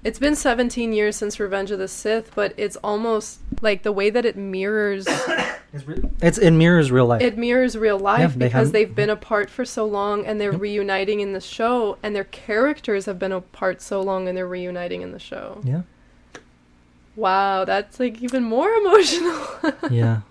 it's 0.06 0.20
been 0.20 0.36
17 0.36 0.93
years 0.93 1.18
since 1.18 1.38
Revenge 1.39 1.72
of 1.72 1.80
the 1.80 1.88
Sith, 1.89 2.32
but 2.36 2.53
it's 2.56 2.78
almost 2.78 3.39
like 3.62 3.84
the 3.84 3.91
way 3.91 4.10
that 4.10 4.24
it 4.26 4.38
mirrors 4.38 5.06
It's 6.22 6.38
it 6.38 6.51
mirrors 6.51 6.89
real 6.89 7.06
life. 7.08 7.22
it 7.22 7.38
mirrors 7.38 7.78
real 7.78 7.99
life 7.99 8.32
they 8.36 8.45
because 8.45 8.51
haven't- 8.53 8.72
they've 8.72 8.95
been 8.95 9.10
apart 9.10 9.49
for 9.49 9.66
so 9.66 9.86
long 9.86 10.26
and 10.26 10.39
they're 10.39 10.53
reuniting 10.53 11.20
in 11.20 11.34
the 11.34 11.41
show 11.41 11.97
and 12.01 12.16
their 12.16 12.24
characters 12.24 13.06
have 13.08 13.20
been 13.20 13.34
apart 13.34 13.82
so 13.82 13.99
long 13.99 14.30
and 14.30 14.38
they're 14.38 14.47
reuniting 14.47 15.01
in 15.01 15.12
the 15.12 15.20
show. 15.20 15.60
yeah, 15.66 15.82
Wow, 17.16 17.66
that's 17.66 17.99
like 17.99 18.22
even 18.22 18.43
more 18.43 18.70
emotional. 18.82 19.47
yeah. 19.89 20.22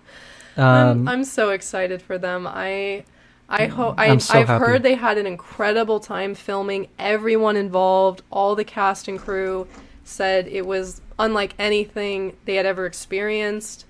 I'm, 0.57 0.87
Um, 0.87 1.07
I'm 1.07 1.23
so 1.25 1.49
excited 1.49 2.01
for 2.01 2.17
them. 2.17 2.47
I 2.47 3.03
I 3.47 3.67
hope 3.67 3.95
I 3.99 4.17
so 4.17 4.39
I've 4.39 4.47
happy. 4.47 4.65
heard 4.65 4.83
they 4.83 4.95
had 4.95 5.17
an 5.17 5.27
incredible 5.27 5.99
time 5.99 6.33
filming. 6.35 6.87
Everyone 6.97 7.55
involved, 7.55 8.23
all 8.31 8.55
the 8.55 8.63
cast 8.63 9.07
and 9.07 9.19
crew 9.19 9.67
said 10.03 10.47
it 10.47 10.65
was 10.65 11.01
unlike 11.19 11.53
anything 11.59 12.35
they 12.45 12.55
had 12.55 12.65
ever 12.65 12.85
experienced. 12.85 13.85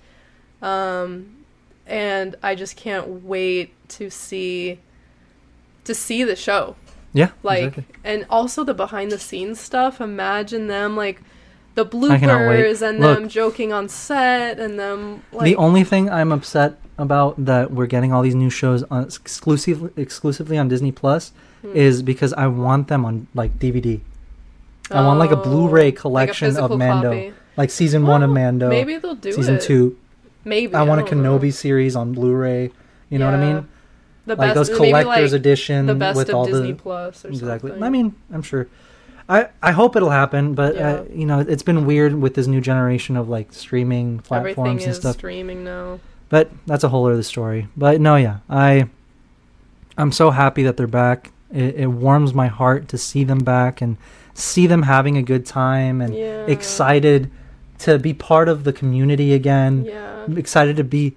Um 0.62 1.32
and 1.86 2.34
I 2.42 2.54
just 2.54 2.76
can't 2.76 3.22
wait 3.24 3.72
to 3.90 4.10
see 4.10 4.78
to 5.84 5.94
see 5.94 6.24
the 6.24 6.34
show. 6.36 6.74
yeah, 7.12 7.30
Like 7.42 7.78
exactly. 7.78 7.84
and 8.04 8.26
also 8.28 8.64
the 8.64 8.74
behind 8.74 9.10
the 9.12 9.18
scenes 9.18 9.60
stuff. 9.60 10.00
Imagine 10.00 10.66
them 10.66 10.96
like 10.96 11.22
the 11.76 11.86
bloopers 11.86 12.82
and 12.82 12.98
Look. 13.00 13.18
them 13.18 13.28
joking 13.28 13.72
on 13.72 13.88
set 13.88 14.58
and 14.58 14.78
them 14.78 15.22
like 15.32 15.44
the 15.44 15.56
only 15.56 15.84
thing 15.84 16.10
I'm 16.10 16.32
upset 16.32 16.76
about 16.98 17.34
that 17.44 17.70
we're 17.70 17.86
getting 17.86 18.12
all 18.12 18.22
these 18.22 18.34
new 18.34 18.48
shows 18.50 18.82
on 18.84 19.04
exclusively 19.04 19.90
exclusively 19.96 20.56
on 20.58 20.68
Disney 20.68 20.92
Plus 20.92 21.32
Hmm. 21.62 21.74
is 21.76 22.02
because 22.02 22.32
I 22.34 22.46
want 22.48 22.88
them 22.88 23.04
on 23.04 23.26
like 23.34 23.58
DVD. 23.58 24.00
I 24.90 25.04
want 25.04 25.18
like 25.18 25.30
a 25.32 25.38
Oh, 25.40 25.42
Blu-ray 25.42 25.86
like 25.86 25.94
a 25.98 26.00
collection 26.00 26.56
of 26.56 26.70
Mando, 26.78 27.10
copy. 27.10 27.32
like 27.56 27.70
season 27.70 28.06
one 28.06 28.22
of 28.22 28.30
Mando, 28.30 28.68
Maybe 28.68 28.96
they'll 28.98 29.14
do 29.14 29.32
season 29.32 29.56
it. 29.56 29.62
two. 29.62 29.96
Maybe 30.44 30.74
I 30.74 30.82
want 30.84 31.00
a 31.00 31.04
don't 31.10 31.22
know. 31.22 31.38
Kenobi 31.38 31.52
series 31.52 31.96
on 31.96 32.12
Blu-ray. 32.12 32.70
You 33.10 33.18
know 33.18 33.26
what 33.30 33.34
I 33.40 33.52
mean? 33.54 33.68
The 34.26 34.36
like 34.36 34.54
best, 34.54 34.54
those 34.54 34.76
collector's 34.76 35.32
like 35.32 35.40
edition 35.40 35.86
the 35.86 35.94
best 35.94 36.16
with 36.16 36.28
of 36.28 36.34
all 36.34 36.46
Disney 36.46 36.72
the 36.72 36.78
Plus 36.78 37.24
or 37.24 37.28
exactly. 37.28 37.70
something. 37.70 37.82
I 37.82 37.88
mean, 37.90 38.14
I'm 38.32 38.42
sure. 38.42 38.68
I 39.28 39.48
I 39.62 39.72
hope 39.72 39.96
it'll 39.96 40.10
happen, 40.10 40.54
but 40.54 40.74
Yeah. 40.76 40.88
uh, 40.90 41.04
you 41.12 41.26
know, 41.26 41.40
it's 41.40 41.62
been 41.64 41.84
weird 41.86 42.14
with 42.20 42.34
this 42.34 42.46
new 42.46 42.60
generation 42.60 43.16
of 43.16 43.28
like 43.28 43.52
streaming 43.52 44.20
everything 44.30 44.54
platforms 44.54 44.82
and 44.82 44.90
is 44.92 44.96
stuff. 44.98 45.14
streaming 45.16 45.64
now. 45.64 45.98
But 46.28 46.50
that's 46.66 46.82
a 46.84 46.88
whole 46.88 47.06
other 47.06 47.22
story. 47.22 47.68
But 47.76 48.00
no, 48.00 48.16
yeah, 48.16 48.38
I 48.50 48.88
I'm 49.96 50.12
so 50.12 50.30
happy 50.30 50.62
that 50.64 50.76
they're 50.76 50.86
back. 50.86 51.32
It, 51.52 51.76
it 51.76 51.86
warms 51.86 52.34
my 52.34 52.48
heart 52.48 52.88
to 52.88 52.98
see 52.98 53.24
them 53.24 53.38
back 53.38 53.80
and 53.80 53.96
see 54.34 54.66
them 54.66 54.82
having 54.82 55.16
a 55.16 55.22
good 55.22 55.46
time 55.46 56.00
and 56.00 56.14
Yeah. 56.14 56.44
excited 56.46 57.30
to 57.78 57.98
be 57.98 58.12
part 58.12 58.48
of 58.48 58.64
the 58.64 58.72
community 58.72 59.32
again. 59.32 59.84
Yeah, 59.84 60.24
I'm 60.24 60.36
excited 60.36 60.76
to 60.76 60.84
be, 60.84 61.14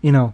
you 0.00 0.12
know, 0.12 0.32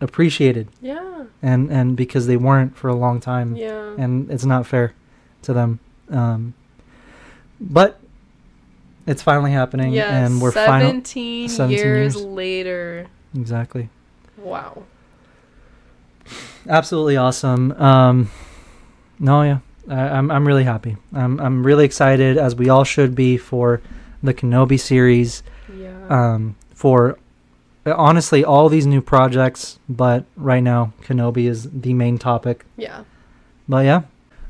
appreciated 0.00 0.68
yeah, 0.82 1.24
and 1.42 1.70
and 1.70 1.96
because 1.96 2.26
they 2.26 2.36
weren't 2.36 2.76
for 2.76 2.88
a 2.88 2.94
long 2.94 3.20
time 3.20 3.56
yeah. 3.56 3.94
and 3.96 4.30
it's 4.30 4.44
not 4.44 4.66
fair 4.66 4.92
to 5.42 5.52
them. 5.54 5.78
Um, 6.10 6.52
but 7.60 7.98
it's 9.06 9.22
finally 9.22 9.52
happening, 9.52 9.92
yes, 9.92 10.10
and 10.10 10.40
we're 10.40 10.52
final. 10.52 10.88
17, 10.88 11.48
17 11.48 11.78
years, 11.78 12.14
years. 12.14 12.24
later. 12.24 13.06
Exactly. 13.34 13.88
Wow. 14.38 14.84
absolutely 16.68 17.16
awesome. 17.16 17.72
Um, 17.72 18.30
no, 19.18 19.42
yeah, 19.42 19.58
I, 19.88 20.00
I'm 20.16 20.30
I'm 20.30 20.46
really 20.46 20.64
happy. 20.64 20.96
I'm 21.12 21.38
I'm 21.40 21.64
really 21.64 21.84
excited, 21.84 22.36
as 22.36 22.54
we 22.54 22.68
all 22.68 22.84
should 22.84 23.14
be, 23.14 23.36
for 23.36 23.80
the 24.22 24.34
Kenobi 24.34 24.78
series. 24.78 25.42
Yeah. 25.74 26.06
Um, 26.08 26.56
for 26.74 27.18
honestly 27.86 28.44
all 28.44 28.68
these 28.68 28.86
new 28.86 29.00
projects, 29.00 29.78
but 29.88 30.24
right 30.36 30.62
now 30.62 30.92
Kenobi 31.02 31.48
is 31.48 31.70
the 31.70 31.94
main 31.94 32.18
topic. 32.18 32.64
yeah. 32.76 33.04
But 33.68 33.84
yeah. 33.86 34.02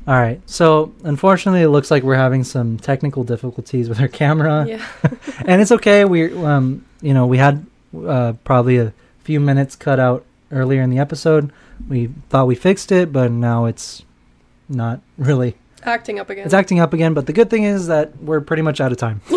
All 0.07 0.13
right. 0.13 0.39
So 0.45 0.93
unfortunately, 1.03 1.61
it 1.61 1.69
looks 1.69 1.89
like 1.89 2.03
we're 2.03 2.15
having 2.15 2.43
some 2.43 2.77
technical 2.77 3.23
difficulties 3.23 3.89
with 3.89 3.99
our 3.99 4.07
camera, 4.07 4.65
Yeah. 4.67 4.85
and 5.45 5.61
it's 5.61 5.71
okay. 5.71 6.05
We 6.05 6.31
um, 6.43 6.85
you 7.01 7.13
know, 7.13 7.25
we 7.25 7.37
had 7.37 7.65
uh, 8.05 8.33
probably 8.43 8.77
a 8.77 8.93
few 9.23 9.39
minutes 9.39 9.75
cut 9.75 9.99
out 9.99 10.23
earlier 10.51 10.81
in 10.81 10.89
the 10.91 10.99
episode. 10.99 11.51
We 11.89 12.09
thought 12.29 12.47
we 12.47 12.55
fixed 12.55 12.91
it, 12.91 13.11
but 13.11 13.31
now 13.31 13.65
it's 13.65 14.03
not 14.69 15.01
really. 15.17 15.55
Acting 15.83 16.19
up 16.19 16.29
again. 16.29 16.45
It's 16.45 16.53
acting 16.53 16.79
up 16.79 16.93
again. 16.93 17.13
But 17.13 17.25
the 17.27 17.33
good 17.33 17.49
thing 17.49 17.63
is 17.63 17.87
that 17.87 18.17
we're 18.21 18.41
pretty 18.41 18.63
much 18.63 18.81
out 18.81 18.91
of 18.91 18.97
time. 18.97 19.21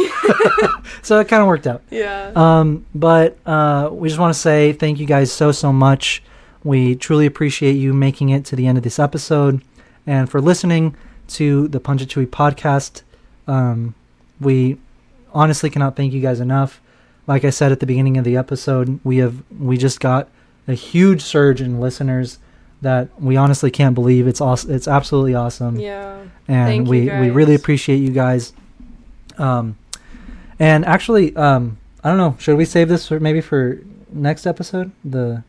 so 1.03 1.19
it 1.21 1.29
kind 1.29 1.43
of 1.43 1.49
worked 1.49 1.67
out. 1.67 1.83
Yeah. 1.91 2.33
Um, 2.35 2.87
but 2.95 3.39
uh, 3.47 3.89
we 3.93 4.09
just 4.09 4.19
want 4.21 4.35
to 4.35 4.39
say 4.39 4.73
thank 4.73 4.99
you 4.99 5.07
guys 5.07 5.33
so 5.33 5.53
so 5.53 5.73
much. 5.73 6.23
We 6.65 6.95
truly 6.97 7.27
appreciate 7.27 7.73
you 7.73 7.93
making 7.95 8.31
it 8.31 8.45
to 8.47 8.57
the 8.57 8.67
end 8.67 8.79
of 8.79 8.85
this 8.85 8.99
episode, 8.99 9.63
and 10.09 10.29
for 10.31 10.41
listening 10.41 10.97
to 11.29 11.69
the 11.69 11.79
Punch 11.79 12.01
Chewie 12.07 12.27
podcast. 12.27 13.03
Um, 13.47 13.95
we 14.41 14.79
honestly 15.35 15.69
cannot 15.69 15.97
thank 15.97 16.15
you 16.15 16.21
guys 16.23 16.41
enough. 16.41 16.81
Like 17.27 17.45
I 17.45 17.51
said 17.51 17.73
at 17.73 17.81
the 17.81 17.87
beginning 17.87 18.17
of 18.17 18.25
the 18.25 18.37
episode, 18.37 19.01
we 19.05 19.19
have 19.19 19.43
we 19.61 19.77
just 19.77 20.01
got 20.01 20.29
a 20.67 20.73
huge 20.73 21.21
surge 21.21 21.61
in 21.61 21.79
listeners 21.79 22.39
that 22.81 23.09
we 23.21 23.37
honestly 23.37 23.71
can't 23.71 23.95
believe. 23.95 24.27
It's 24.27 24.41
awesome. 24.41 24.73
It's 24.73 24.89
absolutely 24.89 25.35
awesome 25.35 25.79
yeah. 25.79 26.23
and 26.49 26.67
Thank 26.69 26.89
we 26.89 27.03
we 27.03 27.29
really 27.29 27.55
appreciate 27.55 27.99
you 27.99 28.11
guys. 28.11 28.55
Um, 29.37 29.77
and 30.59 30.87
actually, 30.87 31.37
um, 31.37 31.77
I 32.03 32.09
don't 32.09 32.19
know. 32.19 32.35
Should 32.41 32.57
we 32.57 32.65
save 32.65 32.89
this 32.89 33.07
for 33.07 33.21
maybe 33.21 33.43
for 33.43 33.79
next 34.11 34.47
episode, 34.47 34.91
the 35.05 35.43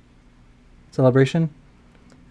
celebration? 0.91 1.49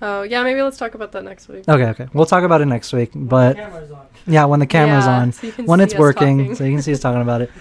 Oh 0.01 0.23
yeah, 0.23 0.43
maybe 0.45 0.62
let's 0.62 0.77
talk 0.77 0.95
about 0.95 1.12
that 1.12 1.25
next 1.25 1.49
week. 1.49 1.69
Okay, 1.69 1.87
okay. 1.87 2.07
We'll 2.12 2.27
talk 2.27 2.45
about 2.45 2.61
it 2.61 2.66
next 2.66 2.93
week. 2.93 3.11
But 3.15 3.57
camera's 3.57 3.91
on. 3.91 4.07
yeah, 4.27 4.45
when 4.45 4.61
the 4.61 4.66
camera's 4.66 5.07
Yeah, 5.07 5.19
on, 5.20 5.33
so 5.33 5.47
you 5.47 5.53
can 5.53 5.66
when 5.66 5.79
see 5.81 5.85
it's 5.85 5.95
us 5.95 5.99
working, 5.99 6.39
talking. 6.39 6.55
so 6.55 6.65
you 6.65 6.73
can 6.73 6.83
see 6.83 6.93
us 6.93 7.01
talking 7.01 7.23
about 7.23 7.43
it. 7.43 7.51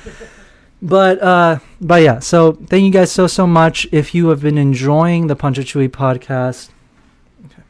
But 0.80 1.20
uh, 1.24 1.58
but 1.82 2.04
yeah. 2.04 2.20
So 2.20 2.52
thank 2.54 2.84
you 2.86 2.92
guys 2.92 3.12
so 3.12 3.26
so 3.26 3.48
much. 3.48 3.88
If 3.92 4.14
you 4.14 4.28
have 4.30 4.42
been 4.44 4.60
enjoying 4.60 5.26
the 5.26 5.36
Punch 5.36 5.58
It 5.58 5.66
Chewie 5.66 5.90
podcast, 5.90 6.70
okay. 7.48 7.64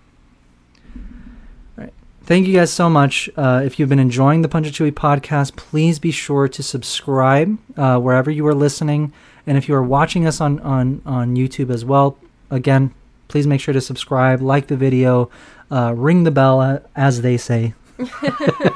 All 1.77 1.83
right. 1.85 1.93
Thank 2.23 2.47
you 2.47 2.53
guys 2.53 2.69
so 2.69 2.89
much. 2.89 3.29
Uh, 3.37 3.61
if 3.63 3.79
you've 3.79 3.87
been 3.87 3.97
enjoying 3.99 4.41
the 4.41 4.49
Punch 4.49 4.67
It 4.67 4.73
Chewie 4.73 4.91
podcast, 4.91 5.55
please 5.55 5.99
be 5.99 6.11
sure 6.11 6.49
to 6.49 6.61
subscribe 6.61 7.57
uh, 7.77 7.97
wherever 7.97 8.29
you 8.29 8.45
are 8.45 8.53
listening, 8.53 9.13
and 9.45 9.57
if 9.57 9.69
you 9.69 9.75
are 9.75 9.83
watching 9.83 10.27
us 10.27 10.41
on 10.41 10.59
on 10.59 11.01
on 11.05 11.37
YouTube 11.37 11.69
as 11.69 11.85
well, 11.85 12.17
again, 12.51 12.93
please 13.27 13.45
make 13.47 13.61
sure 13.61 13.73
to 13.73 13.81
subscribe, 13.81 14.41
like 14.41 14.67
the 14.67 14.77
video, 14.77 15.29
uh, 15.71 15.93
ring 15.95 16.23
the 16.23 16.31
bell, 16.31 16.61
uh, 16.61 16.79
as 16.95 17.21
they 17.21 17.37
say 17.37 17.73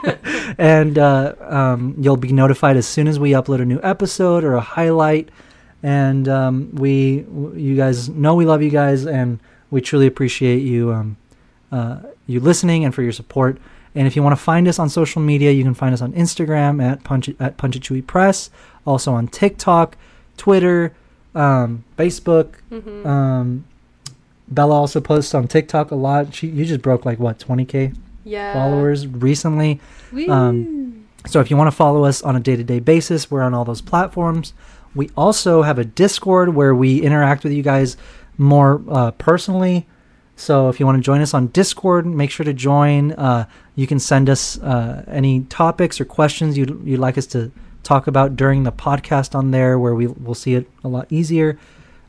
and 0.57 0.97
uh, 0.97 1.35
um, 1.41 1.95
you'll 1.99 2.17
be 2.17 2.31
notified 2.31 2.77
as 2.77 2.87
soon 2.87 3.07
as 3.07 3.19
we 3.19 3.31
upload 3.31 3.61
a 3.61 3.65
new 3.65 3.79
episode 3.83 4.43
or 4.43 4.55
a 4.55 4.61
highlight. 4.61 5.29
And 5.83 6.27
um, 6.27 6.69
we, 6.73 7.21
w- 7.21 7.57
you 7.57 7.75
guys 7.75 8.09
know 8.09 8.35
we 8.35 8.45
love 8.45 8.61
you 8.61 8.69
guys, 8.69 9.05
and 9.07 9.39
we 9.71 9.81
truly 9.81 10.05
appreciate 10.05 10.59
you, 10.59 10.93
um, 10.93 11.17
uh, 11.71 11.99
you 12.27 12.39
listening 12.39 12.85
and 12.85 12.93
for 12.93 13.01
your 13.01 13.11
support. 13.11 13.57
And 13.95 14.07
if 14.07 14.15
you 14.15 14.23
want 14.23 14.37
to 14.37 14.41
find 14.41 14.67
us 14.67 14.79
on 14.79 14.89
social 14.89 15.21
media, 15.21 15.51
you 15.51 15.63
can 15.63 15.73
find 15.73 15.93
us 15.93 16.01
on 16.01 16.13
Instagram 16.13 16.83
at 16.83 17.03
Punch 17.03 17.27
It 17.29 17.37
Chewie 17.37 18.05
Press, 18.05 18.49
also 18.85 19.13
on 19.13 19.27
TikTok, 19.27 19.97
Twitter, 20.37 20.93
um, 21.33 21.83
Facebook. 21.97 22.55
hmm 22.69 23.05
Um, 23.07 23.65
Bella 24.51 24.75
also 24.75 25.01
posts 25.01 25.33
on 25.33 25.47
TikTok 25.47 25.91
a 25.91 25.95
lot. 25.95 26.33
She 26.35 26.47
you 26.47 26.65
just 26.65 26.81
broke 26.81 27.05
like 27.05 27.19
what 27.19 27.39
twenty 27.39 27.65
k 27.65 27.93
yeah. 28.23 28.53
followers 28.53 29.07
recently. 29.07 29.79
Um, 30.29 31.07
So 31.27 31.39
if 31.39 31.51
you 31.51 31.57
want 31.57 31.67
to 31.67 31.75
follow 31.75 32.03
us 32.03 32.23
on 32.23 32.35
a 32.35 32.39
day 32.39 32.55
to 32.55 32.63
day 32.63 32.79
basis, 32.79 33.29
we're 33.29 33.43
on 33.43 33.53
all 33.53 33.65
those 33.65 33.81
platforms. 33.81 34.53
We 34.95 35.09
also 35.15 35.61
have 35.61 35.77
a 35.77 35.85
Discord 35.85 36.55
where 36.55 36.73
we 36.73 37.01
interact 37.01 37.43
with 37.43 37.53
you 37.53 37.63
guys 37.63 37.95
more 38.37 38.81
uh, 38.89 39.11
personally. 39.11 39.85
So 40.35 40.69
if 40.69 40.79
you 40.79 40.85
want 40.87 40.97
to 40.97 41.03
join 41.03 41.21
us 41.21 41.33
on 41.33 41.47
Discord, 41.47 42.07
make 42.07 42.31
sure 42.31 42.43
to 42.43 42.53
join. 42.53 43.11
Uh, 43.11 43.45
you 43.75 43.85
can 43.85 43.99
send 43.99 44.29
us 44.29 44.59
uh, 44.59 45.05
any 45.07 45.41
topics 45.41 46.01
or 46.01 46.05
questions 46.05 46.57
you'd, 46.57 46.81
you'd 46.83 46.99
like 46.99 47.17
us 47.17 47.27
to 47.27 47.51
talk 47.83 48.07
about 48.07 48.35
during 48.35 48.63
the 48.63 48.71
podcast 48.71 49.35
on 49.35 49.51
there, 49.51 49.77
where 49.77 49.93
we 49.93 50.07
will 50.07 50.35
see 50.35 50.55
it 50.55 50.67
a 50.83 50.87
lot 50.87 51.05
easier. 51.11 51.59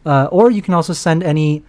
Uh, 0.06 0.28
or 0.32 0.50
you 0.50 0.62
can 0.62 0.72
also 0.72 0.94
send 0.94 1.22
any 1.22 1.62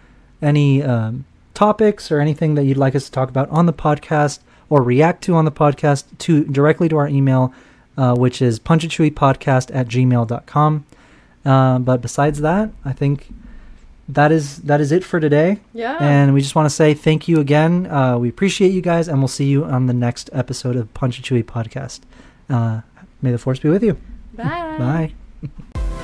any 0.43 0.83
um, 0.83 1.25
topics 1.53 2.11
or 2.11 2.19
anything 2.19 2.55
that 2.55 2.63
you'd 2.63 2.77
like 2.77 2.95
us 2.95 3.05
to 3.05 3.11
talk 3.11 3.29
about 3.29 3.49
on 3.49 3.65
the 3.65 3.73
podcast 3.73 4.39
or 4.69 4.81
react 4.81 5.23
to 5.23 5.35
on 5.35 5.45
the 5.45 5.51
podcast 5.51 6.05
to 6.19 6.43
directly 6.45 6.89
to 6.89 6.97
our 6.97 7.07
email, 7.07 7.53
uh, 7.97 8.15
which 8.15 8.41
is 8.41 8.59
punchitchewiepodcast 8.59 9.73
at 9.73 9.87
gmail.com. 9.87 10.85
Uh, 11.45 11.79
but 11.79 12.01
besides 12.01 12.41
that, 12.41 12.71
I 12.85 12.93
think 12.93 13.29
that 14.09 14.31
is 14.31 14.57
that 14.63 14.81
is 14.81 14.91
it 14.91 15.03
for 15.03 15.19
today. 15.19 15.59
yeah. 15.73 15.97
And 15.99 16.33
we 16.33 16.41
just 16.41 16.55
want 16.55 16.65
to 16.65 16.69
say 16.69 16.93
thank 16.93 17.27
you 17.27 17.39
again. 17.39 17.87
Uh, 17.87 18.17
we 18.17 18.29
appreciate 18.29 18.71
you 18.71 18.81
guys, 18.81 19.07
and 19.07 19.19
we'll 19.19 19.27
see 19.27 19.45
you 19.45 19.63
on 19.63 19.87
the 19.87 19.93
next 19.93 20.29
episode 20.33 20.75
of 20.75 20.93
Punch 20.93 21.21
Chewie 21.21 21.43
Podcast. 21.43 22.01
Uh, 22.49 22.81
may 23.21 23.31
the 23.31 23.37
force 23.37 23.59
be 23.59 23.69
with 23.69 23.83
you. 23.83 23.97
Bye. 24.33 25.13
Bye. 25.43 25.93